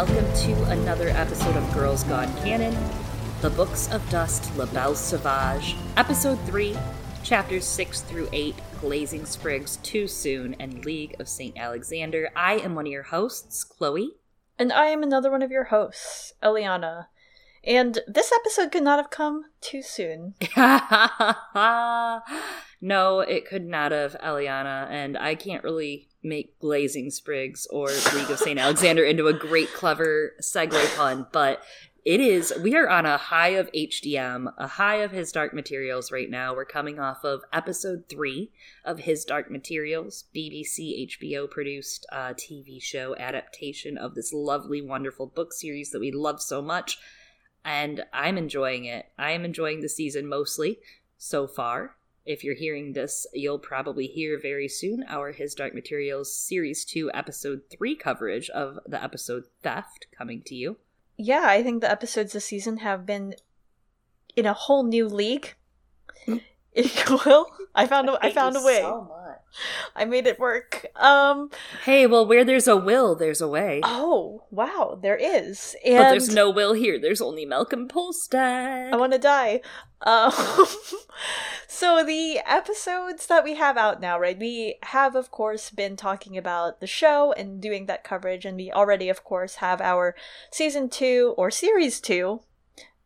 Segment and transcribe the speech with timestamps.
[0.00, 2.74] welcome to another episode of Girls Gone Canon,
[3.42, 6.74] The Books of Dust, La Belle Sauvage, Episode 3,
[7.22, 11.54] Chapters 6 through 8, Glazing Sprigs, Too Soon, and League of St.
[11.54, 12.30] Alexander.
[12.34, 14.12] I am one of your hosts, Chloe.
[14.58, 17.08] And I am another one of your hosts, Eliana.
[17.62, 20.32] And this episode could not have come too soon.
[22.80, 28.30] no, it could not have, Eliana, and I can't really make Glazing Sprigs or League
[28.30, 28.58] of St.
[28.58, 31.62] Alexander into a great, clever segue pun, but
[32.04, 36.10] it is, we are on a high of HDM, a high of His Dark Materials
[36.10, 36.54] right now.
[36.54, 38.50] We're coming off of episode three
[38.86, 45.26] of His Dark Materials, BBC HBO produced uh, TV show adaptation of this lovely, wonderful
[45.26, 46.98] book series that we love so much.
[47.66, 49.06] And I'm enjoying it.
[49.18, 50.78] I am enjoying the season mostly
[51.18, 51.96] so far.
[52.26, 57.10] If you're hearing this, you'll probably hear very soon our His Dark Materials Series 2,
[57.14, 60.76] Episode 3 coverage of the episode Theft coming to you.
[61.16, 63.34] Yeah, I think the episodes this season have been
[64.36, 65.54] in a whole new league.
[66.26, 66.38] Hmm.
[66.72, 67.46] if you will.
[67.74, 68.80] I found a, I found a way.
[68.80, 69.19] So much.
[69.96, 70.86] I made it work.
[70.96, 71.50] Um
[71.84, 73.80] Hey, well where there's a will, there's a way.
[73.82, 75.76] Oh, wow, there is.
[75.84, 76.98] And but there's no will here.
[76.98, 78.92] There's only Malcolm Polstead.
[78.92, 79.60] I want to die.
[80.02, 80.32] Um
[81.66, 84.38] So the episodes that we have out now, right?
[84.38, 88.70] We have of course been talking about the show and doing that coverage and we
[88.70, 90.14] already of course have our
[90.50, 92.40] season 2 or series 2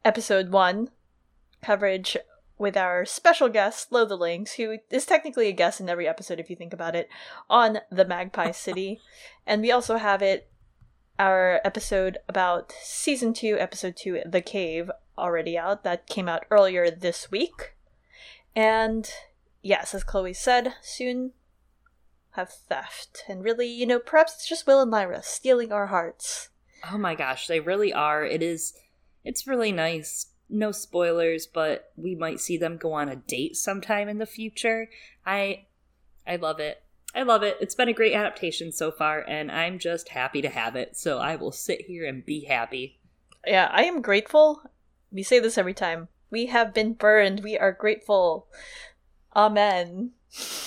[0.05, 0.91] episode 1
[1.63, 2.17] coverage
[2.59, 6.57] with our special guest, Lothelinks, who is technically a guest in every episode if you
[6.57, 7.09] think about it,
[7.51, 9.01] on the Magpie City.
[9.47, 10.49] and we also have it,
[11.19, 15.85] our episode about season two, episode two, The Cave, already out.
[15.85, 17.75] That came out earlier this week.
[18.57, 19.09] And
[19.63, 21.33] yes, as Chloe said, soon
[22.33, 23.25] have theft.
[23.29, 26.49] And really, you know, perhaps it's just Will and Lyra stealing our hearts.
[26.91, 28.25] Oh my gosh, they really are.
[28.25, 28.75] It is,
[29.25, 34.09] it's really nice no spoilers, but we might see them go on a date sometime
[34.09, 34.89] in the future.
[35.27, 35.67] I
[36.27, 36.83] I love it.
[37.15, 37.57] I love it.
[37.61, 40.97] It's been a great adaptation so far and I'm just happy to have it.
[40.97, 42.99] So I will sit here and be happy.
[43.47, 44.63] Yeah, I am grateful.
[45.13, 46.09] We say this every time.
[46.31, 47.45] We have been burned.
[47.45, 48.49] We are grateful.
[49.37, 50.13] Amen.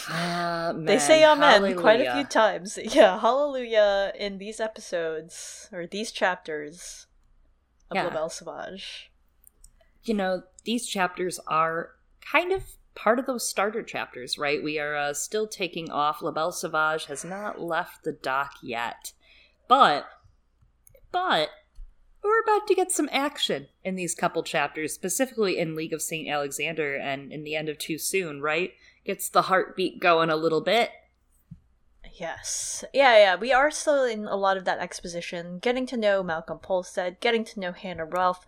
[0.10, 0.86] Amen.
[0.86, 1.82] They say amen hallelujah.
[1.82, 2.80] quite a few times.
[2.96, 7.08] Yeah, hallelujah in these episodes or these chapters
[7.92, 8.04] of yeah.
[8.06, 9.07] La Belle Sauvage
[10.08, 11.92] you know, these chapters are
[12.22, 12.64] kind of
[12.96, 14.64] part of those starter chapters, right?
[14.64, 16.22] We are uh, still taking off.
[16.22, 19.14] La Belle Sauvage has not left the dock yet.
[19.68, 20.08] But,
[21.12, 21.50] but,
[22.24, 26.28] we're about to get some action in these couple chapters, specifically in League of St.
[26.28, 28.74] Alexander and in the end of Too Soon, right?
[29.06, 30.90] Gets the heartbeat going a little bit.
[32.20, 32.84] Yes.
[32.94, 33.36] Yeah, yeah.
[33.36, 37.46] We are still in a lot of that exposition, getting to know Malcolm Polstead, getting
[37.46, 38.40] to know Hannah Relf,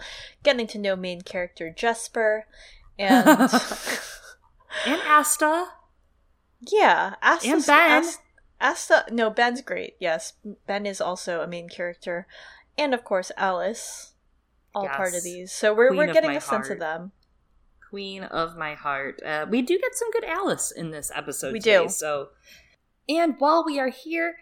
[0.43, 2.47] getting to know main character Jesper,
[2.97, 3.27] and
[4.85, 5.67] and Asta.
[6.67, 8.05] Yeah, Asta and Ben.
[8.59, 9.95] Asta, no, Ben's great.
[9.99, 10.33] Yes,
[10.65, 12.27] Ben is also a main character,
[12.77, 14.13] and of course Alice,
[14.73, 14.95] all yes.
[14.95, 15.51] part of these.
[15.51, 17.11] So we're Queen we're getting a sense of them.
[17.89, 19.21] Queen of my heart.
[19.23, 21.53] Uh, we do get some good Alice in this episode.
[21.53, 21.89] We today, do.
[21.89, 22.29] So
[23.09, 24.35] and while we are here,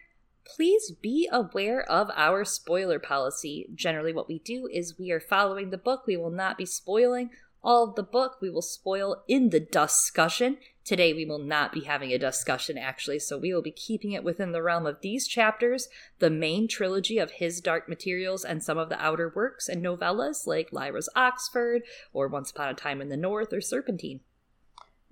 [0.45, 3.69] please be aware of our spoiler policy.
[3.73, 6.03] Generally, what we do is we are following the book.
[6.05, 7.29] We will not be spoiling
[7.63, 8.37] all of the book.
[8.41, 10.57] We will spoil in the discussion.
[10.83, 14.23] Today, we will not be having a discussion, actually, so we will be keeping it
[14.23, 15.89] within the realm of these chapters,
[16.19, 20.47] the main trilogy of his Dark Materials, and some of the outer works and novellas
[20.47, 24.21] like Lyra's Oxford, or Once Upon a Time in the North, or Serpentine.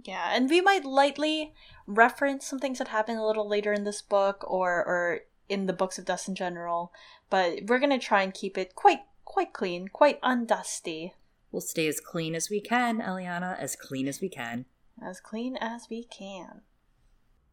[0.04, 1.54] Yeah, and we might lightly
[1.88, 5.74] reference some things that happen a little later in this book or or in the
[5.74, 6.92] books of dust in general,
[7.30, 11.12] but we're gonna try and keep it quite quite clean, quite undusty.
[11.52, 14.66] We'll stay as clean as we can, Eliana, as clean as we can.
[15.02, 16.62] As clean as we can.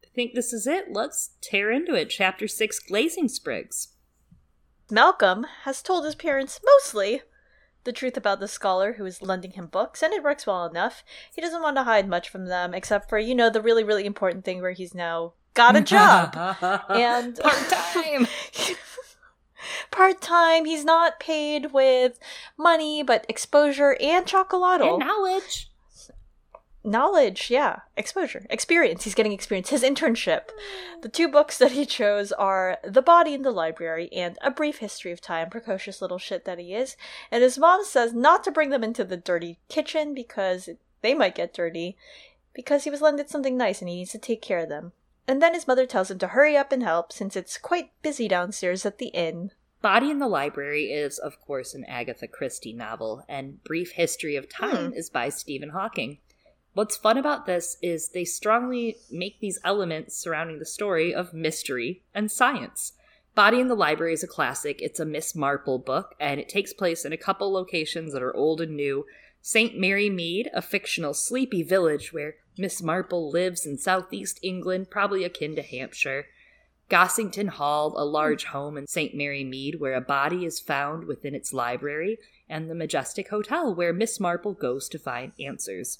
[0.03, 0.91] I think this is it.
[0.91, 2.09] Let's tear into it.
[2.09, 3.95] Chapter 6 Glazing Sprigs.
[4.91, 7.21] Malcolm has told his parents mostly
[7.83, 11.03] the truth about the scholar who is lending him books, and it works well enough.
[11.33, 14.05] He doesn't want to hide much from them, except for, you know, the really, really
[14.05, 16.35] important thing where he's now got a job.
[16.89, 18.27] and part time.
[19.91, 20.65] part time.
[20.65, 22.19] He's not paid with
[22.57, 25.69] money, but exposure and chocolate And knowledge
[26.83, 29.03] knowledge yeah exposure experience.
[29.03, 29.69] He's getting experience.
[29.69, 30.49] His internship.
[31.01, 34.79] The two books that he chose are the body in the library and a brief
[34.79, 36.97] history of time precocious little shit that he is.
[37.31, 40.69] And his mom says not to bring them into the dirty kitchen because
[41.01, 41.97] they might get dirty
[42.53, 44.91] because he was lended something nice and he needs to take care of them.
[45.27, 48.27] And then his mother tells him to hurry up and help since it's quite busy
[48.27, 49.51] downstairs at the inn.
[49.81, 54.47] Body in the Library is, of course, an Agatha Christie novel, and Brief History of
[54.47, 54.93] Time Hmm.
[54.93, 56.19] is by Stephen Hawking.
[56.73, 62.01] What's fun about this is they strongly make these elements surrounding the story of mystery
[62.15, 62.93] and science.
[63.35, 64.81] Body in the Library is a classic.
[64.81, 68.35] It's a Miss Marple book, and it takes place in a couple locations that are
[68.35, 69.05] old and new.
[69.39, 69.77] St.
[69.77, 75.55] Mary Mead, a fictional sleepy village where Miss Marple lives in southeast England, probably akin
[75.55, 76.25] to Hampshire.
[76.89, 79.13] Gossington Hall, a large home in St.
[79.15, 82.17] Mary Mead where a body is found within its library,
[82.49, 85.99] and the Majestic Hotel where Miss Marple goes to find answers.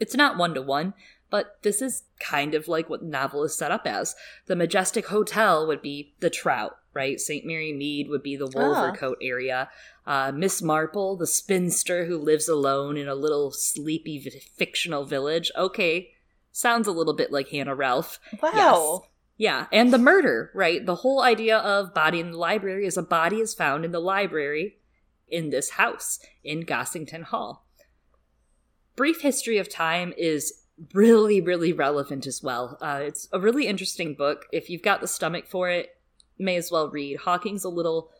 [0.00, 0.94] It's not one to one,
[1.30, 4.16] but this is kind of like what the novel is set up as.
[4.46, 7.20] The Majestic Hotel would be the Trout, right?
[7.20, 7.44] St.
[7.44, 9.68] Mary Mead would be the Wolvercote area.
[10.06, 15.52] Uh, Miss Marple, the spinster who lives alone in a little sleepy v- fictional village.
[15.56, 16.10] Okay,
[16.50, 18.18] sounds a little bit like Hannah Relf.
[18.42, 19.04] Wow.
[19.36, 20.84] Yeah, and the murder, right?
[20.84, 24.00] The whole idea of body in the library is a body is found in the
[24.00, 24.76] library
[25.28, 27.64] in this house in Gossington Hall.
[28.96, 30.52] Brief History of Time is
[30.94, 32.78] really, really relevant as well.
[32.80, 34.46] Uh, it's a really interesting book.
[34.52, 35.90] If you've got the stomach for it,
[36.38, 37.18] may as well read.
[37.18, 38.10] Hawking's a little,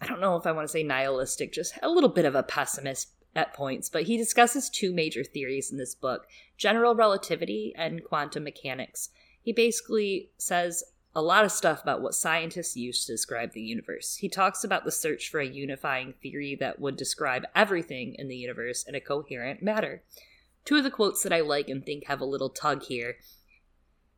[0.00, 2.42] I don't know if I want to say nihilistic, just a little bit of a
[2.42, 6.26] pessimist at points, but he discusses two major theories in this book
[6.56, 9.10] general relativity and quantum mechanics
[9.48, 10.84] he basically says
[11.18, 14.14] a lot of stuff about what scientists use to describe the universe.
[14.20, 18.36] He talks about the search for a unifying theory that would describe everything in the
[18.36, 20.04] universe in a coherent manner.
[20.64, 23.16] Two of the quotes that I like and think have a little tug here.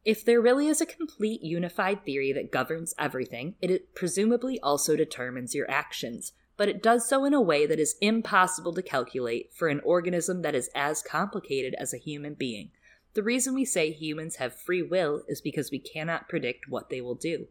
[0.04, 5.54] If there really is a complete unified theory that governs everything, it presumably also determines
[5.54, 9.68] your actions, but it does so in a way that is impossible to calculate for
[9.68, 12.72] an organism that is as complicated as a human being.
[13.14, 17.00] The reason we say humans have free will is because we cannot predict what they
[17.00, 17.48] will do.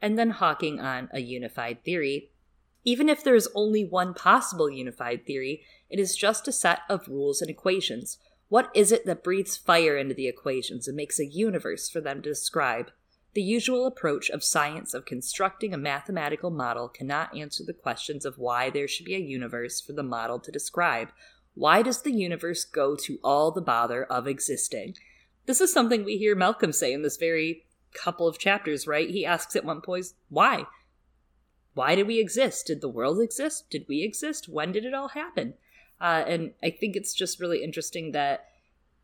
[0.00, 2.30] And then Hawking on a unified theory.
[2.84, 7.08] Even if there is only one possible unified theory, it is just a set of
[7.08, 8.18] rules and equations.
[8.48, 12.22] What is it that breathes fire into the equations and makes a universe for them
[12.22, 12.90] to describe?
[13.34, 18.38] The usual approach of science of constructing a mathematical model cannot answer the questions of
[18.38, 21.10] why there should be a universe for the model to describe.
[21.54, 24.96] Why does the universe go to all the bother of existing?
[25.46, 27.64] This is something we hear Malcolm say in this very
[27.94, 29.08] couple of chapters, right?
[29.08, 30.66] He asks at one point, why?
[31.74, 32.66] Why did we exist?
[32.66, 33.70] Did the world exist?
[33.70, 34.48] Did we exist?
[34.48, 35.54] When did it all happen?
[36.00, 38.48] Uh, and I think it's just really interesting that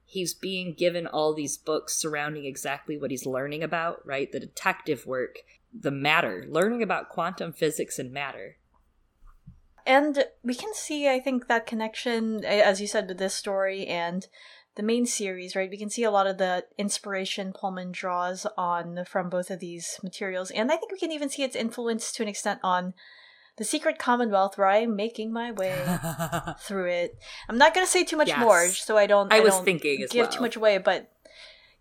[0.05, 4.31] he's being given all these books surrounding exactly what he's learning about, right?
[4.31, 5.39] The detective work,
[5.73, 8.57] the matter, learning about quantum physics and matter.
[9.87, 14.27] And we can see, I think, that connection, as you said, with this story and
[14.77, 15.71] the main series, right?
[15.71, 20.01] We can see a lot of the inspiration Pullman draws on from both of these
[20.03, 20.51] materials.
[20.51, 22.95] And I think we can even see its influence to an extent on
[23.57, 25.75] The Secret Commonwealth, where I'm making my way
[26.61, 27.19] through it.
[27.49, 28.39] I'm not going to say too much Yes.
[28.41, 30.33] more, so I don't, I was don't thinking as give well.
[30.33, 31.11] too much away, but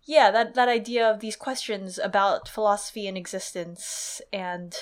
[0.04, 4.76] yeah, that, that idea of these questions about philosophy and existence and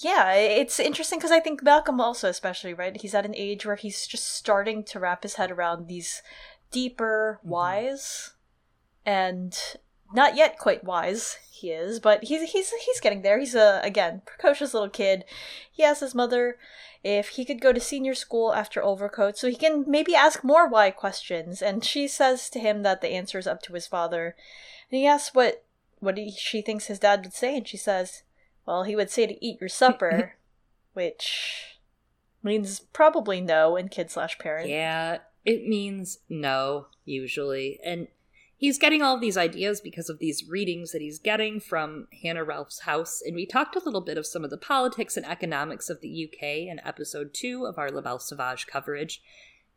[0.00, 3.00] yeah, it's interesting because I think Malcolm also, especially, right?
[3.00, 6.22] He's at an age where he's just starting to wrap his head around these
[6.70, 7.48] deeper Mhm.
[7.48, 8.34] whys,
[9.04, 9.56] and
[10.12, 11.38] not yet quite wise.
[11.50, 13.38] He is, but he's he's he's getting there.
[13.38, 15.24] He's a again precocious little kid.
[15.70, 16.58] He asks his mother
[17.02, 20.68] if he could go to senior school after Wolvercote, so he can maybe ask more
[20.68, 21.60] why questions.
[21.62, 24.36] And she says to him that the answer is up to his father.
[24.90, 25.64] And he asks what
[26.00, 28.22] what he, she thinks his dad would say, and she says,
[28.68, 30.34] "Well, he would say to eat your supper,"
[30.92, 31.78] which
[32.42, 34.68] means probably no in kid slash parent.
[34.68, 37.80] Yeah, it means no, usually.
[37.82, 38.08] And
[38.58, 42.80] he's getting all these ideas because of these readings that he's getting from Hannah Relf's
[42.80, 43.22] house.
[43.24, 46.28] And we talked a little bit of some of the politics and economics of the
[46.28, 49.22] UK in episode two of our La Belle Sauvage coverage.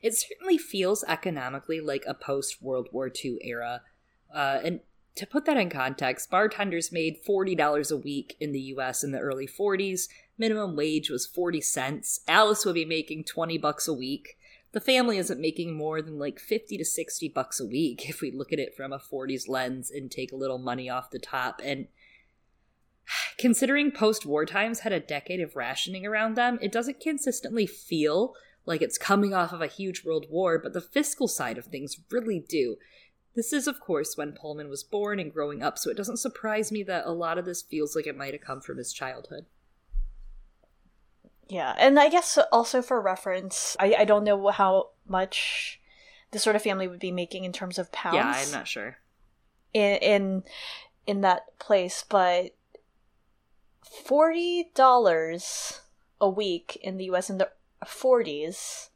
[0.01, 3.83] It certainly feels economically like a post World War II era.
[4.33, 4.79] Uh, and
[5.15, 9.19] to put that in context, bartenders made $40 a week in the US in the
[9.19, 10.07] early 40s.
[10.37, 12.21] Minimum wage was 40 cents.
[12.27, 14.37] Alice would be making 20 bucks a week
[14.71, 18.31] the family isn't making more than like 50 to 60 bucks a week if we
[18.31, 21.61] look at it from a 40s lens and take a little money off the top
[21.63, 21.87] and
[23.37, 28.33] considering post-war times had a decade of rationing around them it doesn't consistently feel
[28.65, 31.97] like it's coming off of a huge world war but the fiscal side of things
[32.11, 32.77] really do
[33.35, 36.71] this is of course when pullman was born and growing up so it doesn't surprise
[36.71, 39.45] me that a lot of this feels like it might have come from his childhood
[41.47, 45.81] Yeah, and I guess also for reference, I, I don't know how much
[46.31, 48.15] this sort of family would be making in terms of pounds.
[48.15, 48.97] yeah i'm not sure
[49.73, 50.43] in in
[51.07, 52.51] in that place, but
[53.81, 55.81] forty dollars
[56.19, 57.29] a week in the U.S.
[57.29, 57.49] in the
[57.83, 58.89] '40s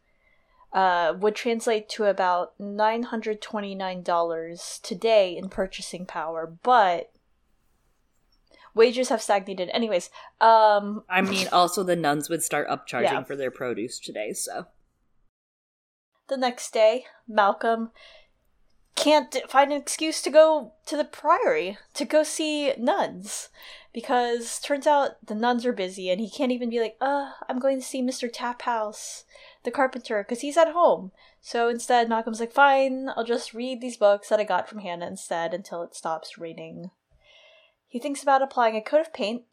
[0.75, 7.11] uh, would translate to about nine hundred twenty nine dollars today in purchasing power, but
[8.75, 9.69] wages have stagnated.
[9.73, 10.09] Anyways,
[10.41, 13.23] um, I mean, also the nuns would start upcharging Yeah.
[13.23, 14.65] for their produce today, so.
[16.27, 17.91] the next day, Malcolm
[18.95, 23.49] can't find an excuse to go to the priory to go see nuns
[23.95, 27.59] because turns out the nuns are busy and he can't even be like, uh, I'm
[27.59, 28.29] going to see Mr.
[28.29, 29.23] Taphouse,
[29.63, 31.13] the carpenter, because he's at home.
[31.39, 35.07] So instead, Malcolm's like, fine, I'll just read these books that I got from Hannah
[35.07, 36.91] instead until it stops raining.
[37.87, 39.43] He thinks about applying a coat of paint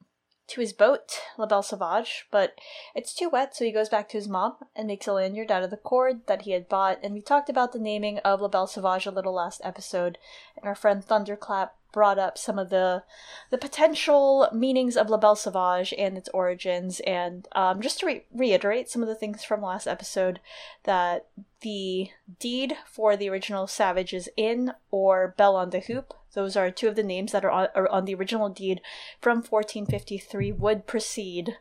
[0.48, 2.58] to his boat, La Belle Sauvage, but
[2.96, 5.62] it's too wet, so he goes back to his mom and makes a lanyard out
[5.62, 6.98] of the cord that he had bought.
[7.04, 10.18] And we talked about the naming of La Belle Sauvage a little last episode,
[10.56, 13.04] and our friend Thunderclap brought up some of the
[13.50, 17.00] the potential meanings of La Belle Sauvage and its origins.
[17.00, 20.40] And um, just to re- reiterate some of the things from last episode,
[20.84, 21.26] that
[21.60, 26.14] the deed for the original Savage is in or Belle on the Hoop.
[26.34, 28.80] Those are two of the names that are on, are on the original deed
[29.20, 31.58] from 1453 would precede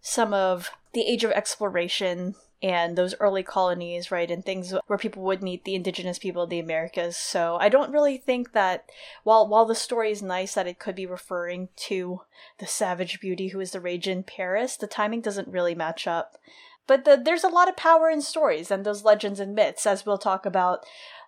[0.00, 5.22] some of the age of exploration and those early colonies, right, and things where people
[5.24, 7.16] would meet the indigenous people of the Americas.
[7.16, 8.84] So I don't really think that
[9.24, 12.20] while while the story is nice that it could be referring to
[12.58, 16.36] the savage beauty who is the rage in Paris, the timing doesn't really match up.
[16.86, 20.04] But the, there's a lot of power in stories and those legends and myths, as
[20.06, 20.84] we'll talk about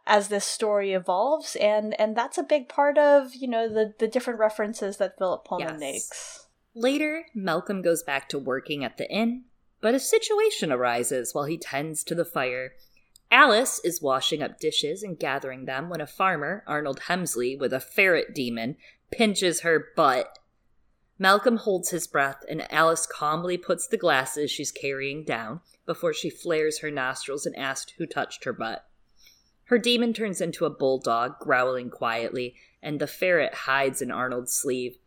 [0.06, 4.08] as this story evolves, and and that's a big part of you know the the
[4.08, 5.80] different references that Philip Pullman Yes.
[5.80, 6.46] makes.
[6.76, 9.44] Later, Malcolm goes back to working at the inn,
[9.80, 12.72] but a situation arises while he tends to the fire.
[13.30, 17.80] Alice is washing up dishes and gathering them when a farmer, Arnold Hemsley, with a
[17.80, 18.76] ferret demon,
[19.10, 20.38] pinches her butt.
[21.18, 26.30] Malcolm holds his breath, and Alice calmly puts the glasses she's carrying down before she
[26.30, 28.86] flares her nostrils and asks who touched her butt.
[29.64, 34.98] Her demon turns into a bulldog, growling quietly, and the ferret hides in Arnold's sleeve.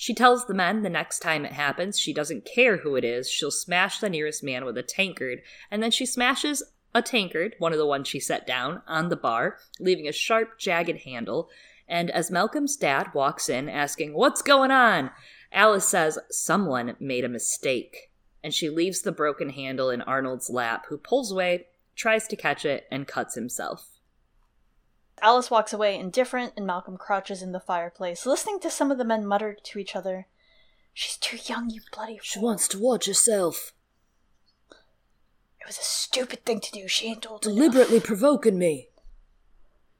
[0.00, 3.28] She tells the men the next time it happens she doesn't care who it is,
[3.28, 6.62] she'll smash the nearest man with a tankard, and then she smashes
[6.94, 10.58] a tankard, one of the ones she set down, on the bar, leaving a sharp,
[10.58, 11.50] jagged handle.
[11.86, 15.10] And as Malcolm's dad walks in asking, What's going on?
[15.52, 18.10] Alice says, Someone made a mistake.
[18.42, 22.64] And she leaves the broken handle in Arnold's lap, who pulls away, tries to catch
[22.64, 23.89] it, and cuts himself.
[25.22, 29.04] Alice walks away indifferent, and Malcolm crouches in the fireplace, listening to some of the
[29.04, 30.26] men mutter to each other,
[30.92, 32.42] She's too young, you bloody fool.
[32.42, 33.72] wants to watch herself.
[35.60, 36.88] It was a stupid thing to do.
[36.88, 38.04] She ain't old enough.
[38.04, 38.88] provoking me.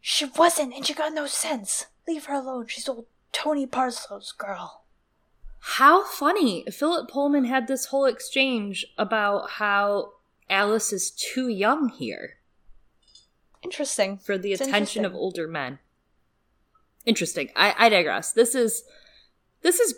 [0.01, 1.87] She wasn't, and she got no sense.
[2.09, 2.67] Leave her alone.
[2.67, 4.85] She's old Tony Parslow's girl.
[5.61, 6.65] How funny.
[6.71, 10.15] Philip Pullman had this whole exchange about how
[10.49, 12.40] Alice is too young here
[13.63, 14.19] Interesting.
[14.19, 15.79] for the It's attention of older men.
[17.07, 17.51] Interesting.
[17.57, 18.33] I, I digress.
[18.33, 18.85] This is
[19.63, 19.95] this is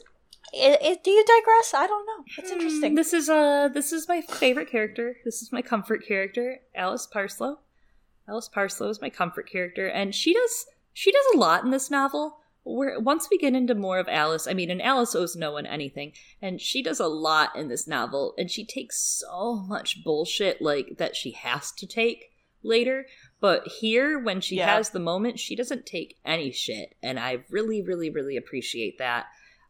[0.55, 1.73] I- I- do you digress?
[1.75, 2.25] I don't know.
[2.39, 2.95] It's interesting.
[2.95, 5.17] This is uh this is my favorite character.
[5.25, 7.59] This is my comfort character, Alice Parslow.
[8.29, 11.91] Alice Parslow is my comfort character, and she does she does a lot in this
[11.91, 12.39] novel.
[12.65, 15.67] Where once we get into more of Alice, I mean, and Alice owes no one
[15.67, 20.63] anything, and she does a lot in this novel, and she takes so much bullshit
[20.63, 22.32] like that she has to take
[22.63, 23.07] later.
[23.41, 24.75] But here, when she Yeah.
[24.77, 29.27] has the moment, she doesn't take any shit, and I really, really, really appreciate that.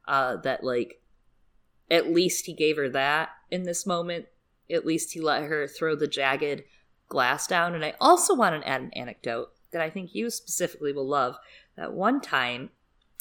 [0.06, 1.00] Uh, that like
[1.90, 4.26] at least he gave her that in this moment.
[4.70, 6.64] At least he let her throw the jagged
[7.08, 7.74] glass down.
[7.74, 11.36] And I also want to add an anecdote that I think you specifically will love.
[11.76, 12.70] That one time,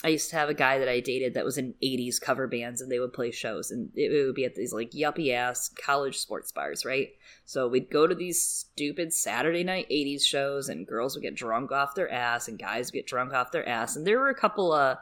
[0.04, 2.82] I used to have a guy that I dated that was in 80s cover bands
[2.82, 3.70] and they would play shows.
[3.70, 7.10] And it, would be at these like yuppie ass college sports bars, right?
[7.46, 11.72] So we'd go to these stupid Saturday night 80s shows and girls would get drunk
[11.72, 13.96] off their ass and guys would get drunk off their ass.
[13.96, 14.98] And there were a couple of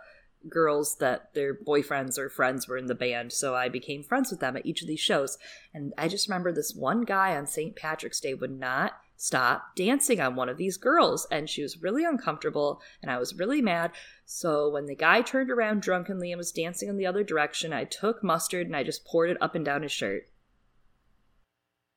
[0.48, 4.40] girls that their boyfriends or friends were in the band, so I became friends with
[4.40, 5.38] them at each of these shows.
[5.74, 7.76] And I just remember this one guy on St.
[7.76, 12.06] Patrick's Day would not stop dancing on one of these girls, and she was really
[12.06, 13.92] uncomfortable, and I was really mad.
[14.26, 17.84] So when the guy turned around drunkenly and was dancing in the other direction, I
[17.84, 20.30] took mustard and I just poured it up and down his shirt.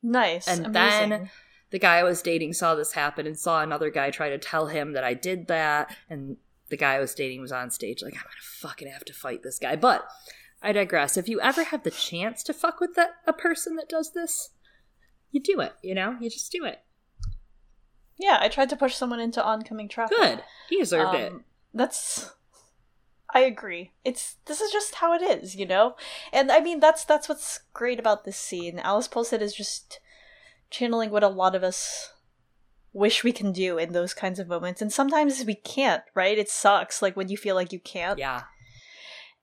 [0.03, 0.49] nice.
[0.49, 1.11] And Amazing.
[1.11, 1.31] then
[1.71, 4.67] the guy I was dating saw this happen and saw another guy try to tell
[4.67, 5.95] him that I did that.
[6.11, 6.39] And
[6.71, 9.45] the guy I was dating was on stage, like, I'm gonna fucking have to fight
[9.45, 9.77] this guy.
[9.77, 10.05] But
[10.61, 11.17] I digress.
[11.17, 14.51] If you ever have the chance to fuck with that a person that does this,
[15.31, 16.17] you do it, you know?
[16.21, 16.81] You just do it.
[18.23, 20.17] Yeah, I tried to push someone into oncoming traffic.
[20.17, 20.43] Good.
[20.71, 21.33] He deserved it.
[21.33, 22.33] Um, That's.
[23.35, 23.93] I agree.
[24.05, 25.97] It's this is just how it is, you know?
[26.33, 28.79] And I mean that's that's what's great about this scene.
[28.79, 30.01] Alice Pulsett is just
[30.71, 32.13] channeling what a lot of us
[32.93, 34.83] wish we can do in those kinds of moments.
[34.83, 36.39] And sometimes we can't, right?
[36.39, 38.19] It sucks like when you feel like you can't.
[38.19, 38.43] Yeah.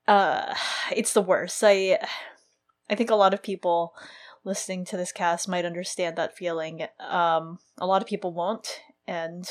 [0.06, 0.54] Uh
[0.94, 1.62] it's the worst.
[1.64, 1.98] I
[2.88, 3.92] I think a lot of people
[4.44, 6.86] listening to this cast might understand that feeling.
[6.98, 9.48] Um a lot of people won't and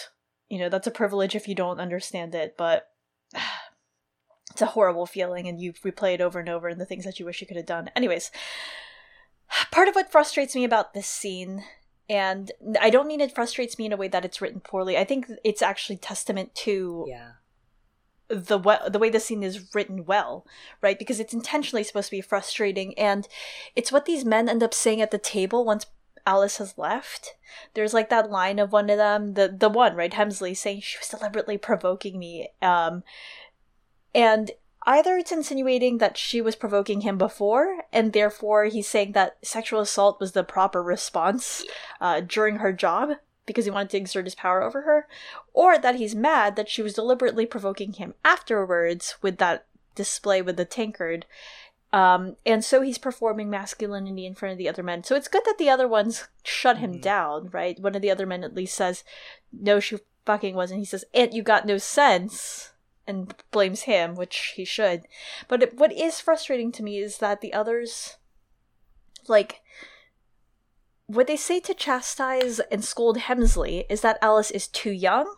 [0.50, 2.90] you know, that's a privilege if you don't understand it, but
[4.52, 7.20] it's a horrible feeling and you replay it over and over and the things that
[7.20, 7.90] you wish you could have done.
[7.96, 8.32] Anyways,
[9.72, 11.64] part of what frustrates me about this scene
[12.10, 14.98] and I don't mean it frustrates me in a way that it's written poorly.
[14.98, 17.32] I think it's actually testament to yeah.
[18.30, 20.46] The we- the way the scene is written well,
[20.82, 20.98] right?
[20.98, 23.28] Because it's intentionally supposed to be frustrating and
[23.76, 25.88] it's what these men end up saying at the table once
[26.26, 27.36] Alice has left.
[27.74, 30.98] There's like that line of one of them, the the one, right, Hemsley saying she
[31.00, 32.50] was deliberately provoking me.
[32.62, 33.04] Um
[34.14, 34.52] and
[34.86, 39.82] either it's insinuating that she was provoking him before, and therefore he's saying that sexual
[39.82, 41.64] assault was the proper response
[42.02, 43.12] uh, during her job
[43.50, 45.08] because he wanted to exert his power over her,
[45.54, 49.66] or that he's mad that she was deliberately provoking him afterwards with that
[49.96, 51.26] display with the tankard.
[51.92, 55.04] Um, and so he's performing masculinity in front of the other men.
[55.04, 57.02] So it's good that the other ones shut him Mhm.
[57.02, 57.80] down, right?
[57.80, 59.04] One of the other men at least says,
[59.52, 60.82] No, she fucking wasn't.
[60.82, 62.74] He says, Aunt, you got no sense
[63.08, 65.08] and blames him, which he should.
[65.48, 68.18] But it, what is frustrating to me is that the others,
[69.28, 69.62] like,
[71.10, 75.36] what they say to chastise and scold Hemsley is that Alice is too young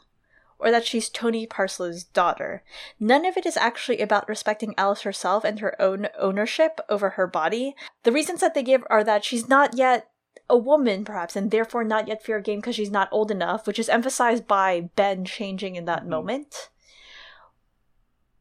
[0.59, 2.61] or that she's Tony Parslow's daughter.
[2.99, 7.25] None of it is actually about respecting Alice herself and her own ownership over her
[7.25, 7.73] body.
[8.03, 10.09] The reasons that they give are that she's not yet
[10.49, 13.79] a woman, perhaps, and therefore not yet fair game because she's not old enough, which
[13.79, 16.07] is emphasized by Ben changing in that Mhm.
[16.07, 16.69] moment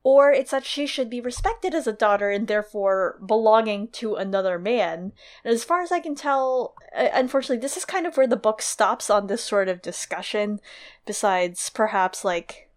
[0.03, 4.59] or it's that she should be respected as a daughter and therefore belonging to another
[4.59, 5.13] man.
[5.45, 8.37] And as far as I can tell, uh, unfortunately, this is kind of where the
[8.37, 10.61] book stops on this sort of discussion,
[11.05, 12.71] besides perhaps like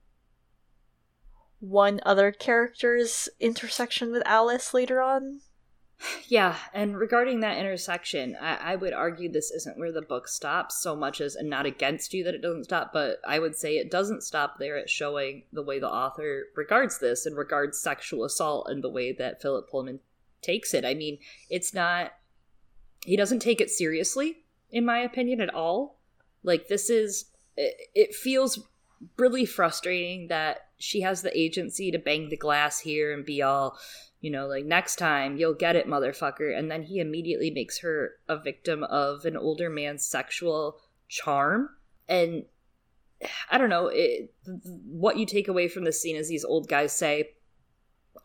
[1.59, 5.39] one other character's intersection with Alice later on.
[6.27, 10.81] Yeah, and regarding that intersection, I, I would argue this isn't where the book stops
[10.81, 13.77] so much as, and not against you that it doesn't stop, but I would say
[13.77, 18.23] it doesn't stop there at showing the way the author regards this and regards sexual
[18.23, 19.99] assault and the way that Philip Pullman
[20.41, 20.83] takes it.
[20.83, 22.13] I mean, it's not,
[23.05, 25.99] he doesn't take it seriously, in my opinion, at all.
[26.43, 28.67] Like, this is, it, it feels
[29.17, 33.77] really frustrating that she has the agency to bang the glass here and be all,
[34.23, 36.57] you know, like next time you'll get it, motherfucker.
[36.57, 41.71] And then he immediately makes her a victim of an older man's sexual charm.
[42.07, 42.45] And
[43.51, 46.93] I don't know, it, what you take away from this scene is these old guys
[46.93, 47.31] say,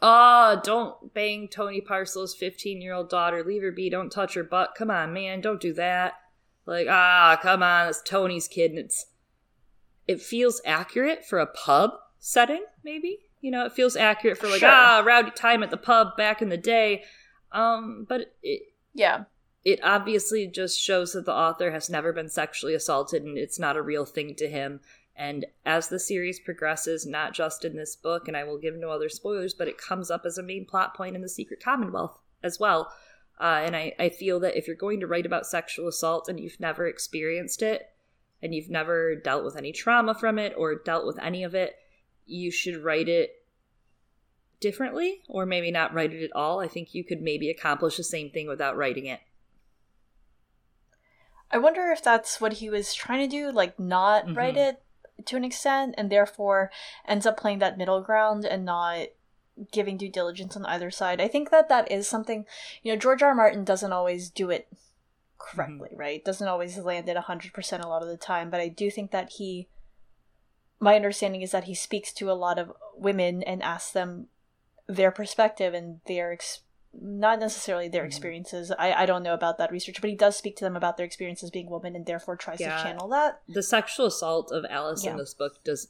[0.01, 3.43] Ah, don't bang Tony Parslow's 15 year old daughter.
[3.43, 3.91] Leave her be.
[3.91, 4.77] Don't touch her butt.
[4.79, 5.41] Come on, man.
[5.41, 6.13] Don't do that.
[6.65, 7.89] Like, ah, come on.
[7.89, 8.71] It's Tony's kid.
[8.71, 9.07] And it's,
[10.07, 13.28] it feels accurate for a pub setting, maybe.
[13.40, 14.68] You know, it feels accurate for like Sure.
[14.70, 17.05] ah rowdy time at the pub back in the day.
[17.53, 18.62] Um, but it
[18.94, 19.24] Yeah.
[19.64, 23.77] it obviously just shows that the author has never been sexually assaulted and it's not
[23.77, 24.81] a real thing to him.
[25.14, 28.90] And as the series progresses, not just in this book, and I will give no
[28.90, 32.20] other spoilers, but it comes up as a main plot point in the Secret Commonwealth
[32.42, 32.92] as well.
[33.40, 36.38] Uh, and I, I feel that if you're going to write about sexual assault and
[36.38, 37.90] you've never experienced it,
[38.40, 41.74] and you've never dealt with any trauma from it or dealt with any of it,
[42.29, 43.43] you should write it
[44.61, 46.61] differently or maybe not write it at all.
[46.61, 49.21] I think you could maybe accomplish the same thing without writing it.
[51.51, 54.69] I wonder if that's what he was trying to do, like not write Mhm.
[54.69, 54.83] it
[55.25, 56.71] to an extent, and therefore
[57.07, 59.09] ends up playing that middle ground and not
[59.73, 61.21] giving due diligence on either side.
[61.21, 62.47] I think that that is something,
[62.83, 63.31] you know, George R.
[63.31, 63.35] R.
[63.35, 64.69] Martin doesn't always do it
[65.38, 66.25] correctly, right?
[66.25, 69.31] Doesn't always land it 100% a lot of the time, but I do think that
[69.31, 69.69] he,
[70.81, 74.29] my understanding is that he speaks to a lot of women and asks them
[74.87, 76.61] their perspective and their ex-
[77.01, 78.07] not necessarily their Mhm.
[78.07, 78.73] experiences.
[78.79, 81.05] I, I don't know about that research, but he does speak to them about their
[81.07, 82.77] experiences being women and therefore tries Yeah.
[82.77, 83.43] to channel that.
[83.49, 85.12] The sexual assault of Alice Yeah.
[85.12, 85.88] in this book does.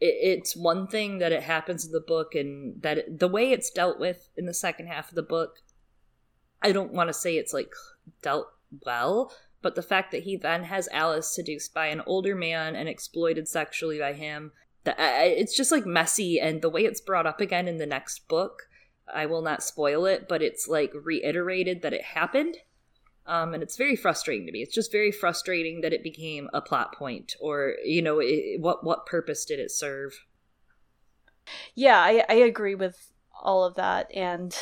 [0.00, 3.50] It, it's one thing that it happens in the book, and that it, the way
[3.50, 5.60] it's dealt with in the second half of the book,
[6.62, 7.72] I don't want to say it's like
[8.22, 8.46] dealt
[8.86, 12.88] well, but the fact that he then has Alice seduced by an older man and
[12.88, 14.52] exploited sexually by him,
[14.84, 16.40] I- it's just like messy.
[16.40, 18.64] And the way it's brought up again in the next book,
[19.12, 22.56] I will not spoil it, but it's like reiterated that it happened.
[23.24, 24.62] Um, and it's very frustrating to me.
[24.62, 28.84] It's just very frustrating that it became a plot point, or you know, it, what
[28.84, 30.12] what purpose did it serve?
[31.74, 34.12] Yeah, I, I agree with all of that.
[34.12, 34.56] And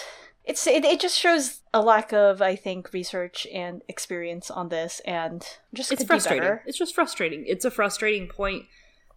[0.51, 5.01] it's it, it just shows a lack of, I think, research and experience on this
[5.05, 6.59] and just it's could be frustrating.
[6.67, 7.45] It's just frustrating.
[7.47, 8.65] It's a frustrating point.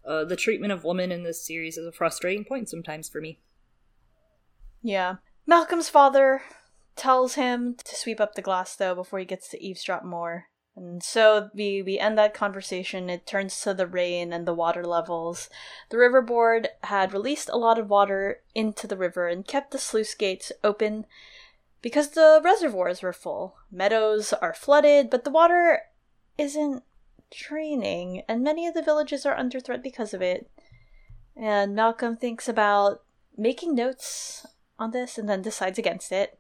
[0.07, 3.39] Uh, the treatment of women in this series is a frustrating point sometimes for me.
[4.83, 5.15] Yeah.
[5.47, 6.43] Malcolm's father
[6.95, 10.45] tells him to sweep up the glass though before he gets to eavesdrop more.
[10.75, 13.09] And so we, we end that conversation.
[13.09, 15.49] It turns to the rain and the water levels.
[15.89, 19.77] The river board had released a lot of water into the river and kept the
[19.77, 21.05] sluice gates open
[21.81, 23.57] because the reservoirs were full.
[23.71, 25.81] Meadows are flooded, but the water
[26.37, 26.83] isn't
[27.29, 30.49] draining, and many of the villages are under threat because of it.
[31.35, 33.03] And Malcolm thinks about
[33.37, 34.45] making notes
[34.79, 36.39] on this and then decides against it.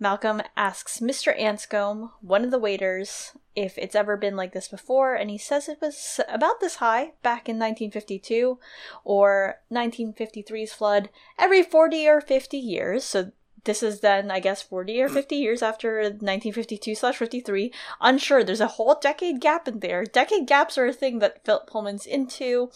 [0.00, 1.38] Malcolm asks Mr.
[1.38, 5.68] Anscombe, one of the waiters, if it's ever been like this before, and he says
[5.68, 8.58] it was about this high back in 1952
[9.04, 13.04] or 1953's flood every 40 or 50 years.
[13.04, 13.32] So
[13.64, 17.72] this is then, I guess, 40 or 50 years after 1952 slash 53.
[18.00, 18.44] Unsure.
[18.44, 20.04] There's a whole decade gap in there.
[20.04, 22.70] Decade gaps are a thing that Philip Pullman's into.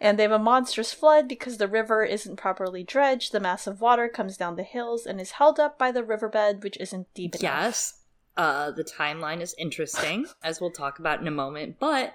[0.00, 3.32] And they have a monstrous flood because the river isn't properly dredged.
[3.32, 6.62] The mass of water comes down the hills and is held up by the riverbed,
[6.62, 7.42] which isn't deep enough.
[7.42, 7.94] Yes,
[8.36, 11.76] uh, the timeline is interesting, as we'll talk about in a moment.
[11.80, 12.14] But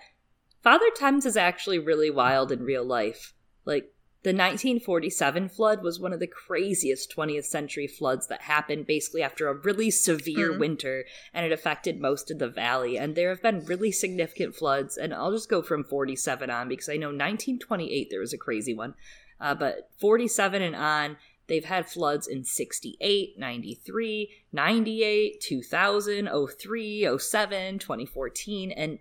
[0.61, 3.33] Father Thames is actually really wild in real life.
[3.65, 9.21] Like the 1947 flood was one of the craziest 20th century floods that happened basically
[9.21, 10.59] after a really severe Mhm.
[10.59, 12.97] winter, and it affected most of the valley.
[12.97, 16.87] And there have been really significant floods, and I'll just go from 47 on because
[16.87, 18.95] I know 1928 there was a crazy one,
[19.41, 21.17] uh, but 47 and on.
[21.47, 28.99] They've had floods in 68, 93, 98, 2000, 03, 07, 2014, and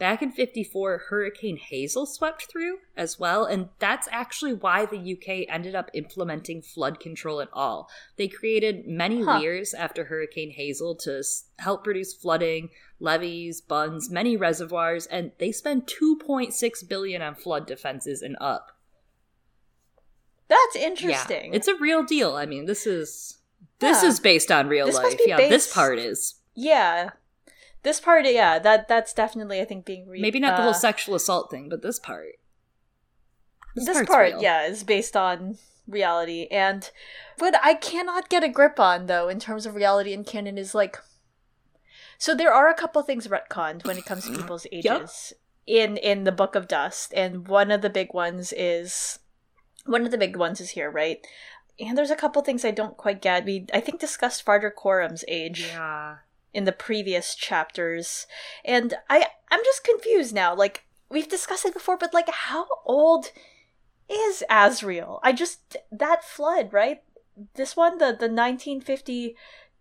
[0.00, 5.46] back in 54, Hurricane Hazel swept through as well, and that's actually why the UK
[5.48, 7.88] ended up implementing flood control at all.
[8.16, 9.38] They created many Huh.
[9.40, 11.22] weirs after Hurricane Hazel to
[11.58, 18.22] help reduce flooding, levees, bunds, many reservoirs, and they spent 2.6 billion on flood defenses
[18.22, 18.72] and up.
[20.48, 21.54] That's Yeah, interesting.
[21.54, 22.34] it's a real deal.
[22.34, 23.36] I mean, this is
[23.78, 24.08] this Yeah.
[24.08, 25.20] is based on real This life.
[25.26, 27.10] Yeah, this part is yeah.
[27.82, 30.74] This part, yeah, that that's definitely I think being re- maybe not the uh, whole
[30.74, 32.34] sexual assault thing, but this part.
[33.74, 34.42] this, part's part real.
[34.42, 36.46] yeah is based on reality.
[36.50, 36.90] And
[37.38, 40.74] what i cannot get a grip on though in terms of reality and canon is
[40.74, 40.98] like
[42.20, 45.32] so there are a couple things retconned when it comes to people's ages
[45.66, 47.14] in in the book of dust.
[47.16, 49.20] And one of the big ones is
[49.86, 51.26] one of the big ones is here right?
[51.78, 53.46] And there's a couple things i don't quite get.
[53.46, 55.68] We i think discussed farder Coram's age.
[55.72, 56.16] Yeah.
[56.52, 58.26] In the previous chapters
[58.64, 63.30] and i i'm just confused now like we've discussed it before but like how old
[64.10, 65.20] is Asriel?
[65.22, 67.02] I just that flood, right?
[67.54, 68.28] This one, the the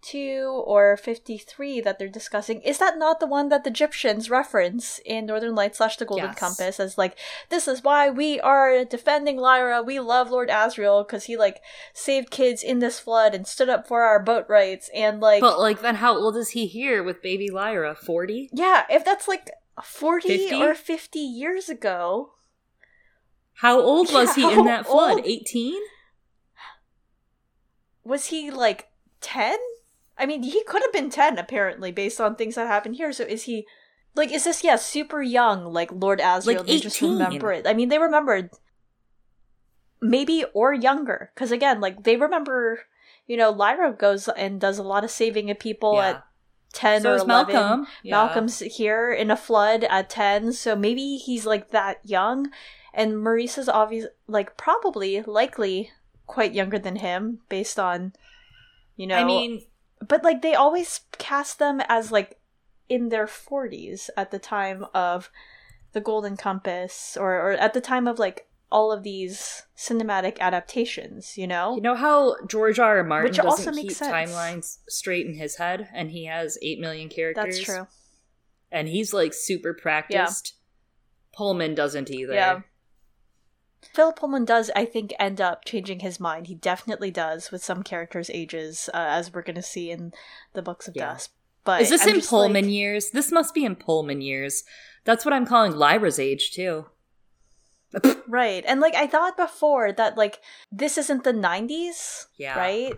[0.01, 4.99] 1952 or 53 that they're discussing, is that not the one that the Egyptians reference
[5.05, 6.39] in Northern Lights slash the Golden Yes.
[6.39, 7.17] Compass as like
[7.49, 9.81] this is why we are defending Lyra.
[9.83, 11.61] We love Lord Asriel because he like
[11.93, 15.59] saved kids in this flood and stood up for our boat rights and like But
[15.59, 17.95] like then how old is he here with baby Lyra?
[17.95, 18.49] 40?
[18.53, 19.49] yeah, if that's like
[19.83, 20.55] 40 50?
[20.61, 22.33] or 50 years ago.
[23.55, 25.21] How old was he in that flood?
[25.25, 25.81] 18?
[28.05, 28.87] was he like
[29.21, 29.57] 10
[30.19, 33.11] i mean he could have been 10 apparently based on things that happened here.
[33.11, 33.65] So is he
[34.15, 37.65] like is this yeah super young like lord Asriel Like they just remember it.
[37.65, 38.51] I mean they remembered
[40.01, 41.31] maybe or younger.
[41.33, 42.81] Because again like they remember
[43.27, 46.23] you know lyra goes and does a lot of saving of people at
[46.73, 47.87] 10 So or 11 Malcolm.
[48.03, 48.11] Yeah.
[48.15, 52.49] malcolm's here in a flood at 10 so maybe he's like that young.
[52.93, 55.91] And maurice's obvious like probably likely
[56.25, 58.13] quite younger than him based on
[58.97, 59.63] you know I mean,
[60.07, 62.39] but like they always cast them as like
[62.87, 65.29] in their 40s at the time of
[65.91, 71.37] the golden compass or, or at the time of like all of these cinematic adaptations
[71.37, 72.97] you know you know how George R.
[72.99, 73.03] R.
[73.03, 74.31] Martin Which doesn't also keep makes sense.
[74.31, 77.55] timelines straight in his head, and he has 8 million characters?
[77.55, 77.87] that's true
[78.71, 80.53] And he's like super practiced.
[81.33, 82.33] Pullman doesn't either.
[82.33, 82.61] Yeah.
[83.93, 86.47] Philip Pullman does, I think, end up changing his mind.
[86.47, 90.11] He definitely does with some characters' ages, uh, as we're going to see in
[90.53, 91.13] the Books of Yeah.
[91.13, 91.31] Dust.
[91.63, 93.11] But Is this I'm in Pullman like- years?
[93.11, 94.63] This must be in Pullman years.
[95.05, 96.87] That's what I'm calling Lyra's age, too.
[98.27, 98.63] right?
[98.67, 100.39] And like I thought before that, like
[100.71, 102.57] this isn't the '90s, Yeah.
[102.57, 102.93] right?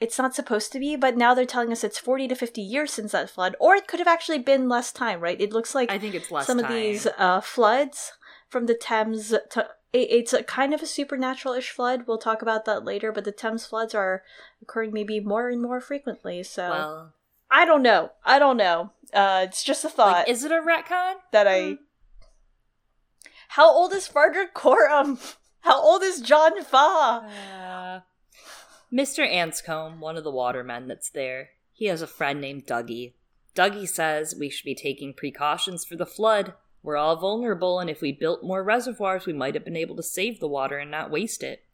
[0.00, 2.92] It's not supposed to be, but now they're telling us it's 40 to 50 years
[2.92, 5.40] since that flood, or it could have actually been less time, right?
[5.40, 6.66] It looks like I think it's less some time.
[6.66, 8.12] of these uh, floods
[8.48, 12.04] from the Thames to it, it's a kind of a supernatural-ish flood.
[12.06, 14.22] We'll talk about that later, but the Thames floods are
[14.60, 16.42] occurring maybe more and more frequently.
[16.42, 17.14] So Well,
[17.50, 18.12] I don't know.
[18.24, 18.92] I don't know.
[19.12, 21.14] Uh, it's just a thought like, is it a retcon?
[21.32, 21.78] that I.
[23.48, 25.18] How old is Frederick Coram?
[25.60, 27.28] How old is John Faa?
[27.54, 28.00] Uh,
[28.92, 29.30] Mr.
[29.30, 33.12] Anscombe, one of the watermen that's there, he has a friend named Dougie.
[33.54, 36.54] Dougie says we should be taking precautions for the flood.
[36.82, 40.02] We're all vulnerable, and if we built more reservoirs, we might have been able to
[40.02, 41.64] save the water and not waste it.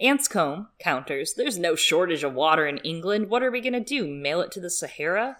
[0.00, 3.28] Anscombe counters, There's no shortage of water in England.
[3.28, 4.06] What are we going to do?
[4.06, 5.38] Mail it to the Sahara?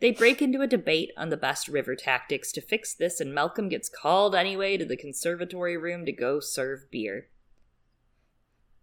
[0.00, 3.68] They break into a debate on the best river tactics to fix this, and Malcolm
[3.68, 7.28] gets called anyway to the conservatory room to go serve beer.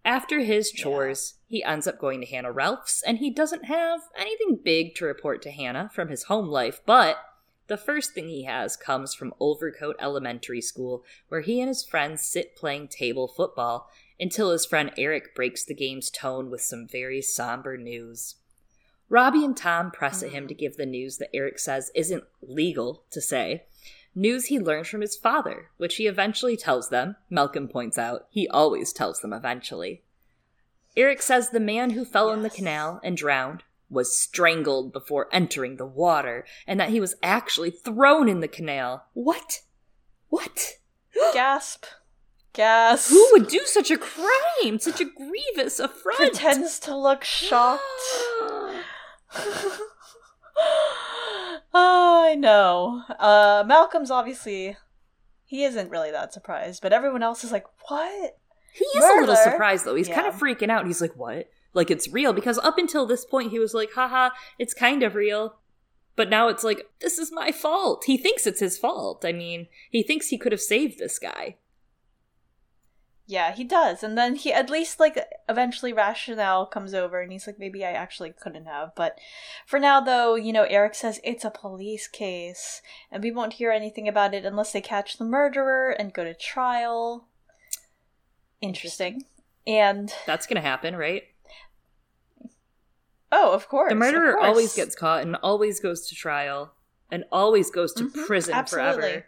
[0.06, 4.60] After his chores, he ends up going to Hannah Relf's, and he doesn't have anything
[4.64, 7.18] big to report to Hannah from his home life, but
[7.70, 12.24] the first thing he has comes from Wolvercote Elementary School, where he and his friends
[12.24, 17.22] sit playing table football until his friend Eric breaks the game's tone with some very
[17.22, 18.36] somber news.
[19.08, 23.06] Robbie and Tom press at him to give the news that Eric says isn't legal
[23.12, 23.64] to say.
[24.14, 27.16] News he learned from his father, which he eventually tells them.
[27.30, 30.04] Malcolm points out he always tells them eventually.
[30.98, 35.78] Eric says the man who fell in the canal and drowned was strangled before entering
[35.78, 39.06] the water, and that he was actually thrown in the canal.
[39.14, 39.62] What?
[40.30, 40.76] What?
[41.34, 41.86] Gasp.
[42.54, 43.10] Gasp.
[43.10, 44.80] Who would do such a crime?
[44.80, 46.18] Such a grievous affront?
[46.18, 47.82] pretends to look shocked?
[48.42, 48.84] oh,
[51.74, 53.04] I know.
[53.20, 54.78] Uh, Malcolm's obviously
[55.46, 58.38] he isn't really that surprised, but everyone else is like, "What?"
[58.72, 59.96] He is a little surprised though.
[59.96, 60.86] He's kind of freaking out.
[60.86, 61.50] He's like, "What?
[61.74, 65.16] Like it's real?" Because up until this point, he was like, "Haha, it's kind of
[65.16, 65.56] real."
[66.16, 69.24] But now it's like, "This is my fault." He thinks it's his fault.
[69.24, 71.58] I mean, he thinks he could have saved this guy.
[73.30, 77.46] Yeah, he does, and then he at least like eventually rationale comes over, and he's
[77.46, 79.20] like, "Maybe I actually couldn't have." But
[79.68, 83.72] for now, though, you know, Eric says it's a police case, and we won't hear
[83.72, 87.28] anything about it unless they catch the murderer and go to trial.
[88.62, 89.26] Interesting.
[89.68, 91.26] And That's gonna happen, right?
[93.32, 94.46] Oh, of course, The murderer course.
[94.48, 96.74] always gets caught and always goes to trial
[97.12, 99.02] and always goes to Mhm, prison absolutely.
[99.02, 99.26] forever.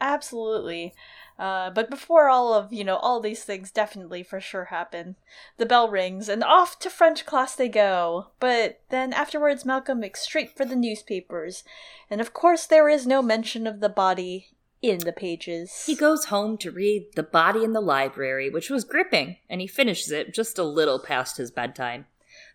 [0.00, 0.94] Absolutely.
[1.38, 5.16] Uh, but before all of, you know, all these things definitely for sure happen,
[5.56, 8.28] the bell rings and off to French class they go.
[8.40, 11.62] But then afterwards, Malcolm makes straight for the newspapers.
[12.10, 14.48] And of course, there is no mention of the body
[14.82, 15.84] in the pages.
[15.86, 19.66] He goes home to read The Body in the Library, which was gripping, and he
[19.66, 22.06] finishes it just a little past his bedtime.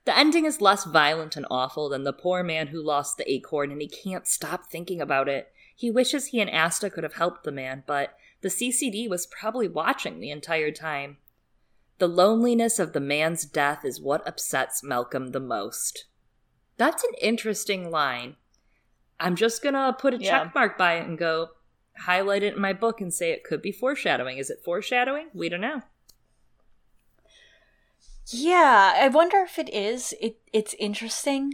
[0.06, 3.72] The ending is less violent and awful than the poor man who lost the acorn,
[3.72, 5.52] and he can't stop thinking about it.
[5.76, 9.68] He wishes he and Asta could have helped the man, but the CCD was probably
[9.68, 11.18] watching the entire time.
[12.00, 16.06] The loneliness of the man's death is what upsets Malcolm the most.
[16.76, 18.36] That's an interesting line.
[19.20, 20.44] I'm just gonna put a Yeah.
[20.44, 21.52] check mark by it and go,
[22.00, 24.38] highlight it in my book and say it could be foreshadowing.
[24.38, 25.30] Is it foreshadowing?
[25.34, 25.84] We don't know.
[28.28, 30.14] Yeah, I wonder if it is.
[30.22, 31.54] It it's interesting.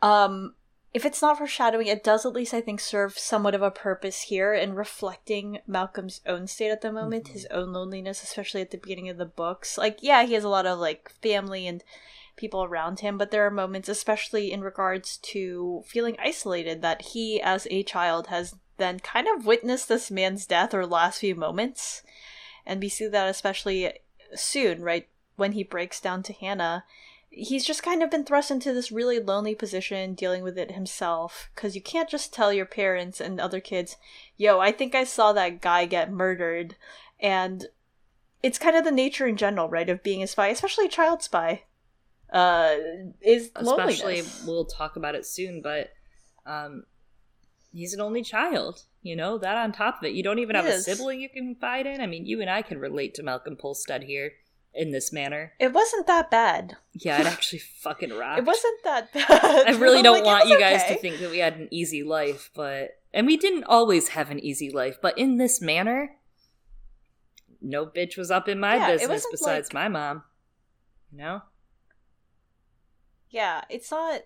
[0.00, 0.54] Um
[0.94, 4.22] if it's not foreshadowing, it does at least I think serve somewhat of a purpose
[4.22, 8.76] here in reflecting Malcolm's own state at the moment, his own loneliness, especially at the
[8.76, 9.78] beginning of the books.
[9.78, 11.82] Like, yeah, he has a lot of like family and
[12.36, 17.40] people around him, but there are moments, especially in regards to feeling isolated, that he
[17.40, 22.02] as a child has then kind of witnessed this man's death or last few moments.
[22.66, 23.92] And we see that especially
[24.34, 25.08] soon, right?
[25.36, 26.84] When he breaks down to Hannah,
[27.30, 31.50] he's just kind of been thrust into this really lonely position dealing with it himself
[31.54, 33.96] because you can't just tell your parents and other kids
[34.36, 36.76] yo i think i saw that guy get murdered
[37.18, 37.68] and
[38.42, 41.22] it's kind of the nature in general right of being a spy especially a child
[41.22, 41.62] spy
[42.32, 42.76] uh
[43.20, 45.90] is Especially, we'll talk about it soon, but
[46.46, 46.84] um,
[47.72, 48.84] he's an only child.
[49.02, 51.28] You know, that on top of it, you don't even He have a sibling you
[51.28, 52.00] can confide in.
[52.00, 54.32] I mean, you and I can relate to Malcolm Polstead here
[54.74, 55.52] in this manner.
[55.58, 58.38] it wasn't that bad Yeah, it actually fucking rocked.
[58.38, 60.94] it wasn't that bad I really don't like, want you guys okay.
[60.94, 64.38] to think that we had an easy life, but and we didn't always have an
[64.40, 66.16] easy life, but in this manner,
[67.60, 70.22] no bitch was up in my Yeah, business besides like- my mom.
[71.12, 71.42] You know?
[73.30, 74.22] yeah it's not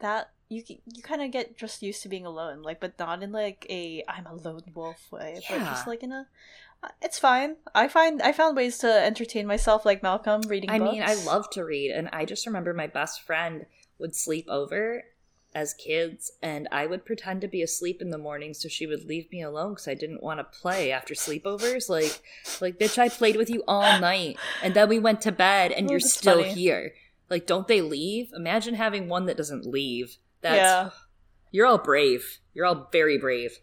[0.00, 3.32] that you you kind of get just used to being alone like but not in
[3.32, 6.26] like a i'm a lone wolf way but just like in a
[7.00, 10.92] it's fine i find i found ways to entertain myself like malcolm reading I books
[10.92, 13.66] mean, I love to read, and I just remember my best friend
[13.98, 15.04] would sleep over
[15.54, 19.04] as kids, and I would pretend to be asleep in the morning so she would
[19.04, 21.88] leave me alone because I didn't want to play after sleepovers.
[21.88, 22.20] Like,
[22.60, 25.88] like bitch, I played with you all night, and then we went to bed, and
[25.88, 26.54] Oh, you're still funny.
[26.54, 26.94] here.
[27.28, 28.30] Like, don't they leave?
[28.34, 30.16] Imagine having one that doesn't leave.
[30.40, 30.90] That's yeah.
[31.50, 32.40] you're all brave.
[32.54, 33.58] You're all very brave.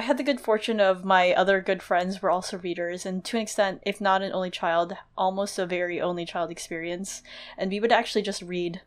[0.00, 3.36] I had the good fortune of my other good friends were also readers, and to
[3.36, 7.22] an extent, if not an only child, almost a very only child experience.
[7.58, 8.80] And we would actually just read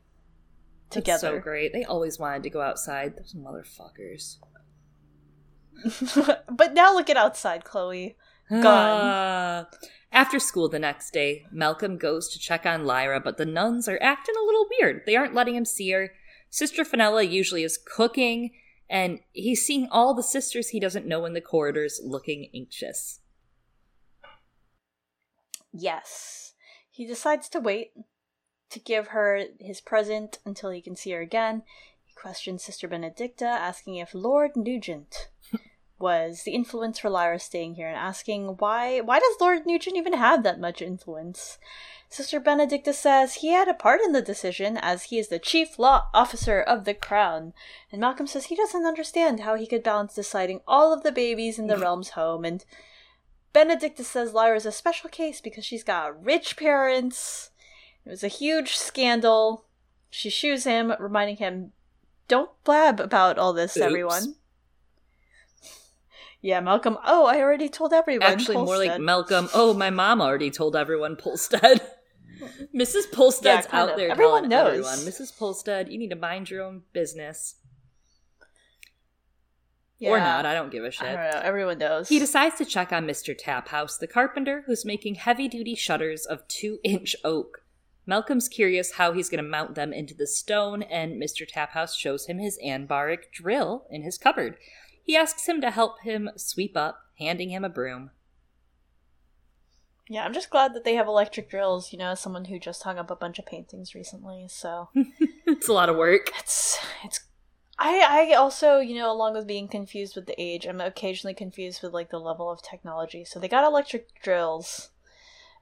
[0.89, 1.38] That's together.
[1.38, 1.71] so great.
[1.71, 3.15] They always wanted to go outside.
[3.15, 4.38] Those motherfuckers.
[6.49, 8.17] but now look at outside, Chloe.
[8.49, 8.63] Gone.
[8.65, 9.67] Ah.
[10.12, 13.99] After school the next day, Malcolm goes to check on Lyra, but the nuns are
[14.02, 15.04] acting a little weird.
[15.06, 16.12] They aren't letting him see her.
[16.49, 18.49] Sister Fenella usually is cooking,
[18.94, 23.22] and he's seeing all the sisters he doesn't know in the corridors looking anxious.
[25.74, 26.54] Yes.
[26.92, 27.94] He decides to wait
[28.70, 31.64] to give her his present until he can see her again.
[32.04, 35.30] He questions Sister Benedicta, asking if Lord Nugent
[36.04, 40.13] was the influence for Lyra staying here and asking why why does Lord Nugent even
[40.13, 41.58] have that much influence?
[42.10, 45.80] Sister Benedicta says he had a part in the decision as he is the chief
[45.80, 47.54] law officer of the crown.
[47.92, 51.58] And Malcolm says he doesn't understand how he could balance deciding all of the babies
[51.58, 51.82] in the mm.
[51.82, 52.63] realm's home and
[53.54, 57.52] Benedicta says Lyra's a special case because she's got rich parents.
[58.06, 59.66] It was a huge scandal.
[60.10, 61.72] She shoos him, reminding him,
[62.28, 63.86] Don't blab about all this, Oops.
[63.86, 64.36] everyone.
[66.44, 66.98] Yeah, Malcolm.
[67.06, 68.28] Oh, I already told everyone.
[68.28, 69.48] Actually, more like Malcolm.
[69.54, 71.80] Oh, my mom already told everyone Polstead.
[72.76, 73.10] Mrs.
[73.14, 73.96] Polstead's Yeah, out of.
[73.98, 74.68] there Everyone knows.
[74.68, 74.98] everyone.
[75.00, 75.36] Mrs.
[75.38, 77.56] Polstead, you need to mind your own business.
[80.00, 80.10] Yeah.
[80.10, 81.14] Or not, I don't give a shit.
[81.14, 81.40] know.
[81.42, 82.10] Everyone knows.
[82.10, 83.34] He decides to check on Mr.
[83.40, 87.60] Taphouse, the carpenter who's making heavy duty shutters of two inch oak.
[88.06, 91.50] Malcolm's curious how he's going to mount them into the stone, and Mr.
[91.50, 94.58] Taphouse shows him his anbaric drill in his cupboard.
[95.04, 98.12] He asks him to help him sweep up, handing him a broom.
[100.10, 101.92] Yeah, I'm just glad that they have electric drills.
[101.92, 105.68] You know, as someone who just hung up a bunch of paintings recently, so it's
[105.68, 106.32] a lot of work.
[106.39, 107.22] it's it's.
[107.80, 111.82] I I also you know along with being confused with the age, I'm occasionally confused
[111.82, 113.26] with like the level of technology.
[113.26, 114.89] So they got electric drills.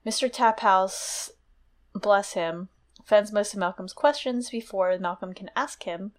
[0.05, 0.31] Mr.
[0.31, 1.29] Taphouse,
[1.93, 2.69] bless him,
[3.05, 6.11] fends most of Malcolm's questions before Malcolm can ask him.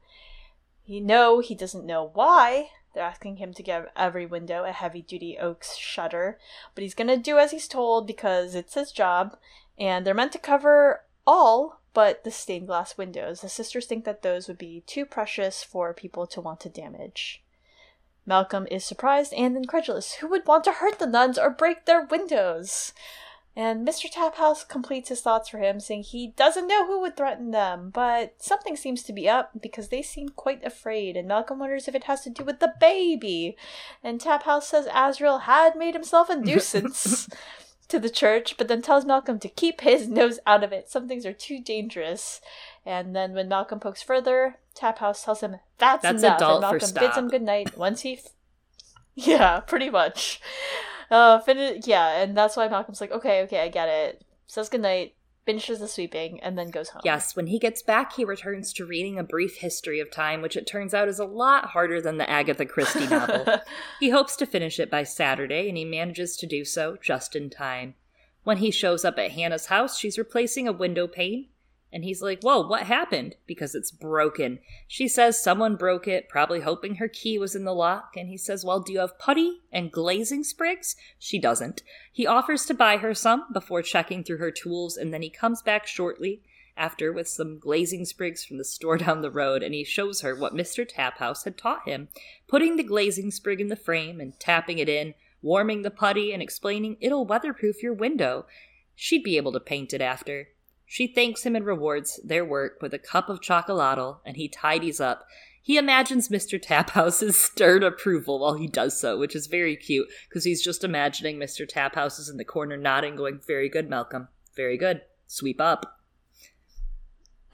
[0.85, 2.68] He know he doesn't know why.
[2.92, 6.38] They're asking him to give every window a heavy duty oak shutter,
[6.74, 9.37] but he's gonna do as he's told because it's his job,
[9.78, 13.40] and they're meant to cover all but the stained glass windows.
[13.40, 17.42] The sisters think that those would be too precious for people to want to damage.
[18.24, 20.14] Malcolm is surprised and incredulous.
[20.14, 22.92] Who would want to hurt the nuns or break their windows?
[23.54, 24.10] And Mr.
[24.10, 28.34] Taphouse completes his thoughts for him, saying he doesn't know who would threaten them, but
[28.38, 32.04] something seems to be up because they seem quite afraid, and Malcolm wonders if it
[32.04, 33.56] has to do with the baby.
[34.02, 37.28] And Taphouse says Asriel had made himself a nuisance
[37.88, 40.88] to the church, but then tells Malcolm to keep his nose out of it.
[40.88, 42.40] Some things are too dangerous.
[42.86, 47.16] And then when Malcolm pokes further, Taphouse tells him that's, That's enough, and Malcolm bids
[47.18, 48.14] him good night once he.
[48.14, 48.28] F-
[49.14, 50.40] yeah, pretty much.
[51.12, 54.25] Uh, fin- yeah, and that's why Malcolm's like, okay, okay, I get it.
[54.46, 57.03] Says goodnight, finishes the sweeping, and then goes home.
[57.05, 60.57] Yes, when he gets back, he returns to reading A Brief History of Time, which
[60.57, 63.44] it turns out is a lot harder than the Agatha Christie novel.
[64.01, 67.51] He hopes to finish it by Saturday, and he manages to do so just in
[67.51, 67.94] time.
[68.44, 71.48] When he shows up at Hannah's house, she's replacing a window pane,
[71.92, 73.37] and he's like, Whoa, what happened?
[73.46, 74.59] Because it's broken.
[74.88, 78.38] She says someone broke it, probably hoping her key was in the lock, and he
[78.38, 80.96] says, Well, do you have putty and glazing sprigs?
[81.18, 81.83] She doesn't.
[82.11, 85.61] He offers to buy her some before checking through her tools, and then he comes
[85.61, 86.42] back shortly
[86.76, 90.35] after with some glazing sprigs from the store down the road, and he shows her
[90.35, 90.88] what Mr.
[90.88, 92.09] Taphouse had taught him,
[92.48, 96.42] putting the glazing sprig in the frame and tapping it in, warming the putty, and
[96.42, 98.46] explaining it'll weatherproof your window.
[98.94, 100.48] She'd be able to paint it after.
[100.92, 105.00] She thanks him and rewards their work with a cup of chocolatl, and he tidies
[105.00, 105.26] up.
[105.62, 106.60] He imagines Mr.
[106.60, 111.38] Taphouse's stern approval while he does so, which is very cute because he's just imagining
[111.38, 111.66] Mr.
[111.66, 114.28] Taphouse is in the corner nodding, going, Very good, Malcolm.
[114.54, 115.00] Very good.
[115.26, 115.98] Sweep up.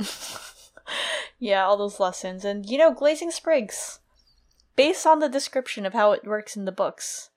[1.38, 2.44] yeah, all those lessons.
[2.44, 4.00] And, you know, glazing sprigs,
[4.74, 7.30] based on the description of how it works in the books,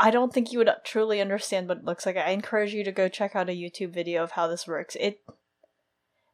[0.00, 2.16] I don't think you would truly understand what it looks like.
[2.16, 4.96] I encourage you to go check out a YouTube video of how this works.
[4.98, 5.20] It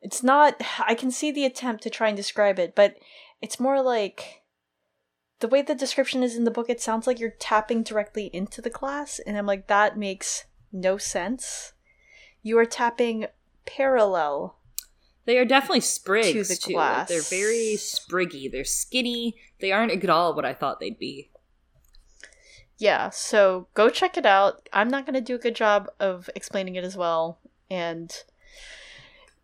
[0.01, 2.97] it's not I can see the attempt to try and describe it, but
[3.43, 4.43] it's more like
[5.41, 8.63] the way the description is in the book, it sounds like you're tapping directly into
[8.63, 11.73] the glass, and I'm like, that makes no sense.
[12.43, 13.27] You are tapping
[13.67, 14.57] parallel
[15.27, 16.73] They are definitely sprigs To the too.
[16.75, 17.09] glass.
[17.09, 18.51] They're very spriggy.
[18.51, 19.37] They're skinny.
[19.61, 21.31] They aren't at all what I thought they'd be.
[22.79, 24.69] Yeah, so go check it out.
[24.73, 27.39] I'm not going to do a good job of explaining it as well.
[27.71, 28.15] And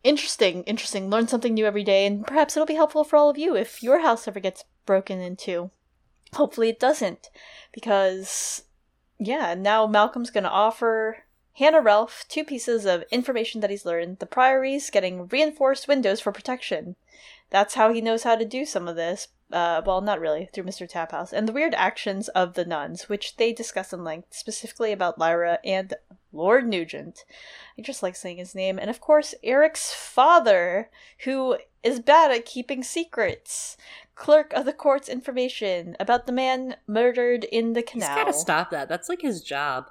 [0.04, 1.08] interesting, interesting.
[1.08, 3.82] Learn something new every day, and perhaps it'll be helpful for all of you if
[3.82, 5.70] your house ever gets broken into.
[6.34, 7.30] Hopefully, it doesn't.
[7.72, 8.64] Because,
[9.18, 11.24] yeah, now Malcolm's going to offer
[11.54, 14.18] Hannah Relf two pieces of information that he's learned.
[14.18, 16.96] The Priory's getting reinforced windows for protection.
[17.50, 19.28] That's how he knows how to do some of this.
[19.52, 20.90] Uh, well, not really, through Mr.
[20.90, 21.32] Taphouse.
[21.32, 25.58] And the weird actions of the nuns, which they discuss in length, specifically about Lyra
[25.62, 25.92] and
[26.32, 27.24] Lord Nugent.
[27.78, 28.78] I just like saying his name.
[28.78, 30.88] And of course, Eric's father,
[31.24, 33.76] who is bad at keeping secrets.
[34.14, 38.16] Clerk of the court's information about the man murdered in the He's canal.
[38.16, 38.88] gotta stop that.
[38.88, 39.90] That's like his job.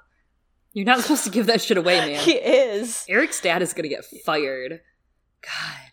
[0.74, 2.20] You're not supposed to give that shit away, man.
[2.24, 3.05] He is.
[3.09, 4.82] Eric's dad is gonna get fired.
[5.41, 5.91] God.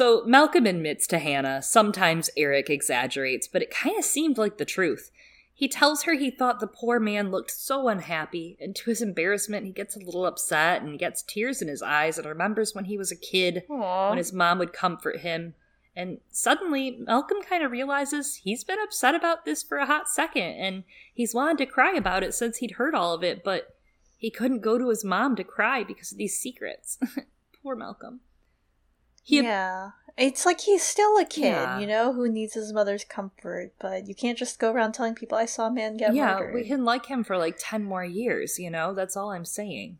[0.00, 4.64] So Malcolm admits to Hannah sometimes Eric exaggerates, but it kind of seemed like the
[4.64, 5.10] truth.
[5.52, 9.66] He tells her he thought the poor man looked so unhappy, and to his embarrassment,
[9.66, 12.96] he gets a little upset and gets tears in his eyes and remembers when he
[12.96, 14.08] was a kid, Aww.
[14.08, 15.52] when his mom would comfort him.
[15.94, 20.54] And suddenly, Malcolm kind of realizes he's been upset about this for a hot second,
[20.54, 23.76] and he's wanted to cry about it since he'd heard all of it, but
[24.16, 26.98] he couldn't go to his mom to cry because of these secrets.
[27.62, 28.20] Poor Malcolm.
[29.22, 29.90] He yeah.
[30.16, 31.78] It's like he's still a kid, Yeah.
[31.78, 35.38] you know, who needs his mother's comfort, but you can't just go around telling people
[35.38, 36.48] I saw a man get yeah, murdered.
[36.48, 38.92] Yeah, we can like him for like 10 more years, you know?
[38.92, 39.98] That's all I'm saying.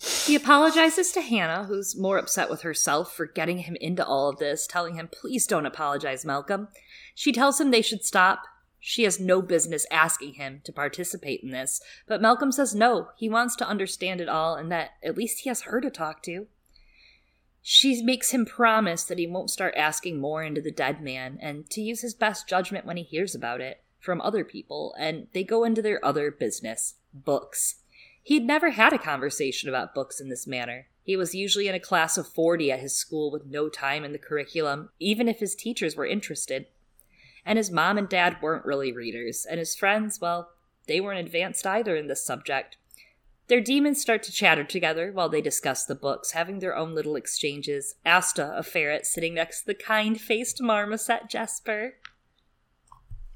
[0.00, 4.38] He apologizes to Hannah, who's more upset with herself for getting him into all of
[4.38, 6.68] this, telling him, please don't apologize, Malcolm.
[7.14, 8.42] She tells him they should stop.
[8.80, 13.28] She has no business asking him to participate in this, but Malcolm says no, he
[13.28, 16.46] wants to understand it all and that at least he has her to talk to.
[17.68, 21.68] She makes him promise that he won't start asking more into the dead man and
[21.70, 25.42] to use his best judgment when he hears about it from other people, and they
[25.42, 27.82] go into their other business books.
[28.22, 30.86] He'd never had a conversation about books in this manner.
[31.02, 34.12] He was usually in a class of 40 at his school with no time in
[34.12, 36.66] the curriculum, even if his teachers were interested.
[37.44, 40.50] And his mom and dad weren't really readers, and his friends, well,
[40.86, 42.76] they weren't advanced either in this subject.
[43.48, 47.14] Their daemons start to chatter together while they discuss the books, having their own little
[47.14, 47.94] exchanges.
[48.04, 51.94] Asta, a ferret, sitting next to the kind faced marmoset Jesper.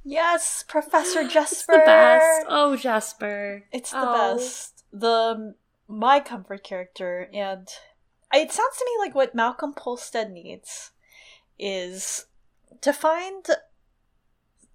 [0.04, 1.72] Yes, Professor Jesper.
[1.74, 2.46] It's the best.
[2.48, 3.64] Oh, Jesper.
[3.70, 4.34] It's the Oh.
[4.36, 4.84] best.
[4.92, 5.54] The
[5.86, 7.68] my comfort character, and
[8.32, 10.90] it sounds to me like what Malcolm Polstead needs
[11.58, 12.26] is
[12.80, 13.44] to find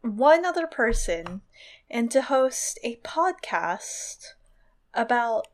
[0.02, 1.42] one other person
[1.90, 4.34] and to host a podcast
[4.96, 5.48] about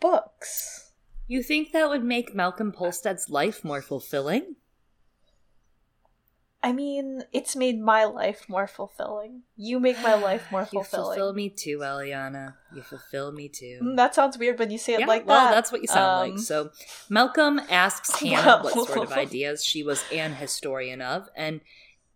[0.00, 0.92] books.
[1.26, 4.56] You think that would make Malcolm Polstead's life more fulfilling?
[6.62, 9.42] I mean, it's made my life more fulfilling.
[9.56, 11.04] You make my life more fulfilling.
[11.06, 12.54] You fulfill me too, Eliana.
[12.74, 13.78] You fulfill me too.
[13.82, 15.44] Mm, That sounds weird when you say it yeah, like well, that.
[15.46, 16.40] Well, that's what you sound Um, like.
[16.44, 16.70] So,
[17.08, 18.74] Malcolm asks Hannah Well.
[18.74, 21.60] what sort of ideas she was an historian of, and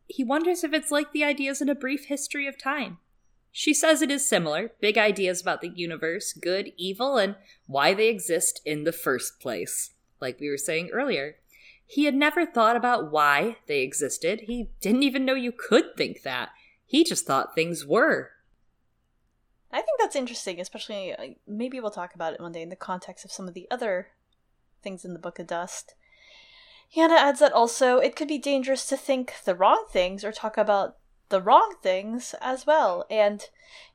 [0.09, 2.99] he wonders if it's like the ideas in A Brief History of Time.
[3.57, 7.37] She says it is similar big ideas about the universe, good, evil, and
[7.69, 11.37] why they exist in the first place, like we were saying earlier.
[11.87, 14.41] He had never thought about why they existed.
[14.41, 16.49] He didn't even know you could think that.
[16.85, 18.33] He just thought things were.
[19.71, 22.77] I think that's interesting, especially uh, maybe we'll talk about it one day in the
[22.77, 24.09] context of some of the other
[24.83, 25.95] things in the Book of Dust.
[26.93, 30.59] Hannah adds that also it could be dangerous to think the wrong things or talk
[30.59, 30.97] about
[31.35, 33.05] the wrong things as well.
[33.11, 33.45] And,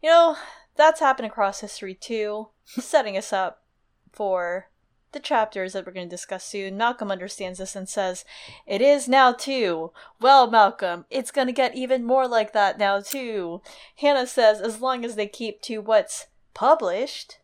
[0.03, 0.35] you know,
[0.75, 3.63] that's happened across history too, setting us up
[4.11, 4.67] for
[5.13, 6.75] the chapters that we're going to discuss soon.
[6.75, 8.25] Malcolm understands this and says,
[8.67, 9.93] It is now too.
[10.19, 13.61] Well, Malcolm, it's going to get even more like that now too.
[13.95, 17.37] Hannah says as long as they keep to what's published,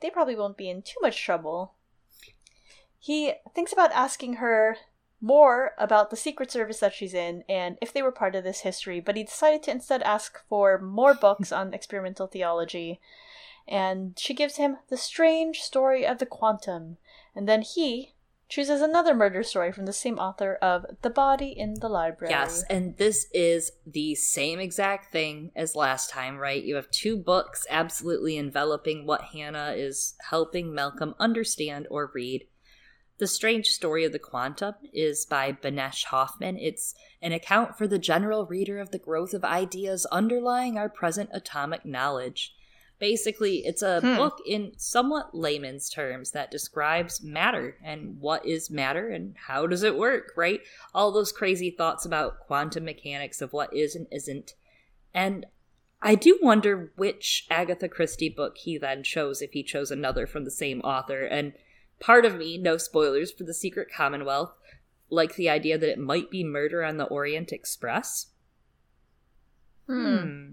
[0.00, 1.72] they probably won't be in too much trouble.
[2.98, 4.76] He thinks about asking her
[5.20, 8.60] more about the Secret Service that she's in and if they were part of this
[8.60, 13.00] history, but he decided to instead ask for more books on experimental theology.
[13.66, 16.96] And she gives him The Strange Story of the Quantum,
[17.34, 18.14] and then he
[18.48, 22.32] chooses another murder story from the same author of The Body in the Library.
[22.32, 26.64] Yes, and this is the same exact thing as last time, right?
[26.64, 32.46] You have two books absolutely enveloping what Hannah is helping Malcolm understand or read.
[33.18, 36.56] The Strange Story of the Quantum is by Banesh Hoffman.
[36.56, 41.30] It's an account for the general reader of the growth of ideas underlying our present
[41.32, 42.54] atomic knowledge.
[43.00, 44.16] Basically, it's a Hmm.
[44.16, 49.82] book in somewhat layman's terms that describes matter and what is matter and how does
[49.82, 50.60] it work, right?
[50.94, 54.54] All those crazy thoughts about quantum mechanics of what is and isn't.
[55.12, 55.46] And
[56.00, 60.44] I do wonder which Agatha Christie book he then chose if he chose another from
[60.44, 61.24] the same author.
[61.24, 61.54] And
[62.00, 64.52] part of me, no spoilers for The Secret Commonwealth,
[65.10, 68.26] like the idea that it might be Murder on the Orient Express.
[69.86, 70.52] Hmm.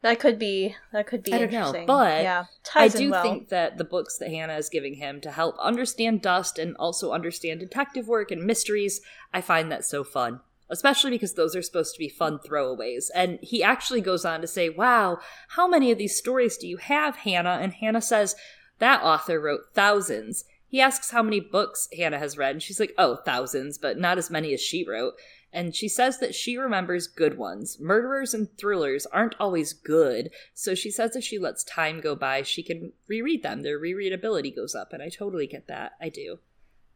[0.00, 1.86] That could be that could be I don't know, interesting.
[1.86, 2.44] but yeah,
[2.74, 3.22] I do well.
[3.22, 7.12] think that the books that Hannah is giving him to help understand Dust and also
[7.12, 9.00] understand detective work and mysteries,
[9.32, 10.40] I find that so fun.
[10.70, 13.06] Especially because those are supposed to be fun throwaways.
[13.14, 15.18] And he actually goes on to say, Wow,
[15.50, 17.58] how many of these stories do you have, Hannah?
[17.60, 18.36] And Hannah says,
[18.78, 20.44] That author wrote thousands.
[20.68, 24.18] He asks how many books Hannah has read, and she's like, Oh, thousands, but not
[24.18, 25.14] as many as she wrote.
[25.50, 27.78] And she says that she remembers good ones.
[27.80, 32.42] Murderers and thrillers aren't always good, so she says if she lets time go by,
[32.42, 33.62] she can reread them.
[33.62, 35.92] Their rereadability goes up, and I totally get that.
[36.00, 36.38] I do.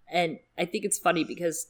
[0.06, 1.68] And I think it's funny because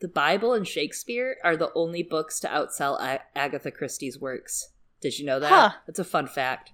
[0.00, 4.70] the Bible and Shakespeare are the only books to outsell A- Agatha Christie's works.
[5.00, 5.48] Did you know that?
[5.48, 5.70] Huh.
[5.86, 6.72] That's a fun fact.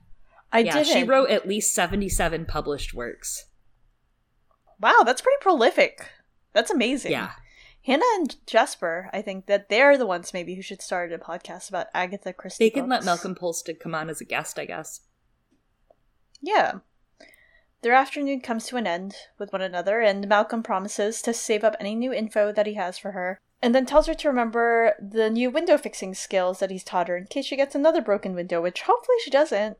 [0.50, 0.86] I yeah, did.
[0.86, 3.46] she wrote at least 77 published works.
[4.82, 6.10] Wow, that's pretty prolific.
[6.52, 7.12] That's amazing.
[7.12, 7.30] Yeah.
[7.84, 11.68] Hannah and Jesper, I think that they're the ones maybe who should start a podcast
[11.68, 12.66] about Agatha Christie.
[12.66, 13.06] They can let books.
[13.06, 15.00] Malcolm Polstead come on as a guest, I guess.
[16.40, 16.80] Yeah.
[17.82, 21.76] Their afternoon comes to an end with one another, and Malcolm promises to save up
[21.80, 25.30] any new info that he has for her, and then tells her to remember the
[25.30, 28.62] new window fixing skills that he's taught her in case she gets another broken window,
[28.62, 29.78] which hopefully she doesn't.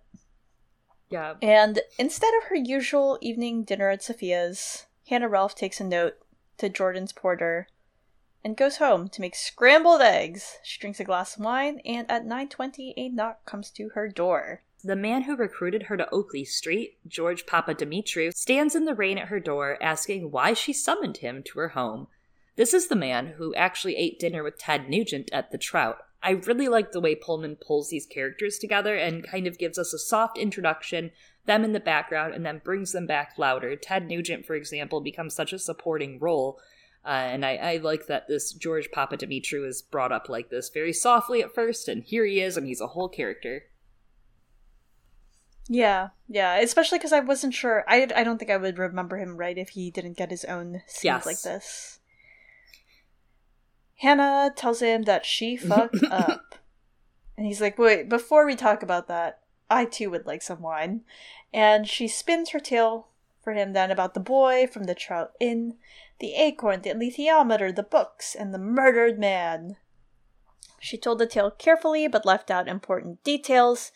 [1.11, 1.35] Yeah.
[1.41, 6.15] And instead of her usual evening dinner at Sophia's, Hannah Relf takes a note
[6.57, 7.69] to Jordan's porter
[8.43, 10.57] and goes home to make scrambled eggs.
[10.63, 14.63] She drinks a glass of wine, and at 9.20, a knock comes to her door.
[14.83, 19.29] The man who recruited her to Oakley Street, George Papadimitriou, stands in the rain at
[19.29, 22.07] her door asking why she summoned him to her home.
[22.57, 25.99] This is the man who actually ate dinner with Ted Nugent at the Trout.
[26.23, 29.93] I really like the way Pullman pulls these characters together and kind of gives us
[29.93, 31.11] a soft introduction,
[31.47, 33.75] them in the background, and then brings them back louder.
[33.77, 36.59] Ted Nugent, for example, becomes such a supporting role.
[37.05, 40.93] Uh, and I, I like that this George Papadimitriou is brought up like this, very
[40.93, 43.65] softly at first, and here he is, and he's a whole character.
[45.69, 47.85] Yeah, yeah, especially because I wasn't sure.
[47.89, 50.83] I, I don't think I would remember him right if he didn't get his own
[50.87, 51.27] scene Yes.
[51.27, 51.99] like this.
[53.97, 56.57] Hannah tells him that she fucked up.
[57.37, 59.41] And he's like, wait, before we talk about that,
[59.71, 61.03] I too would like some wine.
[61.53, 63.09] And she spins her tale
[63.43, 65.77] for him then about the boy from the Trout Inn,
[66.19, 69.77] the acorn, the alethiometer, the books, and the murdered man.
[70.79, 73.93] She told the tale carefully but left out important details.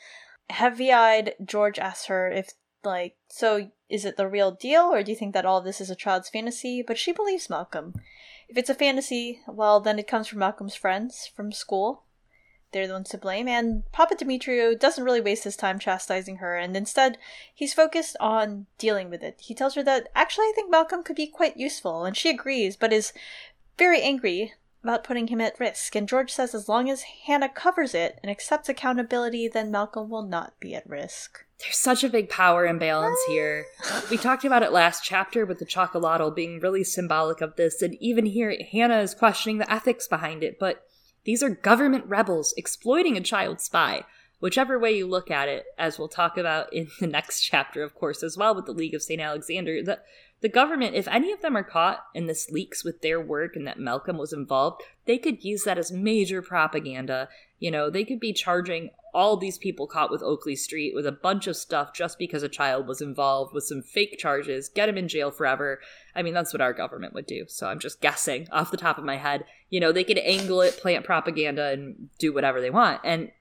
[0.51, 2.51] Heavy eyed, George asks her if,
[2.85, 5.91] like, so is it the real deal, or do you think that all this is
[5.91, 6.83] a child's fantasy?
[6.83, 7.95] But she believes Malcolm.
[8.49, 12.03] If it's a fantasy, well, then it comes from Malcolm's friends from school.
[12.77, 16.77] They're the ones to blame, and Papadimitriou doesn't really waste his time chastising her, and
[16.77, 17.16] instead,
[17.55, 19.39] he's focused on dealing with it.
[19.41, 22.77] He tells her that actually I think Malcolm could be quite useful, and she agrees,
[22.77, 23.14] but is
[23.79, 24.53] very angry
[24.85, 25.97] about putting him at risk.
[25.97, 30.27] And George says as long as Hannah covers it and accepts accountability, then Malcolm will
[30.27, 31.47] not be at risk.
[31.61, 33.31] There's such a big power imbalance ah.
[33.31, 33.64] here.
[34.11, 37.95] We talked about it last chapter with the chocolatl being really symbolic of this, and
[38.03, 40.86] even here, Hannah is questioning the ethics behind it, but
[41.27, 44.05] these are government rebels exploiting a child spy.
[44.39, 47.95] Whichever way you look at it, as we'll talk about in the next chapter, of
[47.95, 49.20] course, as well with the League of St.
[49.20, 49.83] Alexander,
[50.47, 53.66] the government, if any of them are caught and this leaks with their work and
[53.66, 57.28] that Malcolm was involved, they could use that as major propaganda.
[57.59, 61.11] You know, they could be charging all these people caught with Oakley Street with a
[61.11, 64.97] bunch of stuff just because a child was involved with some fake charges, get him
[64.97, 65.80] in jail forever.
[66.14, 67.47] I mean, that's what our government would do.
[67.49, 69.47] So I'm just guessing off the top of my head.
[69.68, 73.01] You know, they could angle it, plant propaganda, and do whatever they want.
[73.03, 73.32] And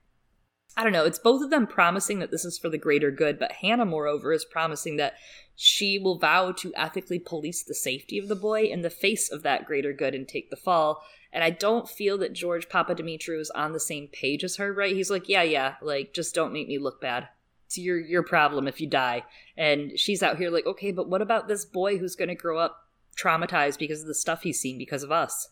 [0.77, 3.39] I don't know, it's both of them promising that this is for the greater good,
[3.39, 5.13] but Hannah, moreover, is promising that
[5.55, 9.41] she will vow to ethically police the safety of the boy in the face of
[9.43, 11.01] that greater good and take the fall.
[11.31, 14.95] And I don't feel that George Papadimitriou is on the same page as her, right?
[14.95, 17.29] He's like, yeah, yeah, like just don't make me look bad.
[17.67, 19.23] It's your your problem if you die.
[19.57, 22.57] And she's out here like, okay, but what about this boy who's going to grow
[22.57, 25.49] up traumatized because of the stuff he's seen because of us?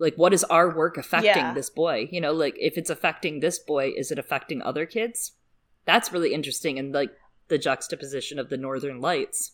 [0.00, 1.54] Like, what is our work affecting Yeah.
[1.54, 2.08] this boy?
[2.10, 5.32] You know, like if it's affecting this boy, is it affecting other kids?
[5.84, 7.10] That's really interesting, and like
[7.48, 9.52] the juxtaposition of the Northern Lights.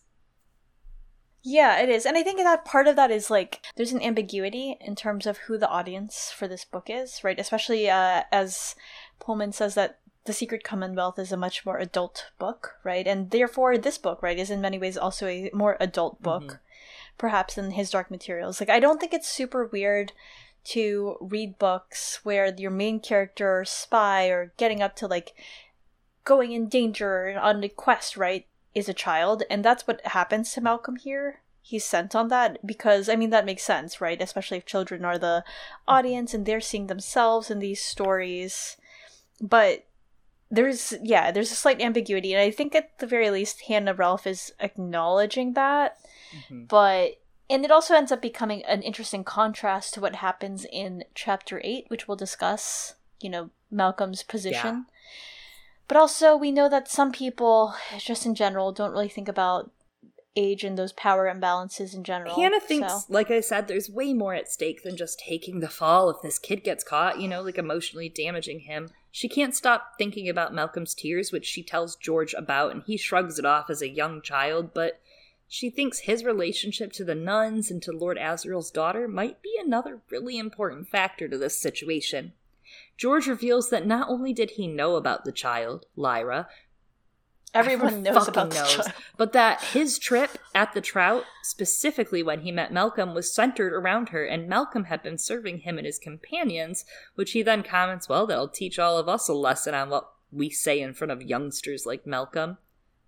[1.42, 2.04] Yeah, it is.
[2.06, 5.38] And I think that part of that is like there's an ambiguity in terms of
[5.38, 7.38] who the audience for this book is, right?
[7.38, 8.74] Especially uh, as
[9.20, 13.06] Pullman says that The Secret Commonwealth is a much more adult book, right?
[13.06, 16.65] And therefore, this book, right, is in many ways also a more adult book, mm-hmm.
[17.18, 18.60] Perhaps in his Dark Materials.
[18.60, 20.12] Like, I don't think it's super weird
[20.64, 25.34] to read books where your main character or spy or getting up to like
[26.24, 29.44] going in danger on a quest, right, is a child.
[29.48, 31.40] And that's what happens to Malcolm here.
[31.62, 34.20] He's sent on that because, I mean, that makes sense, right?
[34.20, 35.94] Especially if children are the mm-hmm.
[35.94, 38.76] audience and they're seeing themselves in these stories.
[39.40, 39.84] But
[40.50, 42.32] there's, yeah, there's a slight ambiguity.
[42.32, 45.98] And I think at the very least, Hannah Relf is acknowledging that.
[46.32, 46.64] Mm-hmm.
[46.64, 47.18] But
[47.48, 51.86] and it also ends up becoming an interesting contrast to what happens in chapter 8
[51.88, 54.96] which we'll discuss you know malcolm's position yeah.
[55.88, 59.70] but also we know that some people just in general don't really think about
[60.36, 63.00] age and those power imbalances in general hannah thinks so.
[63.08, 66.38] like i said there's way more at stake than just taking the fall if this
[66.38, 70.94] kid gets caught you know like emotionally damaging him she can't stop thinking about malcolm's
[70.94, 74.72] tears which she tells george about and he shrugs it off as a young child
[74.74, 75.00] but
[75.48, 80.00] she thinks his relationship to the nuns and to Lord Asriel's daughter might be another
[80.10, 82.32] really important factor to this situation.
[82.96, 86.48] George reveals that not only did he know about the child, Lyra,
[87.54, 92.72] everyone knows about knows, but that his trip at the Trout, specifically when he met
[92.72, 96.84] Malcolm, was centered around her, and Malcolm had been serving him and his companions,
[97.14, 100.50] which he then comments, well, that'll teach all of us a lesson on what we
[100.50, 102.58] say in front of youngsters like Malcolm.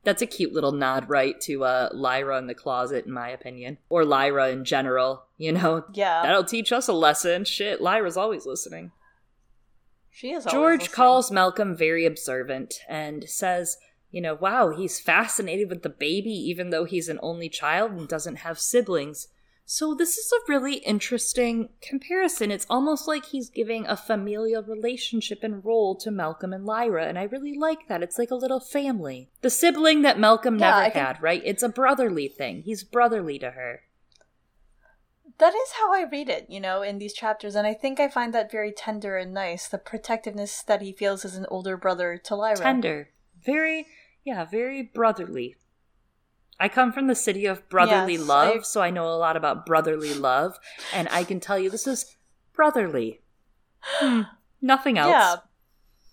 [0.04, 3.78] That's a cute little nod, right, to uh, Lyra in the closet, in my opinion,
[3.88, 5.24] or Lyra in general.
[5.36, 7.44] You know, yeah, that'll teach us a lesson.
[7.44, 8.92] Shit, Lyra's always listening.
[10.10, 10.44] She is.
[10.46, 13.76] George calls Malcolm very observant and says,
[14.10, 18.08] you know, wow, he's fascinated with the baby, even though he's an only child and
[18.08, 19.28] doesn't have siblings.
[19.70, 22.50] So this is a really interesting comparison.
[22.50, 27.18] It's almost like he's giving a familial relationship and role to Malcolm and Lyra, and
[27.18, 28.02] I really like that.
[28.02, 29.28] It's like a little family.
[29.42, 31.42] The sibling that Malcolm yeah, never think- had, right?
[31.44, 32.62] It's a brotherly thing.
[32.62, 33.82] He's brotherly to her.
[35.36, 38.08] That is how I read it, you know, in these chapters, and I think I
[38.08, 39.68] find that very tender and nice.
[39.68, 42.56] The protectiveness that he feels as an older brother to Lyra.
[42.56, 43.10] Tender.
[43.44, 43.86] Very,
[44.28, 45.56] yeah, very brotherly.
[46.60, 48.62] I come from the city of brotherly yes, love, I...
[48.62, 50.58] so I know a lot about brotherly love,
[50.92, 52.16] and I can tell you this is
[52.52, 53.22] brotherly.
[53.80, 54.22] Hmm,
[54.60, 55.10] nothing else.
[55.10, 55.36] Yeah.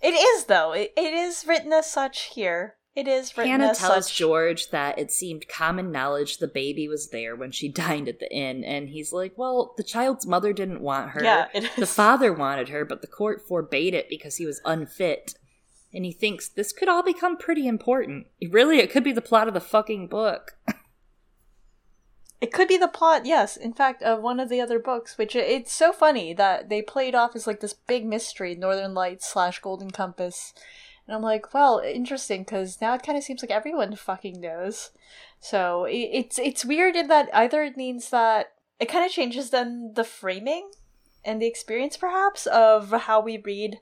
[0.01, 0.71] It is though.
[0.71, 2.75] It, it is written as such here.
[2.95, 4.15] It is written Hannah as tells such.
[4.15, 8.33] George that it seemed common knowledge the baby was there when she dined at the
[8.33, 11.21] inn, and he's like, "Well, the child's mother didn't want her.
[11.21, 11.47] Yeah,
[11.77, 15.35] the father wanted her, but the court forbade it because he was unfit."
[15.95, 18.27] And he thinks this could all become pretty important.
[18.51, 20.57] Really, it could be the plot of the fucking book.
[22.41, 23.55] it could be the plot, yes.
[23.55, 27.15] In fact, of one of the other books, which it's so funny that they played
[27.15, 30.53] off as like this big mystery, Northern Lights slash Golden Compass.
[31.07, 34.91] And I'm like, well, interesting, because now it kind of seems like everyone fucking knows.
[35.39, 38.47] So it's it's weird in that either it means that
[38.79, 40.71] it kind of changes then the framing
[41.23, 43.79] and the experience, perhaps, of how we read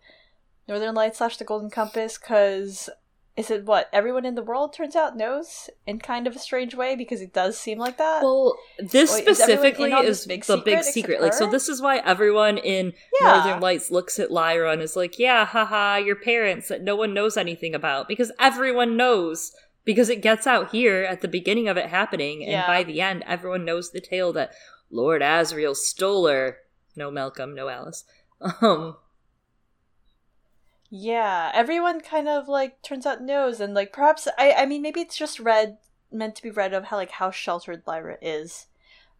[0.67, 2.89] Northern Lights slash the Golden Compass because
[3.35, 6.75] is it what everyone in the world turns out knows in kind of a strange
[6.75, 6.95] way?
[6.95, 8.21] Because it does seem like that?
[8.21, 11.97] Well this Wait, specifically is, is big the big secret like so this is why
[11.97, 13.33] everyone in yeah.
[13.33, 17.13] northern lights looks at lyra and is like yeah haha your parents that no one
[17.13, 18.07] knows anything about.
[18.07, 19.51] Because everyone knows
[19.83, 22.67] because it gets out here at the beginning of it happening and yeah.
[22.67, 24.53] by the end everyone knows the tale that
[24.91, 26.57] lord asriel stole her.
[26.95, 28.05] No malcolm no alice.
[28.61, 28.97] Um
[30.95, 35.01] yeah, everyone kind of like turns out knows, and like perhaps I I mean maybe
[35.01, 35.79] it's just read
[36.11, 38.67] meant to be read of how like how sheltered Lyra is,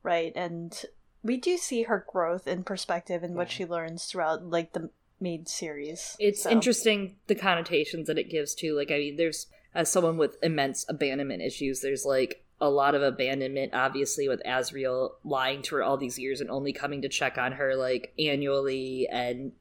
[0.03, 0.31] right?
[0.35, 0.79] And
[1.23, 3.37] we do see her growth in perspective and yeah.
[3.39, 6.15] what she learns throughout like the main series.
[6.19, 6.51] It's so.
[6.51, 10.85] interesting the connotations that it gives to like I mean there's as someone with immense
[10.87, 15.97] abandonment issues, there's like a lot of abandonment, obviously, with Asriel lying to her all
[15.97, 19.53] these years and only coming to check on her like annually and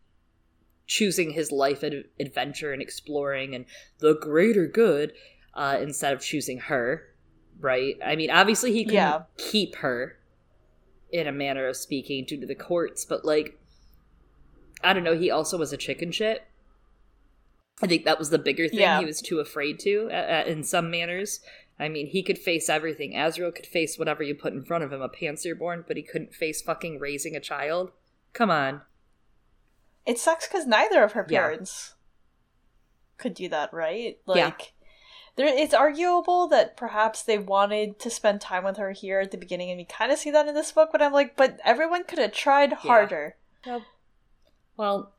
[0.86, 3.64] choosing his life ad- adventure and exploring and
[3.98, 5.12] the greater good
[5.54, 7.02] uh, instead of choosing her,
[7.60, 7.96] right?
[8.04, 9.22] I mean, obviously he couldn't yeah.
[9.36, 10.18] keep her
[11.10, 13.58] in a manner of speaking due to the courts, but like,
[14.82, 15.16] I don't know.
[15.16, 16.44] He also was a chicken shit.
[17.82, 19.00] I think that was the bigger thing yeah.
[19.00, 21.40] he was too afraid to, uh, in some manners.
[21.78, 23.12] I mean, he could face everything.
[23.12, 26.34] Asriel could face whatever you put in front of him, a panserbjørn, but he couldn't
[26.34, 27.90] face fucking raising a child.
[28.32, 28.82] Come on.
[30.06, 33.22] It sucks because neither of her parents yeah.
[33.22, 34.18] could do that, right?
[34.26, 34.52] Like, yeah.
[35.36, 39.38] there, it's arguable that perhaps they wanted to spend time with her here at the
[39.38, 40.90] beginning, and we kind of see that in this book.
[40.90, 43.36] But I'm like, but everyone could have tried harder.
[43.64, 43.80] Yeah.
[44.76, 45.12] Well,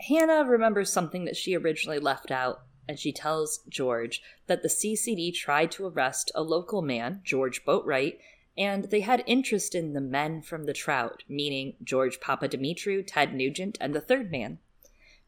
[0.00, 5.34] Hannah remembers something that she originally left out, and she tells George that the CCD
[5.34, 8.18] tried to arrest a local man, George Boatwright,
[8.56, 13.34] and they had interest in the men from the trout, meaning George Papa Papadimitriou, Ted
[13.34, 14.58] Nugent, and the third man.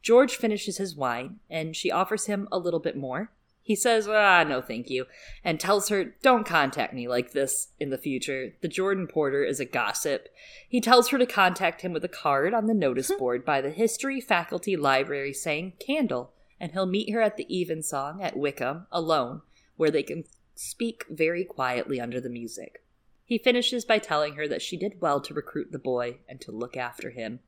[0.00, 3.32] George finishes his wine, and she offers him a little bit more.
[3.60, 5.04] He says, ah, no thank you,
[5.44, 8.54] and tells her, don't contact me like this in the future.
[8.62, 10.28] The Jordan Porter is a gossip.
[10.66, 13.70] He tells her to contact him with a card on the notice board by the
[13.70, 19.42] History Faculty Library saying candle, and he'll meet her at the Evensong at Wickham alone,
[19.76, 20.24] where they can
[20.54, 22.82] speak very quietly under the music.
[23.28, 26.50] He finishes by telling her that she did well to recruit the boy and to
[26.50, 27.40] look after him.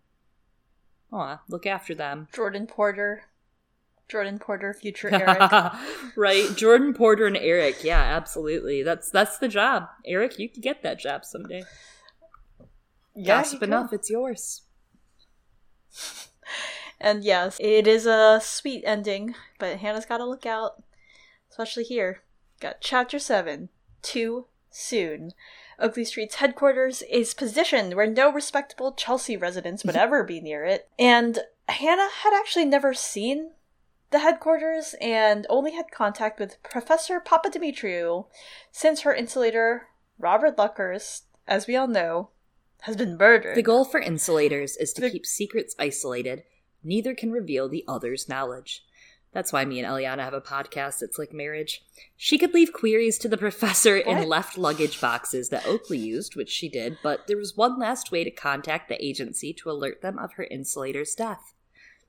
[1.11, 2.29] Aw, look after them.
[2.35, 3.23] Jordan Porter.
[4.07, 5.51] Jordan Porter, future Eric.
[6.17, 7.83] right, Jordan Porter and Eric.
[7.83, 8.83] Yeah, absolutely.
[8.83, 9.89] That's that's the job.
[10.05, 11.63] Eric, you could get that job someday.
[13.15, 14.61] Yeah, Gossip enough, it's yours.
[17.03, 20.83] And yes, it is a sweet ending, but Hannah's got to look out,
[21.51, 22.21] especially here.
[22.61, 23.71] Got chapter 7,
[24.03, 25.33] Too Soon.
[25.81, 30.01] Oakley Street's headquarters is positioned where no respectable Chelsea residents would mhm.
[30.01, 30.89] ever be near it.
[30.99, 33.53] And Hannah had actually never seen
[34.11, 38.27] the headquarters and only had contact with Professor Papadimitriou
[38.71, 42.31] since her insulator, Robert Luckhurst, as we all know,
[42.83, 43.57] has been murdered.
[43.57, 46.45] The goal for insulators is to the- keep secrets isolated.
[46.83, 48.85] Neither can reveal the other's knowledge.
[49.33, 51.03] That's why me and Eliana have a podcast.
[51.03, 51.85] It's like marriage.
[52.17, 54.07] She could leave queries to the professor what?
[54.07, 58.11] in left luggage boxes that Oakley used, which she did, but there was one last
[58.11, 61.55] way to contact the agency to alert them of her insulator's death.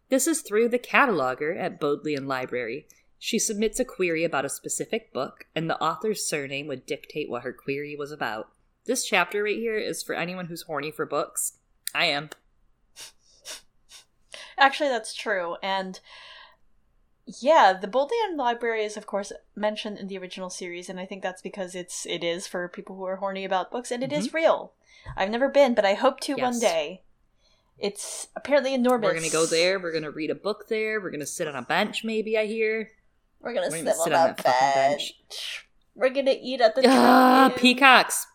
[0.10, 2.88] This is through the cataloger at Bodleian Library.
[3.20, 7.44] She submits a query about a specific book, and the author's surname would dictate what
[7.44, 8.50] her query was about.
[8.86, 11.60] This chapter right here is for anyone who's horny for books.
[11.94, 12.32] I am.
[14.58, 15.56] Actually, that's true.
[15.62, 16.00] And
[17.40, 21.24] yeah, the Bodleian Library is of course mentioned in the original series, and I think
[21.24, 24.20] that's because it's it is for people who are horny about books, and it mm-hmm.
[24.20, 24.74] is real.
[25.16, 26.42] I've never been, but I hope to yes.
[26.42, 27.02] one day.
[27.80, 29.08] It's apparently enormous.
[29.08, 29.80] We're gonna go there.
[29.80, 31.02] We're gonna read a book there.
[31.02, 32.04] We're gonna sit on a bench.
[32.04, 32.92] Maybe I hear.
[33.42, 35.16] We're gonna, We're gonna sit, sit, on, on that bench.
[35.30, 35.68] bench.
[35.96, 38.28] We're gonna eat at the ah peacocks.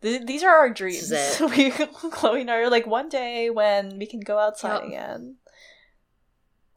[0.00, 1.12] these are our dreams.
[1.56, 1.70] we,
[2.10, 4.84] Chloe and I are like one day when we can go outside yep.
[4.84, 5.36] again.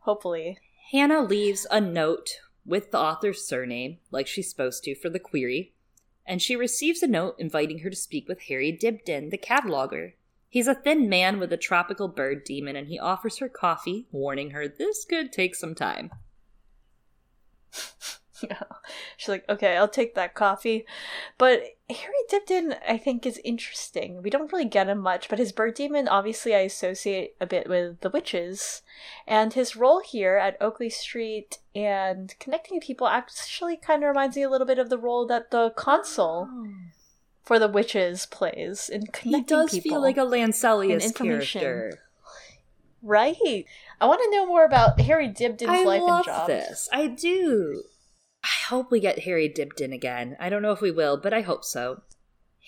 [0.08, 0.58] Hopefully.
[0.94, 5.74] Hannah leaves a note with the author's surname, like she's supposed to, for the query,
[6.26, 10.14] and she receives a note inviting her to speak with Harry Dibdin, the cataloger.
[10.48, 14.52] He's a thin man with a tropical bird daemon, and he offers her coffee, warning
[14.52, 16.10] her this could take some time.
[18.44, 18.62] yeah.
[19.16, 20.86] She's like, okay, I'll take that coffee.
[21.38, 24.22] But Harry Dibdin, I think, is interesting.
[24.22, 27.70] We don't really get him much, but his bird daemon, obviously, I associate a bit
[27.70, 28.82] with the witches.
[29.26, 34.44] And his role here at Oakley Street and connecting people actually kind of reminds me
[34.44, 36.50] a little bit of the role that the consul.
[36.52, 36.68] Oh.
[37.44, 41.98] For the witches plays in connecting He does people feel like a Lanselius character,
[43.02, 43.66] right?
[44.02, 46.48] I want to know more about Harry Dibdin's I life and job.
[46.48, 47.84] This I do.
[48.48, 50.38] I hope we get Harry Dibdin again.
[50.40, 52.04] I don't know if we will, but I hope so.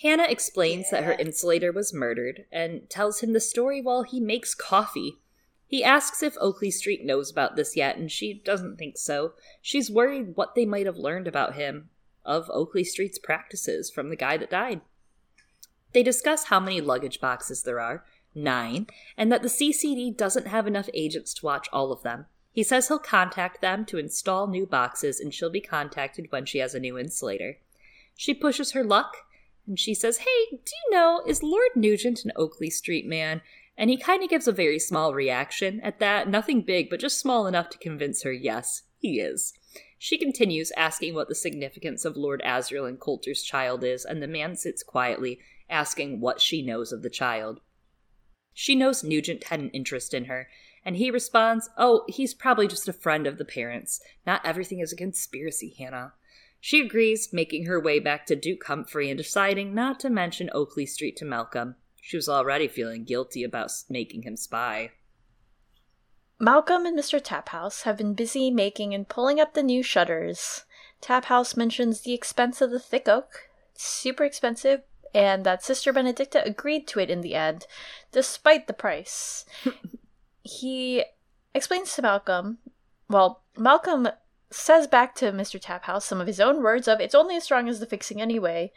[0.01, 0.99] Hannah explains yeah.
[0.99, 5.19] that her insulator was murdered and tells him the story while he makes coffee.
[5.67, 9.33] He asks if Oakley Street knows about this yet, and she doesn't think so.
[9.61, 11.89] She's worried what they might have learned about him,
[12.25, 14.81] of Oakley Street's practices, from the guy that died.
[15.93, 18.03] They discuss how many luggage boxes there are
[18.35, 22.25] nine, and that the CCD doesn't have enough agents to watch all of them.
[22.51, 26.59] He says he'll contact them to install new boxes and she'll be contacted when she
[26.59, 27.57] has a new insulator.
[28.15, 29.15] She pushes her luck
[29.67, 33.41] and she says, Hey, do you know, is Lord Nugent an Oakley Street man?
[33.77, 36.27] And he kind of gives a very small reaction at that.
[36.27, 39.53] Nothing big, but just small enough to convince her, yes, he is.
[39.97, 44.27] She continues asking what the significance of Lord Asriel and Coulter's child is, and the
[44.27, 45.39] man sits quietly,
[45.69, 47.61] asking what she knows of the child.
[48.53, 50.49] She knows Nugent had an interest in her,
[50.85, 54.01] and he responds, Oh, he's probably just a friend of the parents.
[54.25, 56.13] Not everything is a conspiracy, Hannah.
[56.61, 60.85] She agrees, making her way back to Duke Humphrey and deciding not to mention Oakley
[60.85, 61.75] Street to Malcolm.
[62.01, 64.91] She was already feeling guilty about making him spy.
[66.39, 67.21] Malcolm and Mr.
[67.21, 70.65] Taphouse have been busy making and pulling up the new shutters.
[71.01, 73.49] Taphouse mentions the expense of the thick oak.
[73.73, 74.81] It's super expensive,
[75.13, 77.67] and that Sister Benedicta agreed to it in the end,
[78.11, 79.45] despite the price.
[80.49, 81.03] he
[81.53, 82.57] explains to Malcolm,
[83.07, 84.07] well, Malcolm
[84.49, 85.61] says back to Mr.
[85.61, 88.71] Taphouse some of his own words of, it's only as strong as the fixing anyway.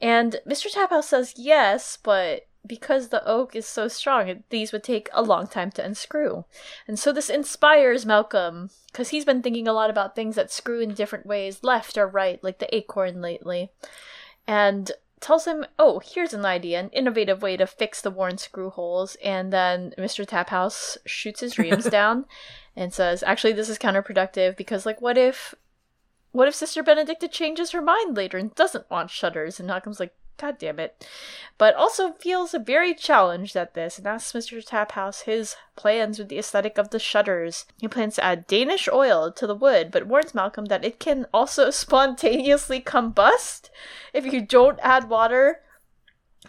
[0.00, 0.72] And Mr.
[0.72, 5.46] Taphouse says yes, but because the oak is so strong, these would take a long
[5.46, 6.44] time to unscrew.
[6.88, 10.80] And so this inspires Malcolm, because he's been thinking a lot about things that screw
[10.80, 13.70] in different ways, left or right, like the acorn lately.
[14.46, 14.90] And
[15.24, 19.16] tells him, oh, here's an idea, an innovative way to fix the worn screw holes.
[19.24, 20.26] And then Mr.
[20.26, 22.26] Taphouse shoots his dreams down
[22.76, 25.54] and says, actually, this is counterproductive because, like, what if.
[26.32, 29.60] What if Sister Benedicta changes her mind later and doesn't want shutters?
[29.60, 31.06] And Malcolm's like, God damn it.
[31.58, 34.64] But also feels very challenged at this and asks Mr.
[34.64, 37.66] Taphouse his plans with the aesthetic of the shutters.
[37.78, 41.26] He plans to add Danish oil to the wood, but warns Malcolm that it can
[41.32, 43.70] also spontaneously combust
[44.12, 45.60] if you don't add water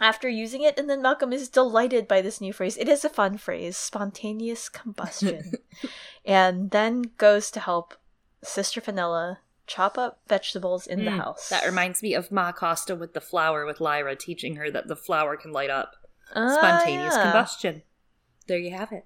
[0.00, 0.78] after using it.
[0.78, 2.76] And then Malcolm is delighted by this new phrase.
[2.76, 5.52] It is a fun phrase spontaneous combustion.
[6.24, 7.94] and then goes to help
[8.42, 11.48] Sister Fenella chop up vegetables in mm, the house.
[11.48, 14.96] That reminds me of Ma Costa with the flower with Lyra teaching her that the
[14.96, 15.96] flower can light up.
[16.34, 17.22] Uh, Spontaneous yeah.
[17.22, 17.82] combustion.
[18.46, 19.04] There you have it.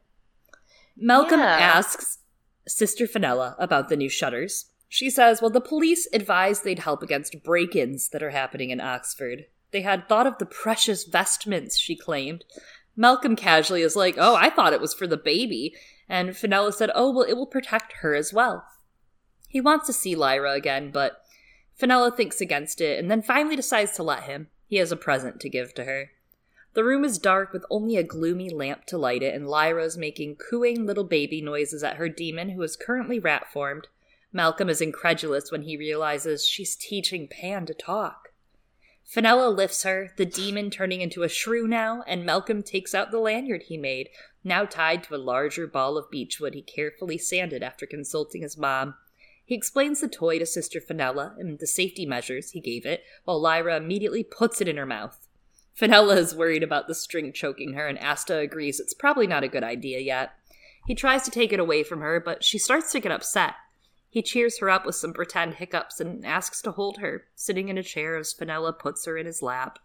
[0.96, 1.46] Malcolm yeah.
[1.46, 2.18] asks
[2.66, 4.66] Sister Fenella about the new shutters.
[4.88, 8.80] She says, well, the police advised they'd help against break ins that are happening in
[8.80, 9.46] Oxford.
[9.70, 12.44] They had thought of the precious vestments, she claimed.
[12.96, 15.74] Malcolm casually is like, oh, I thought it was for the baby.
[16.08, 18.64] And Fenella said, oh, well, it will protect her as well.
[19.50, 21.24] He wants to see Lyra again, but
[21.74, 24.46] Fenella thinks against it and then finally decides to let him.
[24.68, 26.12] He has a present to give to her.
[26.74, 29.98] The room is dark with only a gloomy lamp to light it, and Lyra is
[29.98, 33.88] making cooing little baby noises at her daemon, who is currently rat formed.
[34.32, 38.28] Malcolm is incredulous when he realizes she's teaching Pan to talk.
[39.04, 43.18] Fenella lifts her, the daemon turning into a shrew now, and Malcolm takes out the
[43.18, 44.10] lanyard he made,
[44.44, 48.94] now tied to a larger ball of beechwood he carefully sanded after consulting his mom.
[49.50, 53.40] He explains the toy to Sister Fenella and the safety measures he gave it, while
[53.40, 55.26] Lyra immediately puts it in her mouth.
[55.74, 59.48] Fenella is worried about the string choking her, and Asta agrees it's probably not a
[59.48, 60.34] good idea yet.
[60.86, 63.54] He tries to take it away from her, but she starts to get upset.
[64.08, 67.76] He cheers her up with some pretend hiccups and asks to hold her, sitting in
[67.76, 69.80] a chair as Fenella puts her in his lap.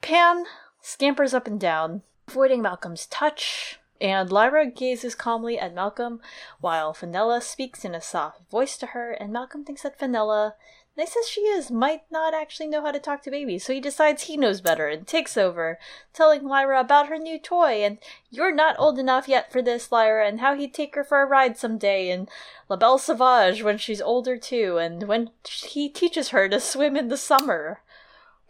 [0.00, 0.44] Pan
[0.80, 6.20] scampers up and down, avoiding Malcolm's touch, and Lyra gazes calmly at Malcolm
[6.60, 10.54] while Fenella speaks in a soft voice to her, and Malcolm thinks that Fenella,
[10.96, 13.80] nice as she is, might not actually know how to talk to babies, so he
[13.80, 15.78] decides he knows better and takes over,
[16.12, 17.98] telling Lyra about her new toy, and
[18.30, 21.26] you're not old enough yet for this, Lyra, and how he'd take her for a
[21.26, 22.28] ride someday, and
[22.68, 27.08] La Belle Sauvage when she's older too, and when he teaches her to swim in
[27.08, 27.80] the summer.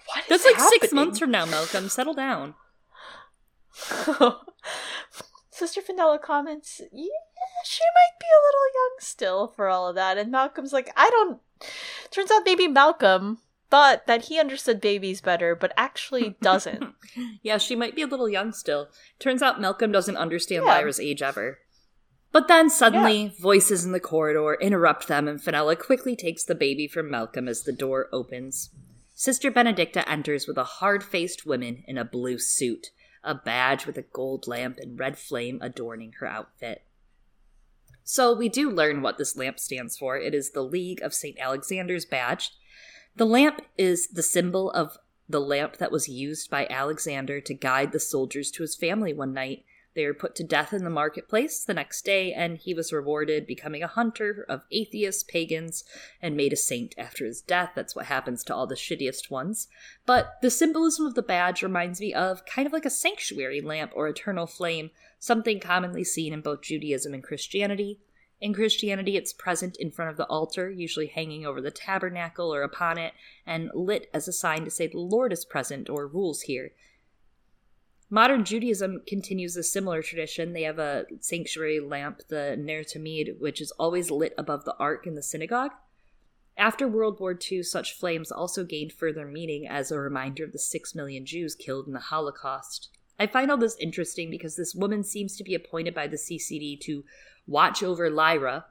[0.06, 0.80] What is That's like happening?
[0.80, 1.88] six months from now, Malcolm.
[1.90, 2.54] Settle down.
[5.58, 7.08] Sister Fenella comments, yeah,
[7.64, 10.16] she might be a little young still for all of that.
[10.16, 11.40] And Malcolm's like, I don't.
[12.12, 13.38] Turns out maybe Malcolm
[13.68, 16.84] thought that he understood babies better, but actually doesn't.
[17.42, 18.88] yeah, she might be a little young still.
[19.18, 20.70] Turns out Malcolm doesn't understand yeah.
[20.70, 21.58] Lyra's age ever.
[22.30, 23.30] But then suddenly, yeah.
[23.40, 27.62] voices in the corridor interrupt them, and Fenella quickly takes the baby from Malcolm as
[27.62, 28.70] the door opens.
[29.14, 32.90] Sister Benedicta enters with a hard faced woman in a blue suit
[33.28, 36.82] a badge with a gold lamp and red flame adorning her outfit.
[38.02, 40.16] So we do learn what this lamp stands for.
[40.16, 41.38] It is the League of St.
[41.38, 42.52] Alexander's badge.
[43.14, 44.96] The lamp is the symbol of
[45.28, 49.34] the lamp that was used by Alexander to guide the soldiers to his family one
[49.34, 49.62] night
[49.98, 53.48] they were put to death in the marketplace the next day, and he was rewarded,
[53.48, 55.82] becoming a hunter of atheists, pagans,
[56.22, 57.72] and made a saint after his death.
[57.74, 59.66] That's what happens to all the shittiest ones.
[60.06, 63.90] But the symbolism of the badge reminds me of kind of like a sanctuary lamp
[63.92, 67.98] or eternal flame, something commonly seen in both Judaism and Christianity.
[68.40, 72.62] In Christianity, it's present in front of the altar, usually hanging over the tabernacle or
[72.62, 76.42] upon it, and lit as a sign to say the Lord is present or rules
[76.42, 76.70] here.
[78.10, 80.54] Modern Judaism continues a similar tradition.
[80.54, 85.06] They have a sanctuary lamp, the Ner Tamid, which is always lit above the ark
[85.06, 85.72] in the synagogue.
[86.56, 90.58] After World War II, such flames also gained further meaning as a reminder of the
[90.58, 92.88] six million Jews killed in the Holocaust.
[93.18, 96.80] I find all this interesting because this woman seems to be appointed by the CCD
[96.80, 97.04] to
[97.46, 98.64] watch over Lyra,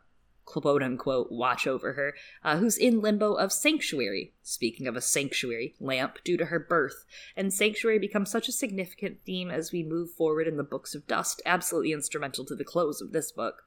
[0.47, 4.33] quote unquote watch over her, uh, who's in limbo of sanctuary.
[4.41, 9.19] Speaking of a sanctuary lamp, due to her birth, and sanctuary becomes such a significant
[9.25, 13.01] theme as we move forward in the books of dust, absolutely instrumental to the close
[13.01, 13.63] of this book.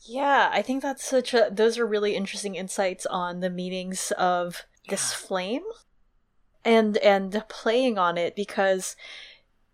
[0.00, 4.66] Yeah, I think that's such a those are really interesting insights on the meanings of
[4.84, 4.90] yeah.
[4.90, 5.62] this flame
[6.62, 8.96] and and playing on it because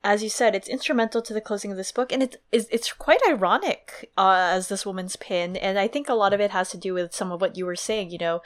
[0.03, 3.21] as you said, it's instrumental to the closing of this book, and it's it's quite
[3.29, 6.79] ironic uh, as this woman's pin, and I think a lot of it has to
[6.79, 8.11] do with some of what you were saying.
[8.11, 8.43] You know,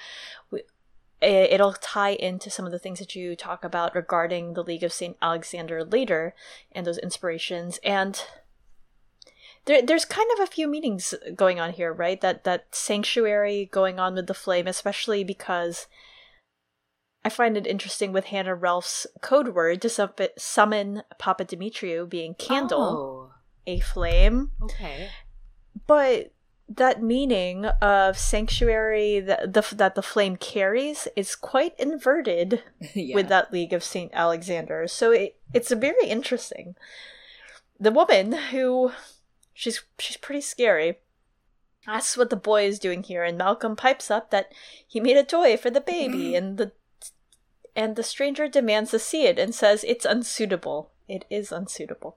[1.21, 4.93] it'll tie into some of the things that you talk about regarding the League of
[4.93, 5.17] St.
[5.23, 6.35] Alexander later
[6.73, 7.79] and those inspirations.
[7.85, 8.21] And
[9.67, 12.21] there, there's kind of a few meanings going on here, right?
[12.21, 15.87] That that sanctuary going on with the flame, especially because
[17.25, 23.31] I find it interesting with Hannah Relf's code word to sum- summon Papadimitriou being candle,
[23.31, 23.35] Oh,
[23.67, 25.09] a flame, okay.
[25.87, 26.33] but
[26.69, 32.63] that meaning of sanctuary that the that the flame carries is quite inverted
[32.95, 33.15] yeah.
[33.15, 34.87] with that League of Saint Alexander.
[34.89, 36.75] So it, it's very interesting.
[37.79, 38.93] The woman who
[39.53, 40.99] she's she's pretty scary.
[41.87, 44.51] Asks what the boy is doing here, and Malcolm pipes up that
[44.87, 46.37] he made a toy for the baby, mm-hmm.
[46.37, 46.73] and the
[47.77, 50.91] and the stranger demands to see it and says it's unsuitable.
[51.09, 52.17] It is unsuitable,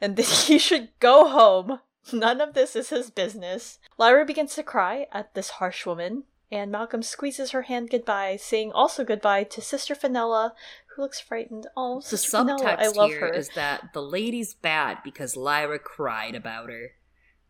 [0.00, 1.80] and that he should go home.
[2.12, 3.78] None of this is his business.
[3.98, 8.72] Lyra begins to cry at this harsh woman, and Malcolm squeezes her hand goodbye, saying
[8.72, 10.54] also goodbye to Sister Fenella,
[10.94, 11.66] who looks frightened.
[11.76, 13.32] Oh, The Sister Fenella, I love here her.
[13.32, 16.92] is that the lady's bad because Lyra cried about her.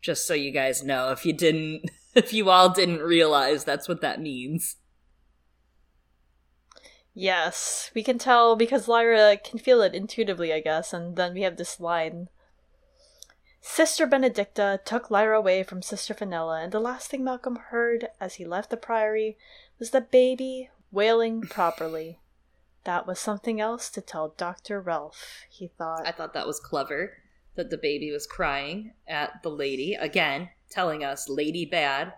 [0.01, 4.01] Just so you guys know, if you didn't, if you all didn't realize, that's what
[4.01, 4.77] that means.
[7.19, 11.41] Yes, we can tell because Lyra can feel it intuitively, I guess, and then we
[11.41, 12.29] have this line.
[13.59, 18.35] Sister Benedicta took Lyra away from Sister Fenella, and the last thing Malcolm heard as
[18.35, 19.37] he left the priory
[19.79, 22.19] was the baby wailing properly.
[22.85, 24.81] That was something else to tell Dr.
[24.81, 26.07] Relf, he thought.
[26.07, 27.17] I thought that was clever
[27.55, 32.13] that the baby was crying at the lady again, telling us lady bad,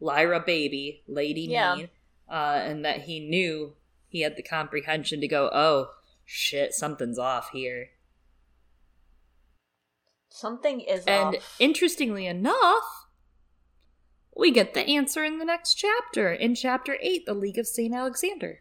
[0.00, 1.76] Lyra baby, lady Yeah.
[1.76, 1.90] mean,
[2.28, 3.76] uh, and that he knew
[4.12, 5.88] he had the comprehension to go, oh
[6.24, 7.88] shit, something's off here.
[10.28, 11.56] Something is And off.
[11.58, 13.06] interestingly enough,
[14.36, 17.94] we get the answer in the next chapter, in chapter 8, The League of St.
[17.94, 18.60] Alexander.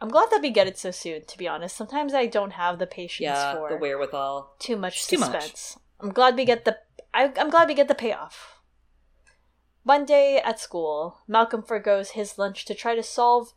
[0.00, 1.76] I'm glad that we get it so soon, to be honest.
[1.76, 4.56] Sometimes I don't have the patience Yeah, for the wherewithal.
[4.58, 5.20] too much suspense.
[5.20, 5.74] Too much.
[6.00, 6.78] I'm glad we get the
[7.12, 8.59] I, I'm glad we get the payoff.
[9.82, 13.52] One day at school, Malcolm forgoes his lunch to try to solve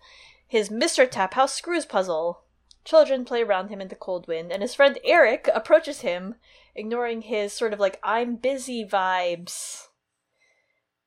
[0.47, 1.09] his Mr.
[1.09, 2.43] Taphouse screws puzzle.
[2.86, 6.36] Children play around him in the cold wind, and his friend Eric approaches him,
[6.76, 9.88] ignoring his sort of like I'm busy vibes.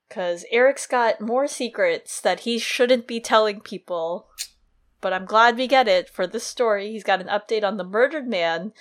[0.08, 4.28] Cause Eric's got more secrets that he shouldn't be telling people.
[5.00, 6.92] But I'm glad we get it for this story.
[6.92, 8.72] He's got an update on the murdered man,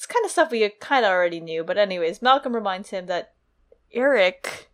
[0.00, 3.34] it's kind of stuff we kind of already knew, but anyways, Malcolm reminds him that
[3.92, 4.69] Eric,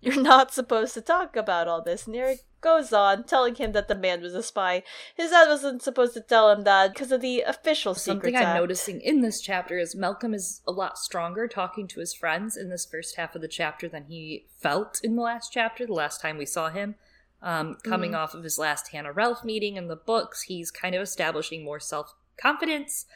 [0.00, 3.86] you're not supposed to talk about all this, and Eric goes on telling him that
[3.88, 4.82] the man was a spy.
[5.16, 8.58] His dad wasn't supposed to tell him that because of the official Something I'm Act.
[8.60, 12.68] noticing in this chapter is Malcolm is a lot stronger talking to his friends in
[12.68, 16.20] this first half of the chapter than he felt in the last chapter, the last
[16.20, 16.96] time we saw him.
[17.40, 18.20] Um, coming Mm-hmm.
[18.20, 21.78] off of his last Hannah Relf meeting in the books, he's kind of establishing more
[21.78, 23.06] self confidence.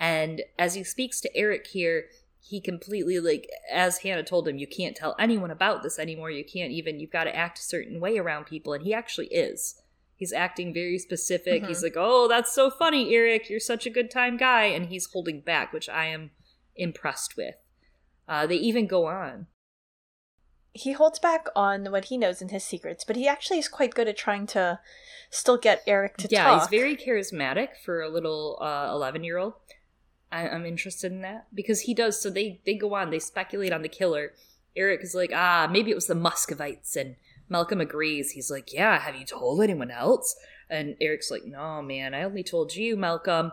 [0.00, 2.06] And as he speaks to Eric here,
[2.48, 6.30] he completely, like, as Hannah told him, you can't tell anyone about this anymore.
[6.30, 8.72] You can't even, you've got to act a certain way around people.
[8.72, 9.80] And he actually is.
[10.14, 11.62] He's acting very specific.
[11.62, 11.68] Mhm.
[11.68, 13.50] He's like, "Oh, that's so funny, Eric.
[13.50, 16.30] You're such a good time guy," and he's holding back, which I am
[16.74, 17.56] impressed with.
[18.26, 19.46] Uh, they even go on.
[20.72, 23.94] he holds back on what he knows in his secrets, but he actually is quite
[23.94, 24.78] good at trying to
[25.30, 26.52] still get Eric to yeah, talk.
[26.52, 29.54] Yeah, he's very charismatic for a little eleven-year-old.
[30.32, 32.20] I- I'm interested in that because he does.
[32.20, 33.10] So they they go on.
[33.10, 34.32] They speculate on the killer.
[34.76, 37.16] Eric is like, ah, maybe it was the Muscovites, and
[37.48, 38.32] Malcolm agrees.
[38.32, 40.36] He's like, yeah, have you told anyone else?
[40.68, 43.52] And Eric's like, no, man, I only told you, Malcolm.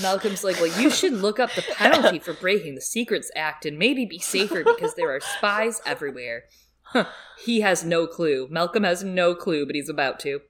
[0.00, 3.76] Malcolm's like, well, you should look up the penalty for breaking the Secrets Act and
[3.76, 6.44] maybe be safer because there are spies everywhere.
[6.82, 7.06] Huh.
[7.44, 8.46] He has no clue.
[8.48, 10.42] Malcolm has no clue, but he's about to.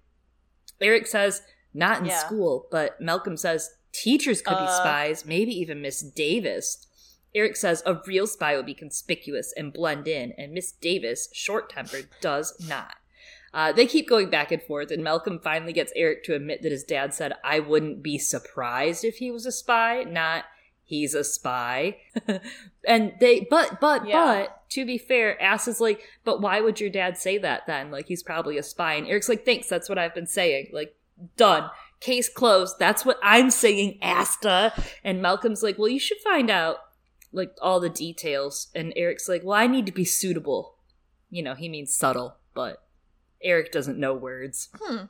[0.80, 1.40] Eric says,
[1.72, 2.18] not in Yeah.
[2.18, 4.76] school, but Malcolm says, teachers could be Uh.
[4.78, 6.86] spies, maybe even Miss Davis.
[7.34, 11.70] Eric says a real spy would be conspicuous and blend in, and Miss Davis, short
[11.70, 12.94] tempered, does not.
[13.52, 16.72] Uh, they keep going back and forth, and Malcolm finally gets Eric to admit that
[16.72, 20.44] his dad said, I wouldn't be surprised if he was a spy, not
[20.84, 21.98] he's a spy.
[22.86, 24.24] and they, but, but, Yeah.
[24.46, 27.90] but, to be fair, Asta is like, but why would your dad say that then?
[27.92, 28.94] Like, he's probably a spy.
[28.94, 30.70] And Eric's like, thanks, that's what I've been saying.
[30.72, 30.96] Like,
[31.36, 31.70] done.
[32.04, 32.78] Case closed.
[32.78, 34.74] That's what I'm saying, Asta.
[35.02, 36.76] And Malcolm's like, well, you should find out,
[37.32, 38.68] like, all the details.
[38.74, 40.76] And Eric's like, well, I need to be suitable.
[41.30, 42.82] You know, he means subtle, but
[43.42, 44.68] Eric doesn't know words.
[44.78, 45.06] Hmm.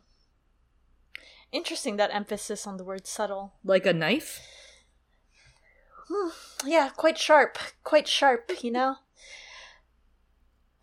[1.51, 3.55] Interesting that emphasis on the word subtle.
[3.65, 4.41] Like a knife?
[6.09, 6.29] Hmm.
[6.65, 7.59] Yeah, quite sharp.
[7.83, 8.99] Quite sharp, you know?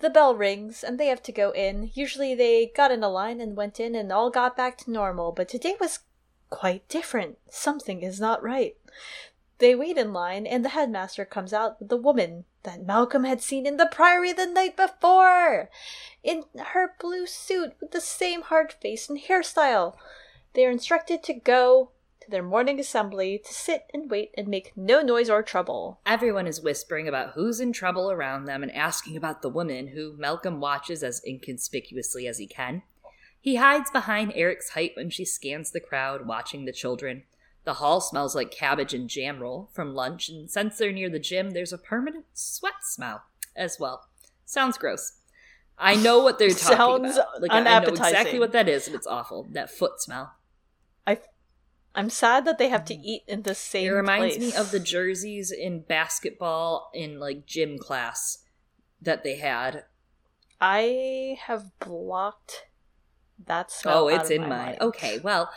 [0.02, 1.92] The bell rings and they have to go in.
[1.94, 5.32] Usually they got in a line and went in and all got back to normal,
[5.32, 6.00] but today was
[6.50, 7.38] quite different.
[7.50, 8.76] Something is not right.
[9.60, 13.42] They wait in line and the headmaster comes out with the woman that Malcolm had
[13.42, 15.70] seen in the priory the night before,
[16.24, 16.44] in
[16.74, 19.96] her blue suit with the same hard face and hairstyle.
[20.54, 21.92] They are instructed to go
[22.22, 26.00] to their morning assembly to sit and wait and make no noise or trouble.
[26.06, 30.16] Everyone is whispering about who's in trouble around them and asking about the woman who
[30.18, 32.84] Malcolm watches as inconspicuously as he can.
[33.40, 37.24] He hides behind Eric's height when she scans the crowd, watching the children.
[37.64, 41.20] The hall smells like cabbage and jam roll from lunch, and since they're near the
[41.20, 43.24] gym, there's a permanent sweat smell
[43.56, 44.08] as well.
[44.46, 45.14] Sounds gross.
[45.78, 47.42] I know what they're talking Sounds about.
[47.42, 49.48] Like I know exactly what that is, and it's awful.
[49.52, 50.34] That foot smell.
[51.94, 53.04] I'm sad that they have to mm.
[53.04, 53.88] eat in the same.
[53.88, 54.54] It reminds place.
[54.54, 58.40] me of the jerseys in basketball in like gym class
[59.02, 59.86] that they had.
[60.60, 62.66] I have blocked
[63.46, 64.06] that smell.
[64.06, 64.78] Oh, it's in my mine.
[64.80, 65.50] Okay, well,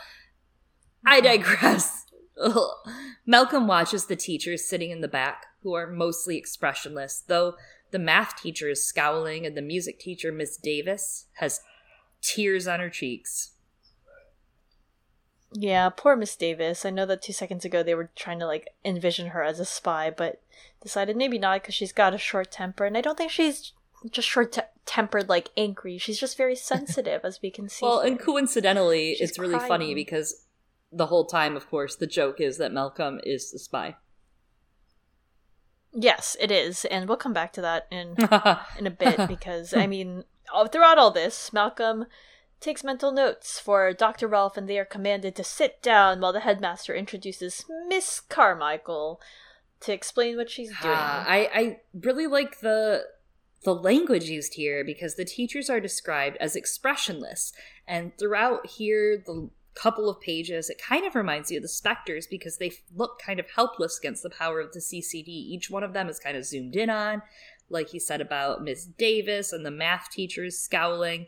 [1.05, 2.05] I digress.
[2.41, 2.69] Ugh.
[3.25, 7.55] Malcolm watches the teachers sitting in the back, who are mostly expressionless, though
[7.91, 11.61] the math teacher is scowling and the music teacher, Miss Davis, has
[12.21, 13.51] tears on her cheeks.
[15.57, 16.85] Yeah, poor Miss Davis.
[16.85, 19.65] I know that two seconds ago they were trying to like envision her as a
[19.65, 20.41] spy, but
[20.81, 23.71] decided maybe not because she's got a short temper, and I don't think she's
[24.11, 25.97] just short te- tempered like angry.
[25.97, 27.85] She's just very sensitive, as we can see.
[27.85, 30.45] Well, and coincidentally, She's it's really funny because
[30.91, 33.95] the whole time, of course, the joke is that Malcolm is the spy.
[35.93, 38.15] yes, it is, and we'll come back to that in
[38.79, 42.05] in a bit because I mean, all- throughout all this, Malcolm
[42.59, 44.27] takes mental notes for Dr.
[44.27, 49.21] Relf, and they are commanded to sit down while the headmaster introduces Miss Carmichael
[49.81, 50.95] to explain what she's doing.
[50.97, 53.05] Ah, I I really like the
[53.63, 57.53] the language used here because the teachers are described as expressionless,
[57.87, 62.25] and throughout here the couple of pages it kind of reminds you of the specters
[62.27, 65.91] because they look kind of helpless against the power of the ccd each one of
[65.91, 67.21] them is kind of zoomed in on
[67.69, 71.27] like he said about miss davis and the math teachers scowling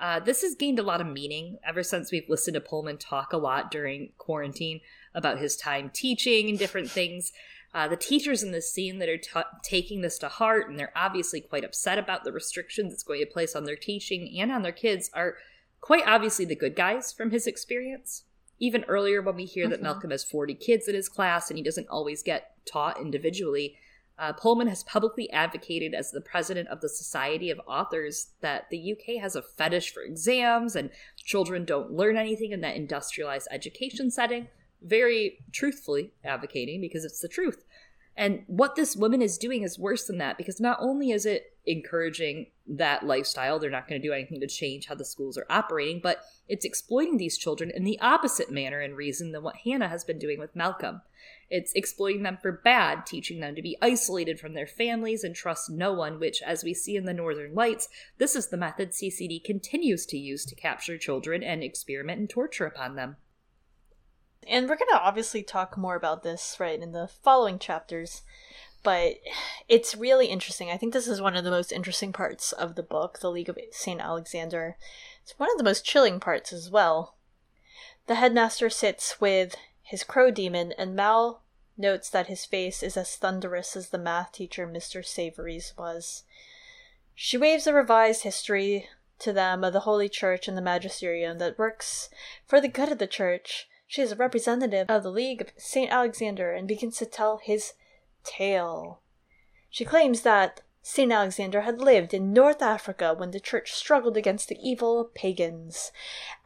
[0.00, 3.32] uh, this has gained a lot of meaning ever since we've listened to pullman talk
[3.32, 4.80] a lot during quarantine
[5.14, 7.32] about his time teaching and different things
[7.74, 10.92] uh, the teachers in this scene that are ta taking this to heart and they're
[10.96, 14.62] obviously quite upset about the restrictions it's going to place on their teaching and on
[14.62, 15.36] their kids are
[15.80, 18.24] quite obviously the good guys from his experience.
[18.58, 19.82] Even earlier, when we hear that Mhm.
[19.82, 23.76] Malcolm has 40 kids in his class and he doesn't always get taught individually,
[24.18, 28.92] uh, Pullman has publicly advocated as the president of the Society of Authors that the
[28.92, 34.10] UK has a fetish for exams and children don't learn anything in that industrialized education
[34.10, 34.48] setting.
[34.82, 37.64] Very truthfully advocating because it's the truth.
[38.16, 41.53] And what this woman is doing is worse than that because not only is it
[41.66, 45.46] encouraging that lifestyle, they're not going to do anything to change how the schools are
[45.48, 49.88] operating, but it's exploiting these children in the opposite manner and reason than what Hannah
[49.88, 51.00] has been doing with Malcolm.
[51.50, 55.70] It's exploiting them for bad, teaching them to be isolated from their families and trust
[55.70, 57.88] no one, which, as we see in the Northern Lights,
[58.18, 62.66] this is the method CCD continues to use to capture children and experiment and torture
[62.66, 63.16] upon them.
[64.46, 68.22] And we're going to obviously talk more about this, right, in the following chapters.
[68.84, 69.14] But
[69.68, 70.70] it's really interesting.
[70.70, 73.48] I think this is one of the most interesting parts of the book, The League
[73.48, 74.00] of St.
[74.00, 74.76] Alexander.
[75.22, 77.16] It's one of the most chilling parts as well.
[78.06, 81.42] The headmaster sits with his crow daemon, and Mal
[81.76, 85.04] notes that his face is as thunderous as the math teacher Mr.
[85.04, 86.24] Savory's was.
[87.14, 88.88] She waves a revised history
[89.20, 92.10] to them of the Holy Church and the Magisterium that works
[92.44, 93.66] for the good of the Church.
[93.86, 95.90] She is a representative of the League of St.
[95.90, 97.72] Alexander and begins to tell his
[98.24, 99.00] tale.
[99.70, 101.10] She claims that St.
[101.10, 105.90] Alexander had lived in North Africa when the church struggled against the evil pagans.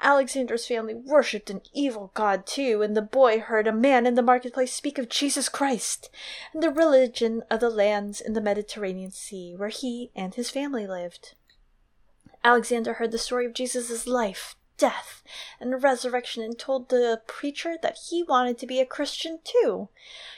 [0.00, 4.22] Alexander's family worshipped an evil god too, and the boy heard a man in the
[4.22, 6.09] marketplace speak of Jesus Christ
[6.55, 10.86] and the religion of the lands in the Mediterranean Sea where he and his family
[10.86, 11.34] lived.
[12.44, 15.22] Alexander heard the story of Jesus' life, death,
[15.60, 19.88] and resurrection and told the preacher that he wanted to be a Christian too.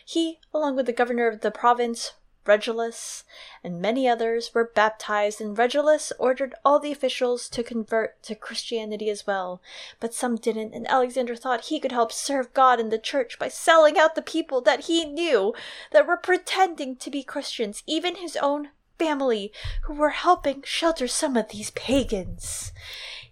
[0.04, 2.14] He, along with the governor of the province,
[2.46, 3.22] Regulus,
[3.62, 9.10] and many others, were baptized, and Regulus ordered all the officials to convert to Christianity
[9.10, 9.60] as well.
[10.00, 13.48] But some didn't, and Alexander thought he could help serve God and the church by
[13.48, 15.54] selling out the people that he knew
[15.92, 19.52] that were pretending to be Christians, even his own family
[19.84, 22.72] who were helping shelter some of these pagans.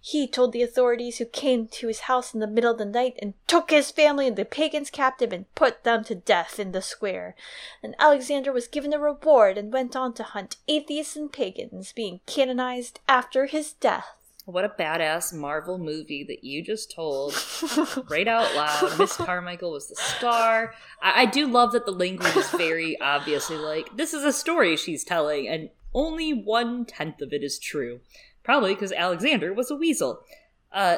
[0.01, 3.17] He told the authorities who came to his house in the middle of the night
[3.21, 6.81] and took his family and the pagans captive and put them to death in the
[6.81, 7.35] square.
[7.83, 12.21] And Alexander was given a reward and went on to hunt atheists and pagans, being
[12.25, 14.15] canonized after his death.
[14.45, 17.35] What a badass Marvel movie that you just told
[18.09, 18.97] right out loud.
[18.97, 20.73] Miss Carmichael was the star.
[21.03, 24.75] I-, I do love that the language is very obviously like this is a story
[24.75, 27.99] she's telling, and only one tenth of it is true.
[28.49, 30.21] Probably because Alexander was a weasel.
[30.71, 30.97] Uh,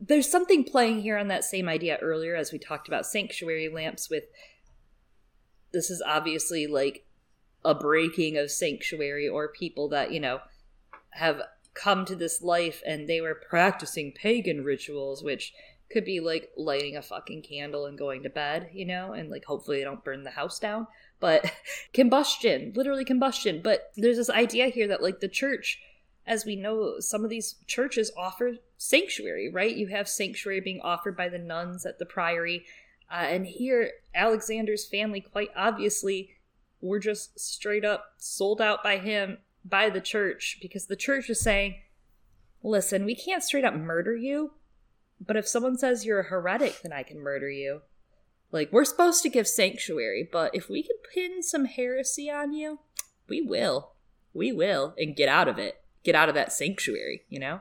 [0.00, 4.10] there's something playing here on that same idea earlier as we talked about sanctuary lamps
[4.10, 4.24] with
[5.72, 7.06] this is obviously like
[7.64, 10.40] a breaking of sanctuary or people that you know
[11.10, 11.42] have
[11.72, 15.54] come to this life and they were practicing pagan rituals, which
[15.88, 19.44] could be like lighting a fucking candle and going to bed, you know, and like
[19.44, 20.88] hopefully they don't burn the house down.
[21.20, 21.48] But
[21.94, 23.60] combustion, literally combustion.
[23.62, 25.78] But there's this idea here that like the church,
[26.26, 29.74] as we know, some of these churches offer sanctuary, right?
[29.74, 32.64] You have sanctuary being offered by the nuns at the priory.
[33.10, 36.30] Uh, and here, Alexander's family quite obviously
[36.80, 41.40] were just straight up sold out by him by the church because the church is
[41.40, 41.76] saying,
[42.62, 44.52] listen, we can't straight up murder you,
[45.24, 47.82] but if someone says you're a heretic, then I can murder you.
[48.50, 52.80] Like, we're supposed to give sanctuary, but if we can pin some heresy on you,
[53.28, 53.92] we will.
[54.34, 54.94] We will.
[54.98, 55.81] And get out of it.
[56.04, 57.60] Get out of that sanctuary, you know?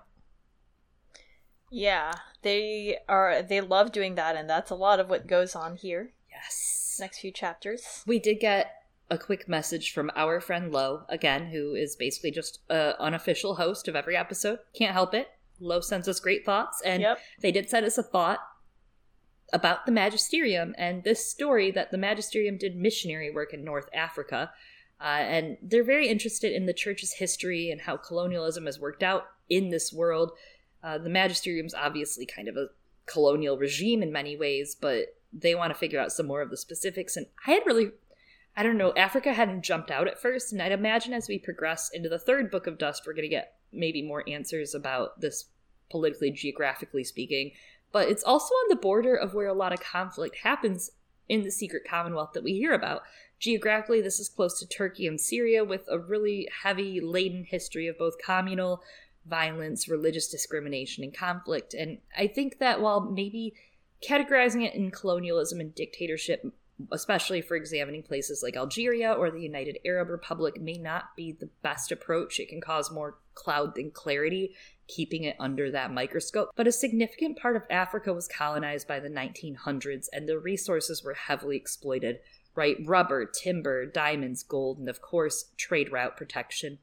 [1.69, 5.77] Yeah, they are they love doing that and that's a lot of what goes on
[5.77, 6.11] here.
[6.29, 6.97] Yes.
[6.99, 8.03] Next few chapters.
[8.05, 8.71] We did get
[9.09, 13.87] a quick message from our friend Lo, again, who is basically just an unofficial host
[13.87, 14.59] of every episode.
[14.73, 15.27] Can't help it.
[15.59, 17.19] Lo sends us great thoughts, and Yep.
[17.41, 18.39] they did send us a thought
[19.53, 24.51] about the Magisterium and this story that the Magisterium did missionary work in North Africa.
[25.01, 29.25] Uh, and they're very interested in the church's history and how colonialism has worked out
[29.49, 30.31] in this world.
[30.83, 32.67] Uh, the Magisterium's obviously kind of a
[33.05, 36.57] colonial regime in many ways, but they want to figure out some more of the
[36.57, 37.17] specifics.
[37.17, 37.91] And I had really
[38.55, 41.89] I don't know, Africa hadn't jumped out at first, and I'd imagine as we progress
[41.93, 45.45] into the third book of Dust, we're going to get maybe more answers about this
[45.89, 47.51] politically, geographically speaking.
[47.93, 50.91] But it's also on the border of where a lot of conflict happens
[51.29, 53.03] in the secret commonwealth that we hear about.
[53.41, 57.97] Geographically, this is close to Turkey and Syria, with a really heavy, laden history of
[57.97, 58.83] both communal
[59.25, 61.73] violence, religious discrimination, and conflict.
[61.73, 63.55] And I think that while maybe
[64.07, 66.45] categorizing it in colonialism and dictatorship
[66.91, 71.49] especially for examining places like Algeria or the United Arab Republic, may not be the
[71.61, 72.39] best approach.
[72.39, 74.55] It can cause more cloud than clarity,
[74.87, 76.49] keeping it under that microscope.
[76.55, 81.13] But a significant part of Africa was colonized by the 1900s, and the resources were
[81.13, 82.19] heavily exploited
[82.55, 82.77] right?
[82.85, 86.79] Rubber, timber, diamonds, gold, and of course, trade route protection.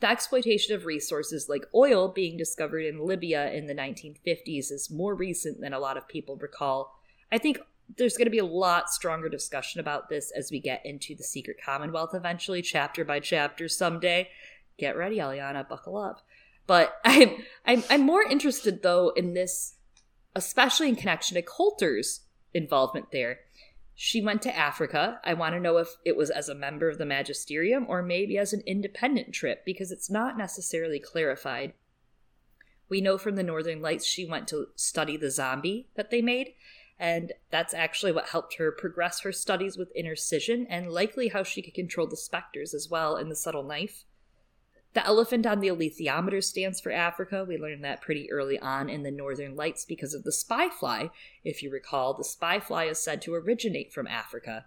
[0.00, 5.14] The exploitation of resources like oil being discovered in Libya in the 1950s is more
[5.14, 7.00] recent than a lot of people recall.
[7.32, 7.58] I think
[7.96, 11.22] there's going to be a lot stronger discussion about this as we get into the
[11.22, 14.28] Secret Commonwealth eventually, chapter by chapter someday.
[14.78, 16.20] Get ready, Eliana, buckle up.
[16.66, 17.30] But I'm,
[17.64, 19.74] I'm, I'm more interested though in this,
[20.34, 22.20] especially in connection to Coulter's
[22.52, 23.40] involvement there.
[23.98, 25.20] She went to Africa.
[25.24, 28.36] I want to know if it was as a member of the magisterium or maybe
[28.36, 31.72] as an independent trip because it's not necessarily clarified.
[32.90, 36.52] We know from the Northern Lights she went to study the zombie that they made,
[36.98, 41.62] and that's actually what helped her progress her studies with intercision and likely how she
[41.62, 44.04] could control the specters as well in the subtle knife.
[44.96, 47.44] The elephant on the alethiometer stands for Africa.
[47.46, 51.10] We learned that pretty early on in the Northern Lights because of the spy fly.
[51.44, 54.64] If you recall, the spy fly is said to originate from Africa.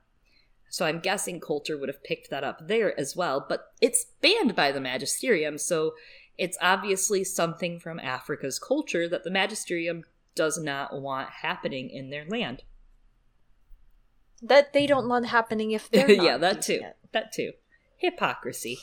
[0.70, 4.56] So I'm guessing Coulter would have picked that up there as well, but it's banned
[4.56, 5.96] by the Magisterium, so
[6.38, 10.04] it's obviously something from Africa's culture that the Magisterium
[10.36, 12.62] does not want happening in their land.
[14.44, 16.82] That they don't want happening if they're not yeah, that too.
[16.84, 16.98] it.
[17.14, 17.54] That too.
[17.98, 18.78] Hypocrisy.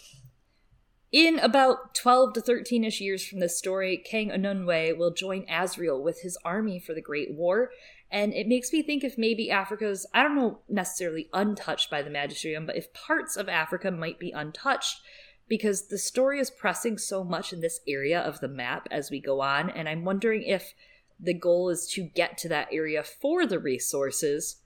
[1.16, 6.02] In about 12 to 13 ish years from this story, King Ogunwe will join Asriel
[6.02, 7.70] with his army for the Great War.
[8.10, 12.10] And it makes me think if maybe Africa's, I don't know, necessarily untouched by the
[12.10, 15.00] Magisterium, but if parts of Africa might be untouched
[15.48, 19.18] because the story is pressing so much in this area of the map as we
[19.18, 19.70] go on.
[19.70, 20.74] And I'm wondering if
[21.18, 24.56] the goal is to get to that area for the resources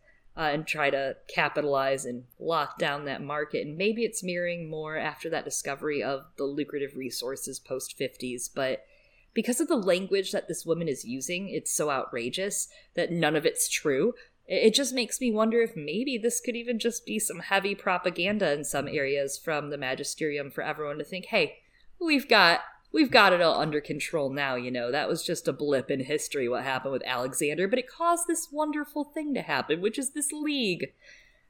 [0.41, 3.67] uh, and try to capitalize and lock down that market.
[3.67, 8.49] And maybe it's mirroring more after that discovery of the lucrative resources post 50s.
[8.53, 8.87] But
[9.35, 13.45] because of the language that this woman is using, it's so outrageous that none of
[13.45, 14.15] it's true.
[14.49, 18.51] it just makes me wonder if maybe this could even just be some heavy propaganda
[18.51, 21.59] in some areas from the magisterium for everyone to think, hey,
[22.01, 22.61] we've got
[22.93, 24.91] we've got it all under control now, you know.
[24.91, 28.49] That was just a blip in history what happened with Alexander, but it caused this
[28.51, 30.93] wonderful thing to happen, which is this league.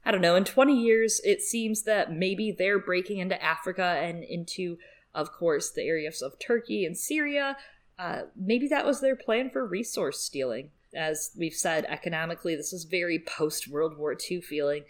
[0.03, 4.23] I don't know, in 20 years it seems that maybe they're breaking into Africa and
[4.23, 4.77] into
[5.13, 7.57] of course the areas of Turkey and Syria.
[7.99, 10.71] Uh, maybe that was their plan for resource stealing.
[10.93, 14.83] As we've said, economically, this is very post World War II feeling.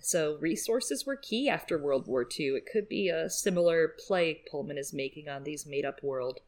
[0.00, 2.56] So resources were key after World War II.
[2.56, 6.40] It could be a similar play Pullman is making on these made up world.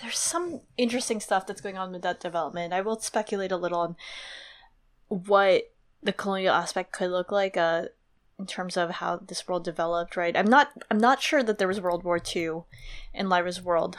[0.00, 2.72] There's some interesting stuff that's going on with that development.
[2.72, 3.96] I will speculate a little on
[5.08, 5.72] what
[6.02, 7.86] the colonial aspect could look like uh,
[8.38, 10.16] in terms of how this world developed.
[10.16, 10.36] Right?
[10.36, 10.70] I'm not.
[10.90, 12.62] I'm not sure that there was World War II
[13.14, 13.98] in Lyra's world.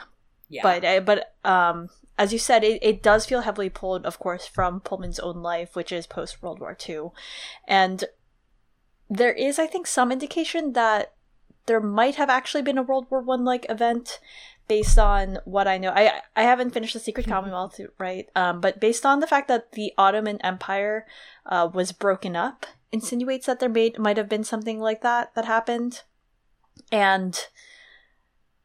[0.50, 0.62] Yeah.
[0.62, 4.46] But uh, but um, as you said, it, it does feel heavily pulled, of course,
[4.46, 7.10] from Pullman's own life, which is post World War II.
[7.66, 8.04] And
[9.08, 11.14] there is, I think, some indication that
[11.66, 14.18] there might have actually been a World War One like event
[14.68, 15.92] based on what I know.
[15.94, 17.32] I I haven't finished the Secret mm-hmm.
[17.32, 18.28] Commonwealth, right?
[18.36, 21.06] Um, but based on the fact that the Ottoman Empire
[21.46, 25.44] uh, was broken up, insinuates that there may, might have been something like that that
[25.44, 26.02] happened.
[26.92, 27.38] And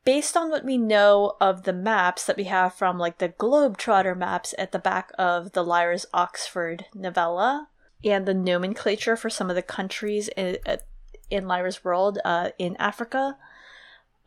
[0.05, 4.15] based on what we know of the maps that we have from like the Globetrotter
[4.15, 7.67] maps at the back of the Lyra's Oxford novella
[8.03, 10.57] and the nomenclature for some of the countries in,
[11.29, 13.35] in Lyra's world uh, in Africa,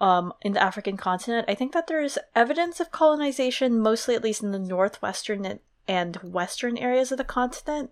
[0.00, 4.42] um, in the African continent, I think that there's evidence of colonization, mostly at least
[4.42, 7.90] in the northwestern and western areas of the continent,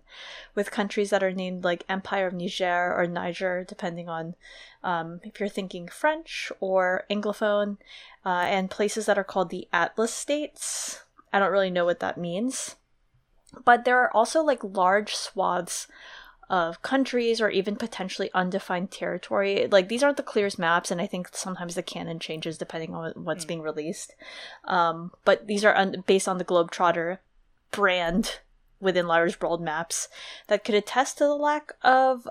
[0.55, 4.35] with countries that are named like Empire of Niger or Niger, depending on
[4.87, 7.75] um, if you're thinking French or Anglophone,
[8.25, 11.03] uh, and places that are called the Atlas states.
[11.33, 12.77] I don't really know what that means.
[13.65, 15.87] But there are also like large swaths
[16.49, 19.67] of countries or even potentially undefined territory.
[19.69, 23.11] Like these aren't the clearest maps, and I think sometimes the canon changes depending on
[23.15, 23.49] what's mm.
[23.49, 24.15] being released.
[24.63, 27.17] Um, but these are un- based on the Globetrotter
[27.71, 28.39] brand
[28.79, 30.07] within large World maps
[30.47, 32.25] that could attest to the lack of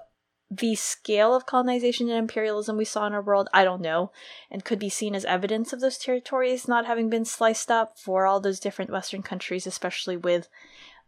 [0.50, 4.12] the scale of colonization and imperialism we saw in our world, I don't know,
[4.50, 8.26] and could be seen as evidence of those territories not having been sliced up for
[8.26, 10.48] all those different Western countries, especially with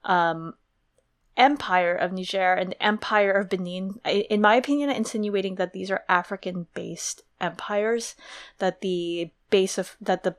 [0.04, 0.54] um,
[1.36, 4.00] Empire of Niger and Empire of Benin.
[4.04, 8.16] In my opinion, insinuating that these are African-based empires,
[8.58, 10.34] that the base of that the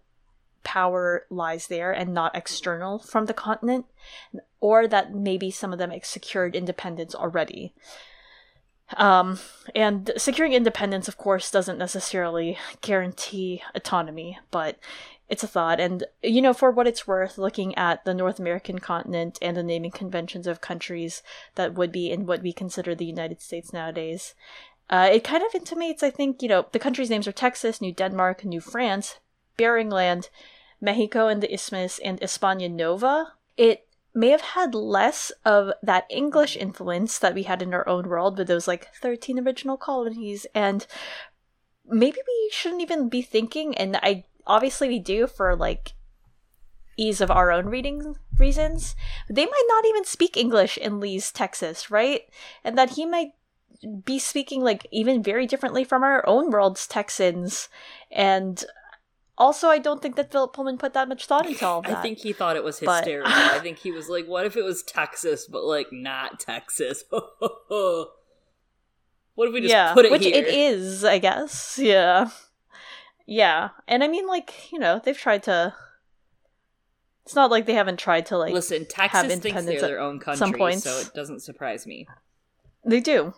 [0.65, 3.85] power lies there and not external from the continent,
[4.59, 7.73] or that maybe some of them secured independence already.
[8.97, 9.39] Um,
[9.75, 14.79] and securing independence, of course, doesn't necessarily guarantee autonomy, but
[15.29, 15.79] it's a thought.
[15.79, 19.63] And, you know, for what it's worth, looking at the North American continent and the
[19.63, 21.21] naming conventions of countries
[21.55, 24.33] that would be in what we consider the United States nowadays,
[24.89, 27.93] uh, it kind of intimates, I think, you know, the countries' names are Texas, New
[27.93, 29.19] Denmark, New France,
[29.55, 30.29] Bering Land,
[30.81, 33.33] Mexico and the Isthmus, and España Nova.
[33.55, 36.69] It may have had less of that English mm-hmm.
[36.69, 40.45] influence that we had in our own world with those like 13 original colonies.
[40.53, 40.85] And
[41.85, 45.93] maybe we shouldn't even be thinking, and I obviously we do for like
[46.97, 48.95] ease of our own reading reasons.
[49.29, 52.21] They might not even speak English in Lee's Texas, right?
[52.63, 53.31] And that he might
[54.03, 57.69] be speaking like even very differently from our own world's Texans.
[58.11, 58.63] And
[59.39, 61.97] also, I don't think that Philip Pullman put that much thought into all that.
[61.97, 63.31] I think he thought it was hysterical.
[63.31, 63.53] But...
[63.55, 68.09] I think he was like, "What if it was Texas, but like not Texas?" what
[69.37, 70.17] if we just yeah, put it here?
[70.17, 70.43] which here?
[70.43, 71.79] it is, I guess.
[71.81, 72.31] Yeah,
[73.25, 75.73] yeah, and I mean, like you know, they've tried to.
[77.25, 78.85] It's not like they haven't tried to like listen.
[78.85, 80.83] Texas thinks they're their own country, some points.
[80.83, 82.07] so it doesn't surprise me.
[82.83, 83.33] They do.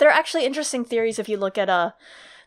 [0.00, 1.72] There are actually interesting theories if you look at a.
[1.72, 1.90] Uh,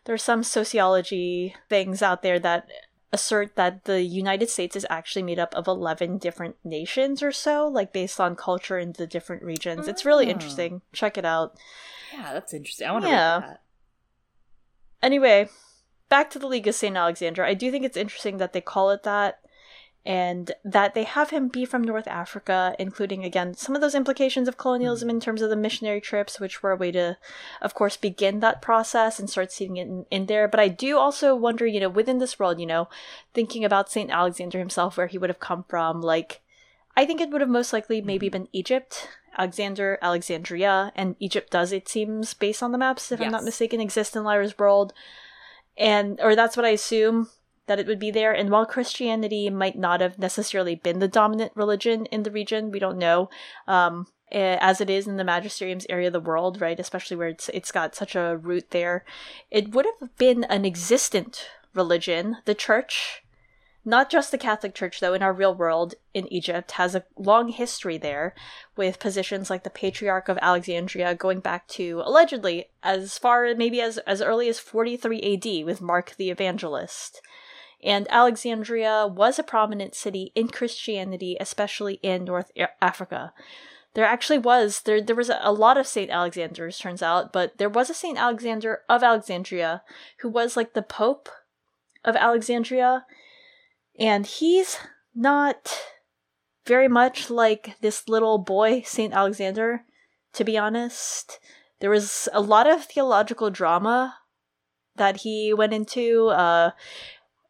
[0.08, 2.66] there's some sociology things out there that
[3.12, 7.68] assert that the United States is actually made up of 11 different nations or so,
[7.68, 9.86] like based on culture in the different regions.
[9.86, 10.30] It's really ah.
[10.30, 10.80] interesting.
[10.94, 11.58] Check it out.
[12.10, 12.88] Yeah, that's interesting.
[12.88, 13.34] I want to yeah.
[13.34, 13.62] read that.
[15.02, 15.50] Anyway,
[16.08, 16.96] back to the League of St.
[16.96, 17.44] Alexander.
[17.44, 19.40] I do think it's interesting that they call it that
[20.08, 24.48] and that they have him be from North Africa, including again some of those implications
[24.48, 27.18] of colonialism in terms of the missionary trips, which were a way to,
[27.60, 30.48] of course, begin that process and start seeing it in, in there.
[30.48, 32.88] But I do also wonder, you know, within this world, you know,
[33.34, 36.40] thinking about Saint Alexander himself, where he would have come from, like.
[36.96, 38.32] I think it would have most likely maybe mm-hmm.
[38.32, 43.26] been Egypt, Alexander, Alexandria, and Egypt does, it seems, based on the maps, if yes.
[43.26, 44.92] I'm not mistaken, exist in Lyra's world.
[45.76, 47.28] And, or that's what I assume
[47.68, 48.32] that it would be there.
[48.32, 52.80] And while Christianity might not have necessarily been the dominant religion in the region, we
[52.80, 53.30] don't know.
[53.68, 56.78] Um, as it is in the magisterium's area of the world, right?
[56.78, 59.04] Especially where it's it's got such a root there,
[59.50, 62.36] it would have been an existent religion.
[62.44, 63.22] The church,
[63.84, 67.48] not just the Catholic Church, though, in our real world in Egypt, has a long
[67.48, 68.34] history there
[68.76, 73.98] with positions like the Patriarch of Alexandria going back to allegedly as far maybe as
[73.98, 77.22] as early as 43 AD with Mark the Evangelist.
[77.82, 82.50] And Alexandria was a prominent city in Christianity, especially in North
[82.82, 83.32] Africa.
[83.94, 87.68] There actually was there there was a lot of Saint Alexanders turns out, but there
[87.68, 89.82] was a Saint Alexander of Alexandria
[90.20, 91.28] who was like the pope
[92.04, 93.04] of Alexandria
[93.98, 94.78] and he's
[95.14, 95.82] not
[96.66, 99.84] very much like this little boy Saint Alexander
[100.34, 101.40] to be honest.
[101.80, 104.16] There was a lot of theological drama
[104.96, 106.72] that he went into uh,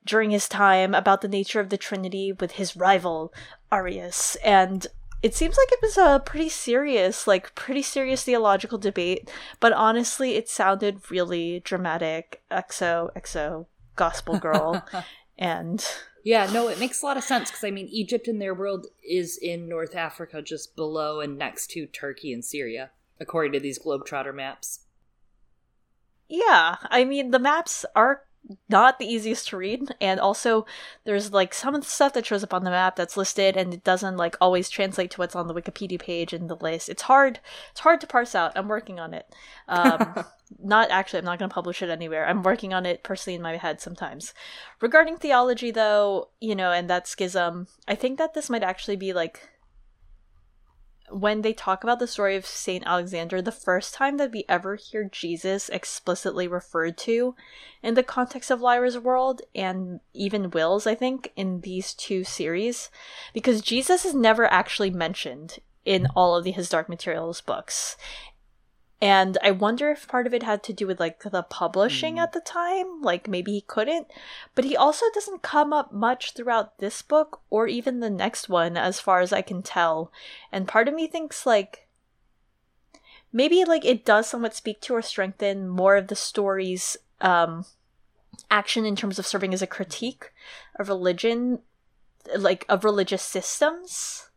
[0.08, 3.32] during his time about the nature of the Trinity with his rival
[3.70, 4.86] Arius and
[5.22, 9.28] it seems like it was a pretty serious, like pretty serious theological debate,
[9.58, 12.40] but honestly, it sounded really dramatic.
[12.52, 13.66] Exo, exo,
[13.96, 14.86] gospel girl,
[15.38, 15.84] and
[16.22, 18.86] yeah, no, it makes a lot of sense because I mean, Egypt in their world
[19.02, 23.78] is in North Africa, just below and next to Turkey and Syria, according to these
[23.78, 24.80] globetrotter maps.
[26.28, 28.22] Yeah, I mean, the maps are
[28.68, 29.94] not the easiest to read.
[30.00, 30.66] And also
[31.04, 33.74] there's like some of the stuff that shows up on the map that's listed and
[33.74, 36.88] it doesn't like always translate to what's on the wikipedia page in the list.
[36.88, 37.40] It's hard
[37.70, 38.52] it's hard to parse out.
[38.56, 39.26] I'm working on it.
[39.68, 40.24] Um
[40.62, 42.26] not actually i'm not going to publish it anywhere.
[42.26, 44.32] I'm working on it personally in my head sometimes.
[44.80, 49.12] Regarding theology though you know and that schism i think that this might actually be
[49.12, 49.48] like
[51.10, 54.76] when they talk about the story of Saint Alexander, the first time that we ever
[54.76, 57.34] hear Jesus explicitly referred to
[57.82, 62.90] in the context of Lyra's world and even Will's, I think, in these two series,
[63.32, 67.96] because Jesus is never actually mentioned in all of the His Dark Materials books
[69.00, 72.20] and i wonder if part of it had to do with like the publishing mm.
[72.20, 74.06] at the time like maybe he couldn't.
[74.54, 78.76] But he also doesn't come up much throughout this book or even the next one
[78.76, 80.12] as far as i can tell.
[80.52, 81.86] And part of me thinks like
[83.32, 87.64] maybe like it does somewhat speak to or strengthen more of the story's um
[88.50, 90.32] action in terms of serving as a critique
[90.78, 91.60] of religion
[92.36, 94.27] like of religious systems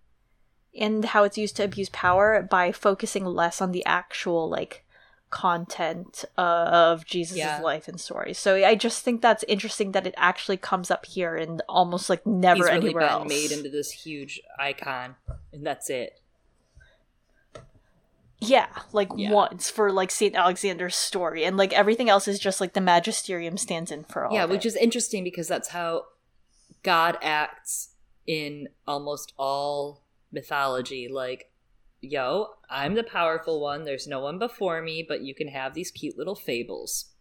[0.77, 4.85] and how it's used to abuse power by focusing less on the actual like
[5.31, 7.61] content uh, of Jesus' yeah.
[7.61, 8.33] life and story.
[8.33, 12.25] So I just think that's interesting that it actually comes up here and almost like
[12.27, 13.27] never He's really anywhere else.
[13.27, 15.15] Made into this huge icon,
[15.51, 16.19] and that's it.
[18.43, 19.31] Yeah, like yeah.
[19.31, 23.57] once for like Saint Alexander's story, and like everything else is just like the magisterium
[23.57, 24.33] stands in for all.
[24.33, 26.05] Yeah, which is interesting because that's how
[26.83, 27.89] God acts
[28.27, 30.00] in almost all
[30.31, 31.51] mythology like
[32.01, 35.91] yo i'm the powerful one there's no one before me but you can have these
[35.91, 37.11] cute little fables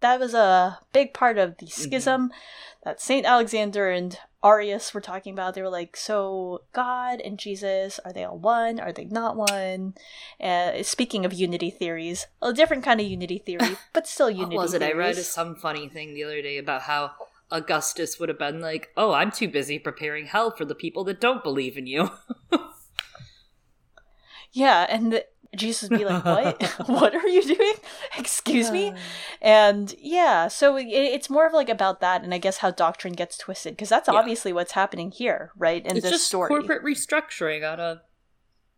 [0.00, 1.82] that was a big part of the mm-hmm.
[1.82, 2.38] schism mm-hmm.
[2.84, 7.98] that saint alexander and arius were talking about they were like so god and jesus
[8.04, 9.92] are they all one are they not one
[10.40, 14.62] uh, speaking of unity theories a different kind of unity theory but still unity what
[14.62, 14.94] was it theories.
[14.94, 17.10] i read some funny thing the other day about how
[17.50, 21.20] Augustine would have been like, "Oh, I'm too busy preparing hell for the people that
[21.20, 22.10] don't believe in you."
[24.52, 25.26] yeah, and the,
[25.56, 26.62] Jesus would be like, "What?
[26.88, 27.74] what are you doing?
[28.18, 28.94] Excuse me?"
[29.40, 33.14] And yeah, so it, it's more of like about that, and I guess how doctrine
[33.14, 34.14] gets twisted because that's yeah.
[34.14, 35.84] obviously what's happening here, right?
[35.84, 38.02] In it's this just story, corporate restructuring on a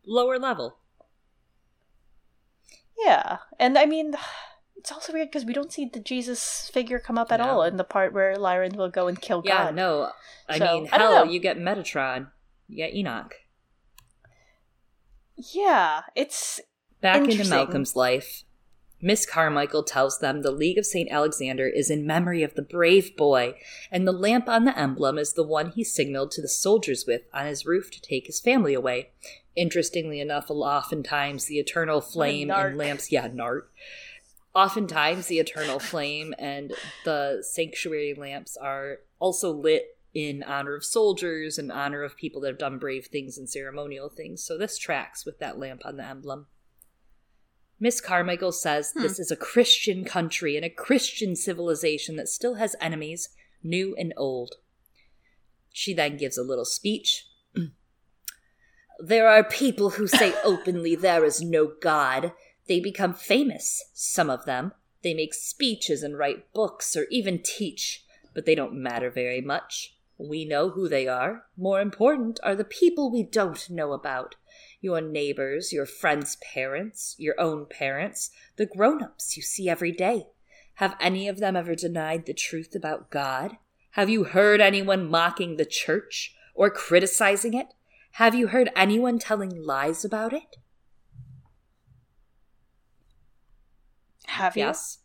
[0.06, 0.78] lower level.
[2.98, 4.14] Yeah, and I mean
[4.80, 7.46] it's also weird because we don't see the Jesus figure come up at no.
[7.46, 9.64] all in the part where Lyran will go and kill yeah, God.
[9.66, 10.10] Yeah, no.
[10.48, 12.28] I so, mean, hell, you get Metatron,
[12.66, 13.34] you get Enoch.
[15.36, 16.60] Yeah, it's
[17.02, 18.44] back into Malcolm's life.
[19.02, 21.10] Miss Carmichael tells them the League of St.
[21.10, 23.54] Alexander is in memory of the brave boy,
[23.90, 27.22] and the lamp on the emblem is the one he signaled to the soldiers with
[27.34, 29.10] on his roof to take his family away.
[29.56, 33.62] Interestingly enough, oftentimes the eternal flame in lamps, yeah, Nart,
[34.54, 36.72] oftentimes the eternal flame and
[37.04, 42.48] the sanctuary lamps are also lit in honor of soldiers and honor of people that
[42.48, 44.42] have done brave things and ceremonial things.
[44.42, 46.46] So this tracks with that lamp on the emblem.
[47.78, 49.02] Miss Carmichael says hmm.
[49.02, 53.30] this is a Christian country and a Christian civilization that still has enemies,
[53.62, 54.56] new and old.
[55.72, 57.26] She then gives a little speech.
[59.00, 62.32] there are people who say openly there is no God,
[62.70, 64.72] they become famous, some of them.
[65.02, 69.96] They make speeches and write books or even teach, but they don't matter very much.
[70.16, 71.46] We know who they are.
[71.56, 74.36] More important are the people we don't know about.
[74.80, 80.28] your neighbors, your friends' parents, your own parents, the grown ups you see every day.
[80.74, 83.56] Have any of them ever denied the truth about God?
[83.92, 87.74] Have you heard anyone mocking the church or criticizing it?
[88.12, 90.56] Have you heard anyone telling lies about it?
[94.30, 94.64] Have you?
[94.64, 94.98] Yes.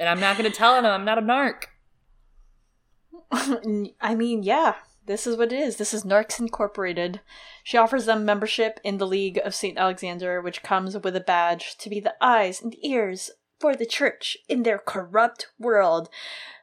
[0.00, 1.64] and I'm not going to tell them I'm not a narc.
[4.00, 4.74] I mean, yeah,
[5.06, 5.76] this is what it is.
[5.76, 7.20] This is Narcs Incorporated.
[7.62, 9.78] She offers them membership in the League of St.
[9.78, 13.30] Alexander, which comes with a badge to be the eyes and ears
[13.60, 16.08] for the church in their corrupt world.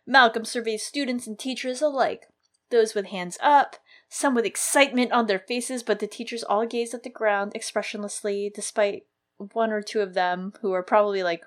[0.05, 2.27] Malcolm surveys students and teachers alike,
[2.69, 3.77] those with hands up,
[4.09, 8.51] some with excitement on their faces, but the teachers all gaze at the ground expressionlessly,
[8.53, 9.05] despite
[9.37, 11.43] one or two of them who are probably like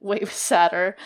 [0.00, 0.96] way sadder.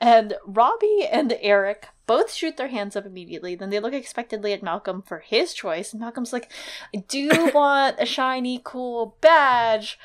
[0.00, 3.54] And Robbie and Eric both shoot their hands up immediately.
[3.54, 5.92] Then they look expectantly at Malcolm for his choice.
[5.92, 6.50] And Malcolm's like,
[6.94, 9.98] I do want a shiny, cool badge.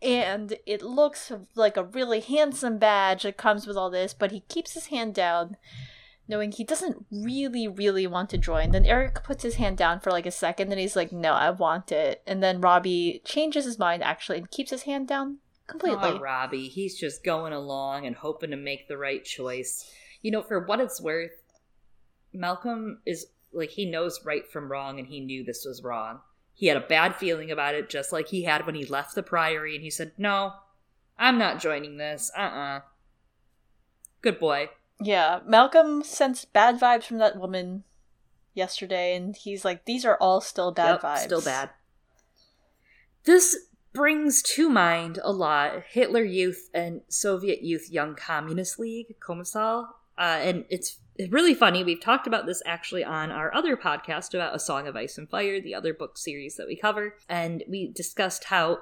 [0.00, 4.40] And it looks like a really handsome badge that comes with all this, but he
[4.48, 5.56] keeps his hand down,
[6.26, 8.72] knowing he doesn't really, really want to join.
[8.72, 11.50] Then Eric puts his hand down for like a second, and he's like, No, I
[11.50, 12.20] want it.
[12.26, 15.38] And then Robbie changes his mind actually and keeps his hand down
[15.72, 16.10] completely.
[16.10, 19.90] Oh, Robbie, he's just going along and hoping to make the right choice.
[20.22, 21.32] You know, for what it's worth,
[22.32, 26.20] Malcolm is like he knows right from wrong and he knew this was wrong.
[26.54, 29.22] He had a bad feeling about it just like he had when he left the
[29.22, 30.52] priory and he said, "No,
[31.18, 32.30] I'm not joining this.
[32.36, 32.80] Uh-uh."
[34.20, 34.70] Good boy.
[35.00, 37.84] Yeah, Malcolm sensed bad vibes from that woman
[38.54, 41.18] yesterday and he's like these are all still bad Yep, vibes.
[41.18, 41.70] Still bad.
[43.24, 43.56] This
[43.92, 49.88] brings to mind a lot Hitler Youth and Soviet Youth Young Communist League, Komsomol.
[50.16, 50.98] Uh, and it's
[51.30, 51.84] really funny.
[51.84, 55.28] We've talked about this actually on our other podcast about A Song of Ice and
[55.28, 57.16] Fire, the other book series that we cover.
[57.28, 58.80] And we discussed how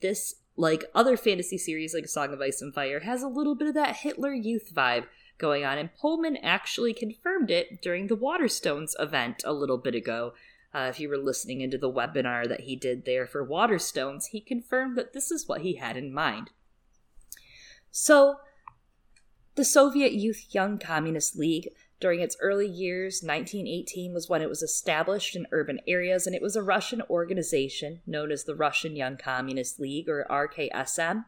[0.00, 3.54] this, like other fantasy series like A Song of Ice and Fire, has a little
[3.54, 5.04] bit of that Hitler Youth vibe
[5.36, 5.78] going on.
[5.78, 10.32] And Pullman actually confirmed it during the Waterstones event a little bit ago.
[10.78, 14.40] Uh, if you were listening into the webinar that he did there for Waterstones, he
[14.40, 16.50] confirmed that this is what he had in mind.
[17.90, 18.36] So,
[19.56, 24.62] the Soviet Youth Young Communist League, during its early years, 1918 was when it was
[24.62, 29.16] established in urban areas, and it was a Russian organization known as the Russian Young
[29.16, 31.24] Communist League, or RKSM.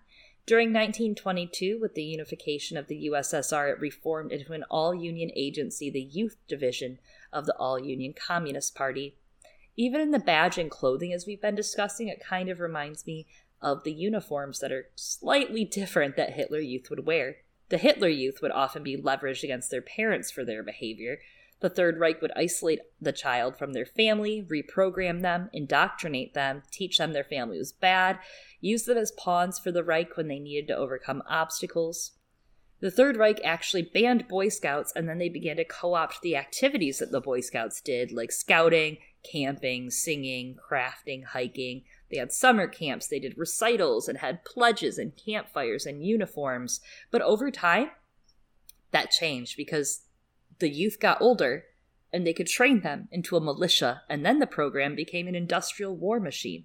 [0.46, 5.90] During 1922, with the unification of the USSR, it reformed into an all union agency,
[5.90, 7.00] the Youth Division
[7.32, 9.16] of the All Union Communist Party.
[9.80, 13.26] Even in the badge and clothing, as we've been discussing, it kind of reminds me
[13.62, 17.36] of the uniforms that are slightly different that Hitler Youth would wear.
[17.70, 21.20] The Hitler Youth would often be leveraged against their parents for their behavior.
[21.60, 26.98] The Third Reich would isolate the child from their family, reprogram them, indoctrinate them, teach
[26.98, 28.18] them their family was bad,
[28.60, 32.10] use them as pawns for the Reich when they needed to overcome obstacles.
[32.80, 36.36] The Third Reich actually banned Boy Scouts and then they began to co opt the
[36.36, 41.82] activities that the Boy Scouts did, like scouting, camping, singing, crafting, hiking.
[42.10, 46.80] They had summer camps, they did recitals and had pledges and campfires and uniforms.
[47.10, 47.90] But over time,
[48.90, 50.02] that changed because
[50.58, 51.64] the youth got older
[52.12, 55.94] and they could train them into a militia, and then the program became an industrial
[55.94, 56.64] war machine.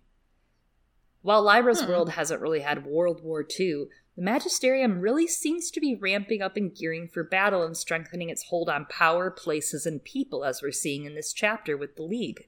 [1.21, 1.89] While Lyra's Hmm.
[1.89, 6.55] world hasn't really had World War II, the Magisterium really seems to be ramping up
[6.55, 10.71] and gearing for battle and strengthening its hold on power, places, and people, as we're
[10.71, 12.47] seeing in this chapter with the League.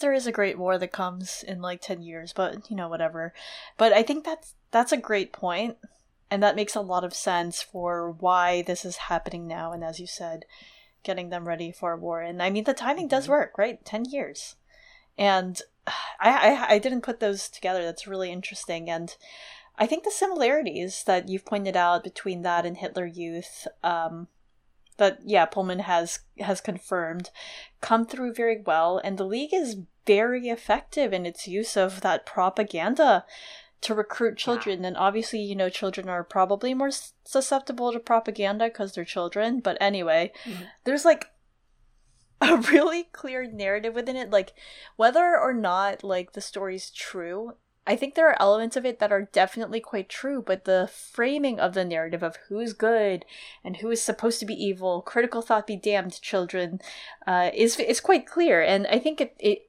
[0.00, 3.32] there is a great war that comes in like 10 years but you know whatever.
[3.76, 5.76] But i think that's that's a great point
[6.30, 10.00] and that makes a lot of sense for why this is happening now and as
[10.00, 10.44] you said
[11.04, 12.20] getting them ready for war.
[12.20, 13.30] And i mean the timing does Mhm.
[13.30, 13.84] work right?
[13.84, 14.56] 10 years.
[15.16, 17.84] And I, I i didn't put those together.
[17.84, 18.90] That's really interesting.
[18.90, 19.14] And
[19.78, 24.28] i think the similarities that you've pointed out between that and hitler youth um
[24.98, 27.30] that yeah pullman has has confirmed
[27.80, 32.26] come through very well and the league is very effective in its use of that
[32.26, 33.24] propaganda
[33.80, 36.90] to recruit children and obviously you know children are probably more
[37.24, 40.68] susceptible to propaganda because they're children but anyway Mhm.
[40.84, 41.26] there's like
[42.42, 44.52] a really clear narrative within it like
[44.96, 47.54] whether or not like the story's true
[47.86, 51.58] i think there are elements of it that are definitely quite true but the framing
[51.58, 53.24] of the narrative of who's good
[53.64, 56.80] and who is supposed to be evil critical thought be damned children
[57.26, 58.62] uh, is is quite clear.
[58.62, 59.68] And i think it, it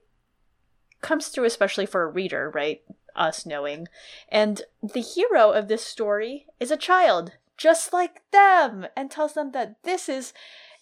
[1.00, 2.82] comes through especially for a reader right?
[3.14, 3.86] Us knowing.
[4.28, 9.52] And the hero of this story is a child just like them and tells them
[9.52, 10.32] that this is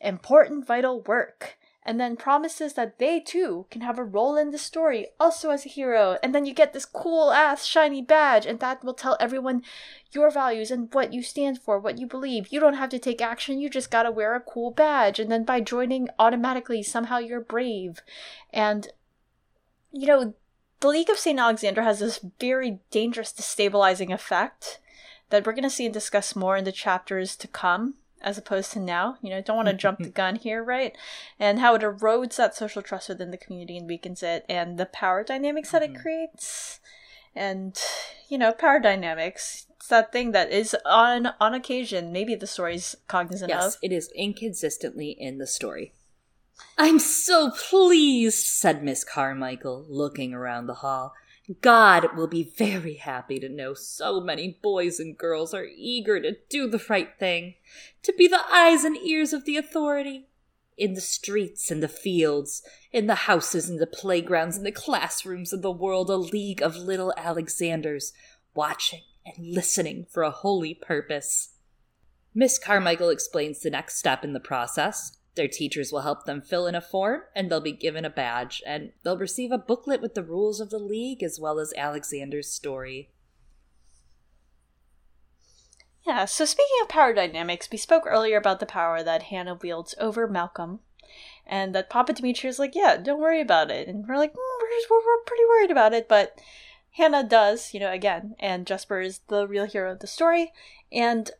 [0.00, 4.58] important vital work and then promises that they too can have a role in the
[4.58, 6.16] story, also as a hero.
[6.22, 9.62] And then you get this cool ass shiny badge, and that will tell everyone
[10.12, 12.48] your values and what you stand for, what you believe.
[12.52, 15.18] You don't have to take action, you just gotta wear a cool badge.
[15.18, 18.02] And then by joining, automatically, somehow you're brave.
[18.52, 18.88] And,
[19.90, 20.34] you know,
[20.78, 21.38] the League of St.
[21.38, 24.78] Alexander has this very dangerous destabilizing effect
[25.30, 28.80] that we're gonna see and discuss more in the chapters to come as opposed to
[28.80, 29.16] now.
[29.22, 30.96] You know, don't want to jump the gun here, right?
[31.38, 34.86] And how it erodes that social trust within the community and weakens it, and the
[34.86, 36.02] power dynamics that it mm-hmm.
[36.02, 36.80] creates.
[37.34, 37.78] And
[38.28, 39.66] you know, power dynamics.
[39.76, 43.80] It's that thing that is on on occasion maybe the story's cognizant yes, of.
[43.82, 45.92] it is inconsistently in the story.
[46.78, 51.14] I'm so pleased, said Miss Carmichael, looking around the hall.
[51.60, 56.36] God will be very happy to know so many boys and girls are eager to
[56.48, 57.54] do the right thing,
[58.02, 60.28] to be the eyes and ears of the authority.
[60.78, 62.62] In the streets and the fields,
[62.92, 66.76] in the houses and the playgrounds and the classrooms of the world, a league of
[66.76, 68.12] little Alexanders,
[68.54, 71.50] watching and listening for a holy purpose.
[72.34, 76.66] Miss Carmichael explains the next step in the process their teachers will help them fill
[76.66, 80.14] in a form, and they'll be given a badge, and they'll receive a booklet with
[80.14, 83.10] the rules of the league as well as Alexander's story.
[86.06, 89.94] Yeah, so speaking of power dynamics, we spoke earlier about the power that Hannah wields
[89.98, 90.80] over Malcolm,
[91.46, 93.88] and that Papadimitriou is like, yeah, don't worry about it.
[93.88, 96.38] And we're like, mm, we're, just, we're, we're pretty worried about it, but
[96.96, 100.52] Hannah does, you know, again, and Jesper is the real hero of the story,
[100.90, 101.30] and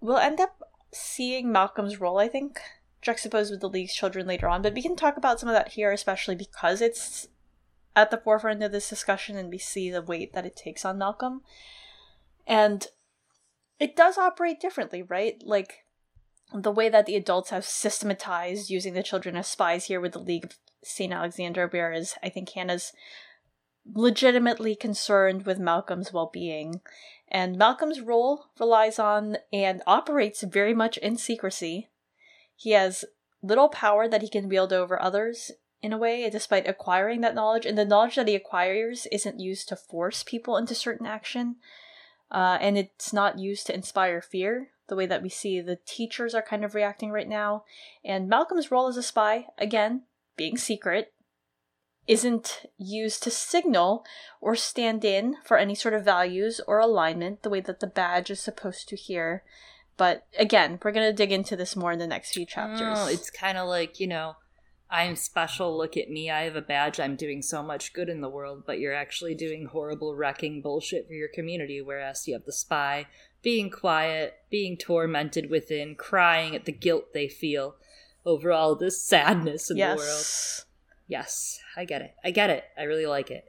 [0.00, 0.62] we'll end up
[0.92, 2.60] seeing Malcolm's role, I think,
[3.04, 5.72] juxtaposed with the League's children later on, but we can talk about some of that
[5.72, 7.28] here, especially because it's
[7.94, 10.98] at the forefront of this discussion and we see the weight that it takes on
[10.98, 11.42] Malcolm.
[12.46, 12.86] And
[13.78, 15.40] it does operate differently, right?
[15.44, 15.84] Like
[16.52, 20.18] the way that the adults have systematized using the children as spies here with the
[20.18, 21.12] League of St.
[21.12, 22.92] Alexander, whereas I think Hannah's
[23.92, 26.80] legitimately concerned with Malcolm's well being.
[27.28, 31.88] And Malcolm's role relies on and operates very much in secrecy.
[32.56, 33.04] He has
[33.42, 35.50] little power that he can wield over others
[35.82, 37.66] in a way, despite acquiring that knowledge.
[37.66, 41.56] And the knowledge that he acquires isn't used to force people into certain action,
[42.30, 46.34] uh, and it's not used to inspire fear, the way that we see the teachers
[46.34, 47.64] are kind of reacting right now.
[48.04, 50.02] And Malcolm's role as a spy, again,
[50.36, 51.12] being secret,
[52.06, 54.04] isn't used to signal
[54.40, 58.30] or stand in for any sort of values or alignment the way that the badge
[58.30, 59.42] is supposed to here.
[59.96, 62.98] But again, we're going to dig into this more in the next few oh, chapters.
[62.98, 64.36] Oh, it's kind of like, you know,
[64.90, 68.20] I'm special, look at me, I have a badge, I'm doing so much good in
[68.20, 72.44] the world, but you're actually doing horrible wrecking bullshit for your community, whereas you have
[72.44, 73.06] the spy
[73.42, 77.76] being quiet, being tormented within, crying at the guilt they feel
[78.24, 79.94] over all this sadness in yes.
[79.94, 80.26] the world.
[81.06, 82.14] Yes, I get it.
[82.24, 82.64] I get it.
[82.78, 83.44] I really like it.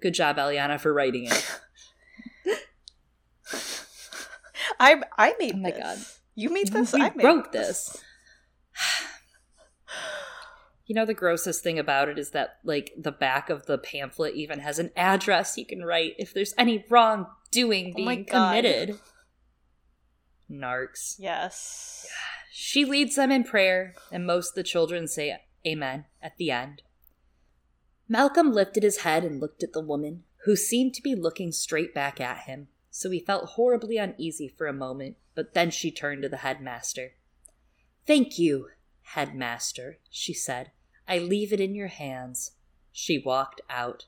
[0.00, 1.60] Good job, Eliana, for writing it.
[4.78, 5.54] I I made.
[5.54, 5.80] Oh my this.
[5.80, 5.98] god!
[6.34, 6.92] You made this.
[6.92, 7.88] We I made wrote this.
[7.88, 8.04] this.
[10.86, 14.34] you know the grossest thing about it is that like the back of the pamphlet
[14.34, 18.98] even has an address you can write if there's any wrongdoing oh being oh committed.
[20.50, 21.16] Narks.
[21.18, 22.06] Yes.
[22.50, 26.82] She leads them in prayer, and most of the children say Amen at the end.
[28.08, 31.94] Malcolm lifted his head and looked at the woman, who seemed to be looking straight
[31.94, 36.22] back at him so he felt horribly uneasy for a moment, but then she turned
[36.22, 37.12] to the headmaster.
[38.06, 38.68] Thank you,
[39.00, 40.72] headmaster, she said.
[41.08, 42.52] I leave it in your hands.
[42.92, 44.04] She walked out.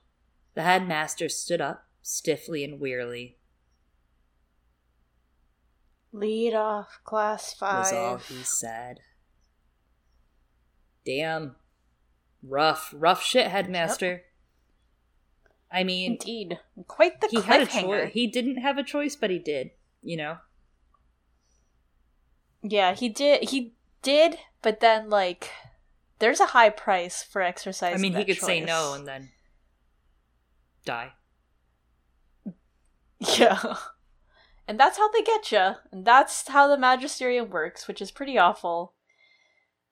[0.54, 3.38] The headmaster stood up, stiffly and wearily.
[6.12, 7.78] Lead off, class five.
[7.78, 9.00] Was all he said.
[11.06, 11.56] Damn.
[12.42, 14.10] Rough, rough shit, headmaster.
[14.10, 14.24] Yep.
[15.74, 18.12] I mean, indeed, quite the he had a choice.
[18.12, 19.70] He didn't have a choice, but he did.
[20.02, 20.36] You know.
[22.62, 23.50] Yeah, he did.
[23.50, 25.50] He did, but then like,
[26.20, 27.98] there's a high price for exercising.
[27.98, 28.46] I mean, he could choice.
[28.46, 29.30] say no and then
[30.84, 31.12] die.
[33.38, 33.76] Yeah.
[34.66, 35.74] And that's how they get you.
[35.92, 38.94] And that's how the magisterium works, which is pretty awful.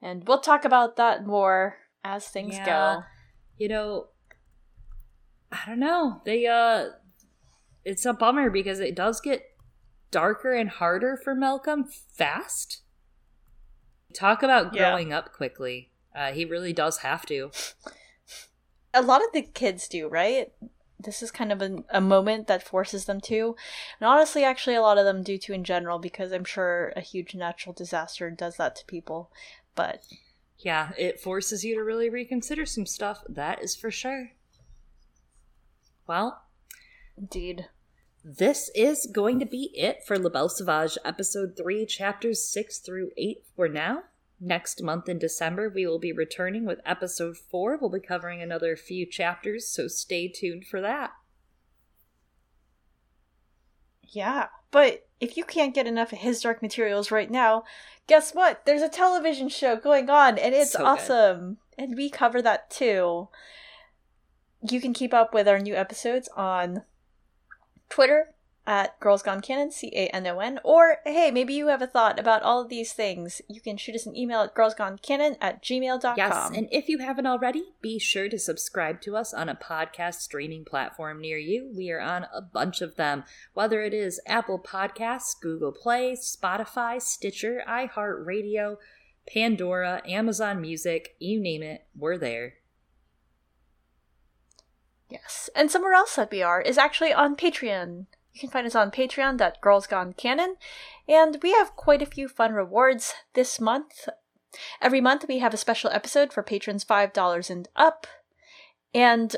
[0.01, 2.67] And we'll talk about that more as things yeah.
[2.67, 3.03] go.
[3.59, 4.07] You know,
[5.53, 6.23] I don't know.
[6.25, 6.87] They uh
[7.85, 9.45] it's a bummer because it does get
[10.11, 12.83] darker and harder for Malcolm fast.
[14.15, 15.19] Talk about growing yeah.
[15.19, 15.91] up quickly.
[16.15, 17.51] Uh, he really does have to.
[18.95, 20.53] A lot of the kids do, right?
[21.01, 23.57] This is kind of a, a moment that forces them to.
[23.99, 27.01] And honestly, actually, a lot of them do too in general because I'm sure a
[27.01, 29.33] huge natural disaster does that to people.
[29.75, 30.05] But
[30.59, 33.25] Yeah, it forces you to really reconsider some stuff.
[33.29, 34.33] That is for sure.
[36.13, 36.43] Well,
[37.17, 37.69] Indeed.
[38.23, 43.13] this is going to be it for La Belle Sauvage episode 3, chapters 6 through
[43.17, 44.03] 8 for now.
[44.39, 47.79] Next month in December, we will be returning with episode 4.
[47.81, 51.13] We'll be covering another few chapters, so stay tuned for that.
[54.07, 57.65] Yeah, but if you can't get enough of his dark materials right now,
[58.07, 58.67] guess what?
[58.67, 60.87] There's a television show going on and it's So good.
[60.89, 61.57] awesome.
[61.79, 63.29] And we cover that too.
[64.63, 66.83] You can keep up with our new episodes on
[67.89, 68.35] Twitter
[68.67, 71.87] at Girls Gone Canon, C A N O N, or hey, maybe you have a
[71.87, 73.43] thought about all of these things.
[73.49, 76.15] You can shoot us an email at girlsgonecanon at gmail.com.
[76.17, 80.21] Yes, and if you haven't already, be sure to subscribe to us on a podcast
[80.21, 81.73] streaming platform near you.
[81.77, 87.03] We are on a bunch of them, whether it is Apple Podcasts, Google Play, Spotify,
[87.03, 88.77] Stitcher, iHeartRadio,
[89.27, 92.55] Pandora, Amazon Music, you name it, we're there.
[95.13, 95.51] Yes.
[95.55, 98.07] And somewhere else that we are is actually on Patreon.
[98.33, 100.55] You can find us on patreon.girlsgonecanon.
[101.07, 104.09] And we have quite a few fun rewards this month.
[104.81, 108.07] Every month we have a special episode for patrons $5 and up.
[108.95, 109.37] And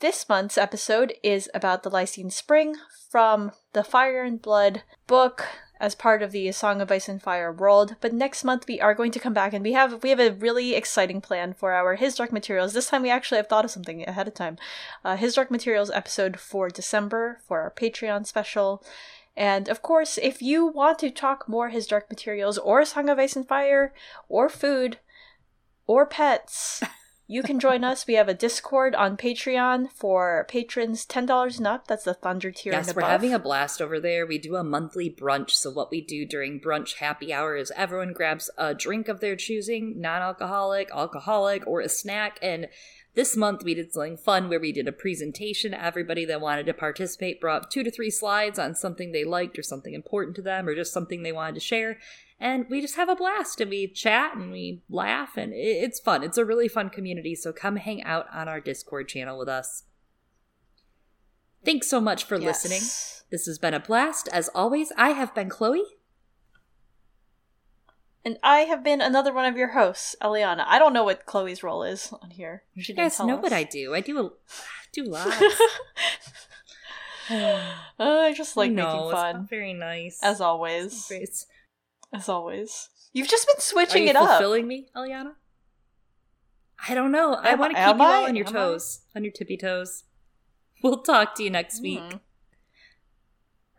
[0.00, 2.74] this month's episode is about the Lysene Spring
[3.08, 5.46] from the Fire and Blood book
[5.80, 7.96] as part of the Song of Ice and Fire world.
[8.00, 10.32] But next month we are going to come back and we have we have a
[10.32, 12.72] really exciting plan for our His Dark Materials.
[12.72, 14.58] This time we actually have thought of something ahead of time.
[15.04, 18.82] Uh, His Dark Materials episode for December for our Patreon special.
[19.36, 23.18] And of course, if you want to talk more His Dark Materials or Song of
[23.18, 23.92] Ice and Fire
[24.28, 24.98] or food
[25.86, 26.82] or pets,
[27.30, 28.06] you can join us.
[28.06, 31.86] We have a Discord on Patreon for patrons $10 and up.
[31.86, 34.26] That's the Thunder tier Yes, and we're having a blast over there.
[34.26, 35.50] We do a monthly brunch.
[35.50, 39.36] So, what we do during brunch happy hour is everyone grabs a drink of their
[39.36, 42.38] choosing non alcoholic, alcoholic, or a snack.
[42.40, 42.68] And
[43.14, 45.74] this month we did something fun where we did a presentation.
[45.74, 49.62] Everybody that wanted to participate brought two to three slides on something they liked or
[49.62, 51.98] something important to them or just something they wanted to share.
[52.40, 56.22] And we just have a blast and we chat and we laugh and it's fun.
[56.22, 57.34] It's a really fun community.
[57.34, 59.82] So, come hang out on our Discord channel with us.
[61.64, 62.62] Thanks so much for Yes.
[62.64, 63.26] listening.
[63.30, 64.28] This has been a blast.
[64.32, 65.82] As always, I have been Chloe.
[68.24, 70.64] And I have been another one of your hosts, Eliana.
[70.66, 72.62] I don't know what Chloe's role is on here.
[72.78, 73.42] She You guys know us.
[73.42, 73.94] what I do.
[73.94, 74.30] I do a
[74.92, 75.42] do lots.
[77.30, 77.62] Uh,
[77.98, 80.20] I just like know, making it's fun, very nice.
[80.22, 81.10] as always.
[82.12, 82.88] As always.
[83.12, 84.28] You've just been switching it up.
[84.28, 85.32] fulfilling me, Eliana?
[86.88, 87.34] I don't know.
[87.34, 88.28] I want to keep you all I?
[88.28, 88.58] on your Am I?
[88.58, 90.04] toes, on your tippy toes.
[90.80, 91.98] We'll talk to you next week.
[91.98, 92.18] Hmm.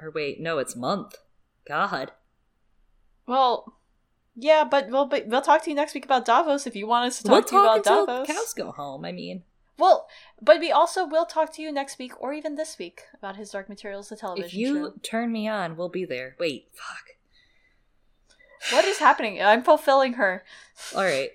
[0.01, 1.15] Or wait, no, it's month.
[1.65, 2.11] God.
[3.26, 3.77] Well,
[4.35, 7.07] yeah, but we'll but we'll talk to you next week about Davos if you want
[7.07, 8.27] us to talk we'll to you about Davos.
[8.27, 9.06] cows go home.
[9.06, 9.43] I mean,
[9.77, 10.10] Well,
[10.41, 13.49] but we also will talk to you next week or even this week about his
[13.51, 14.93] Dark Materials, the television if you show.
[15.01, 16.35] turn me on, we'll be there.
[16.38, 17.11] Wait, fuck.
[18.72, 19.41] What is happening?
[19.41, 20.44] I'm fulfilling her.
[20.95, 21.31] All right.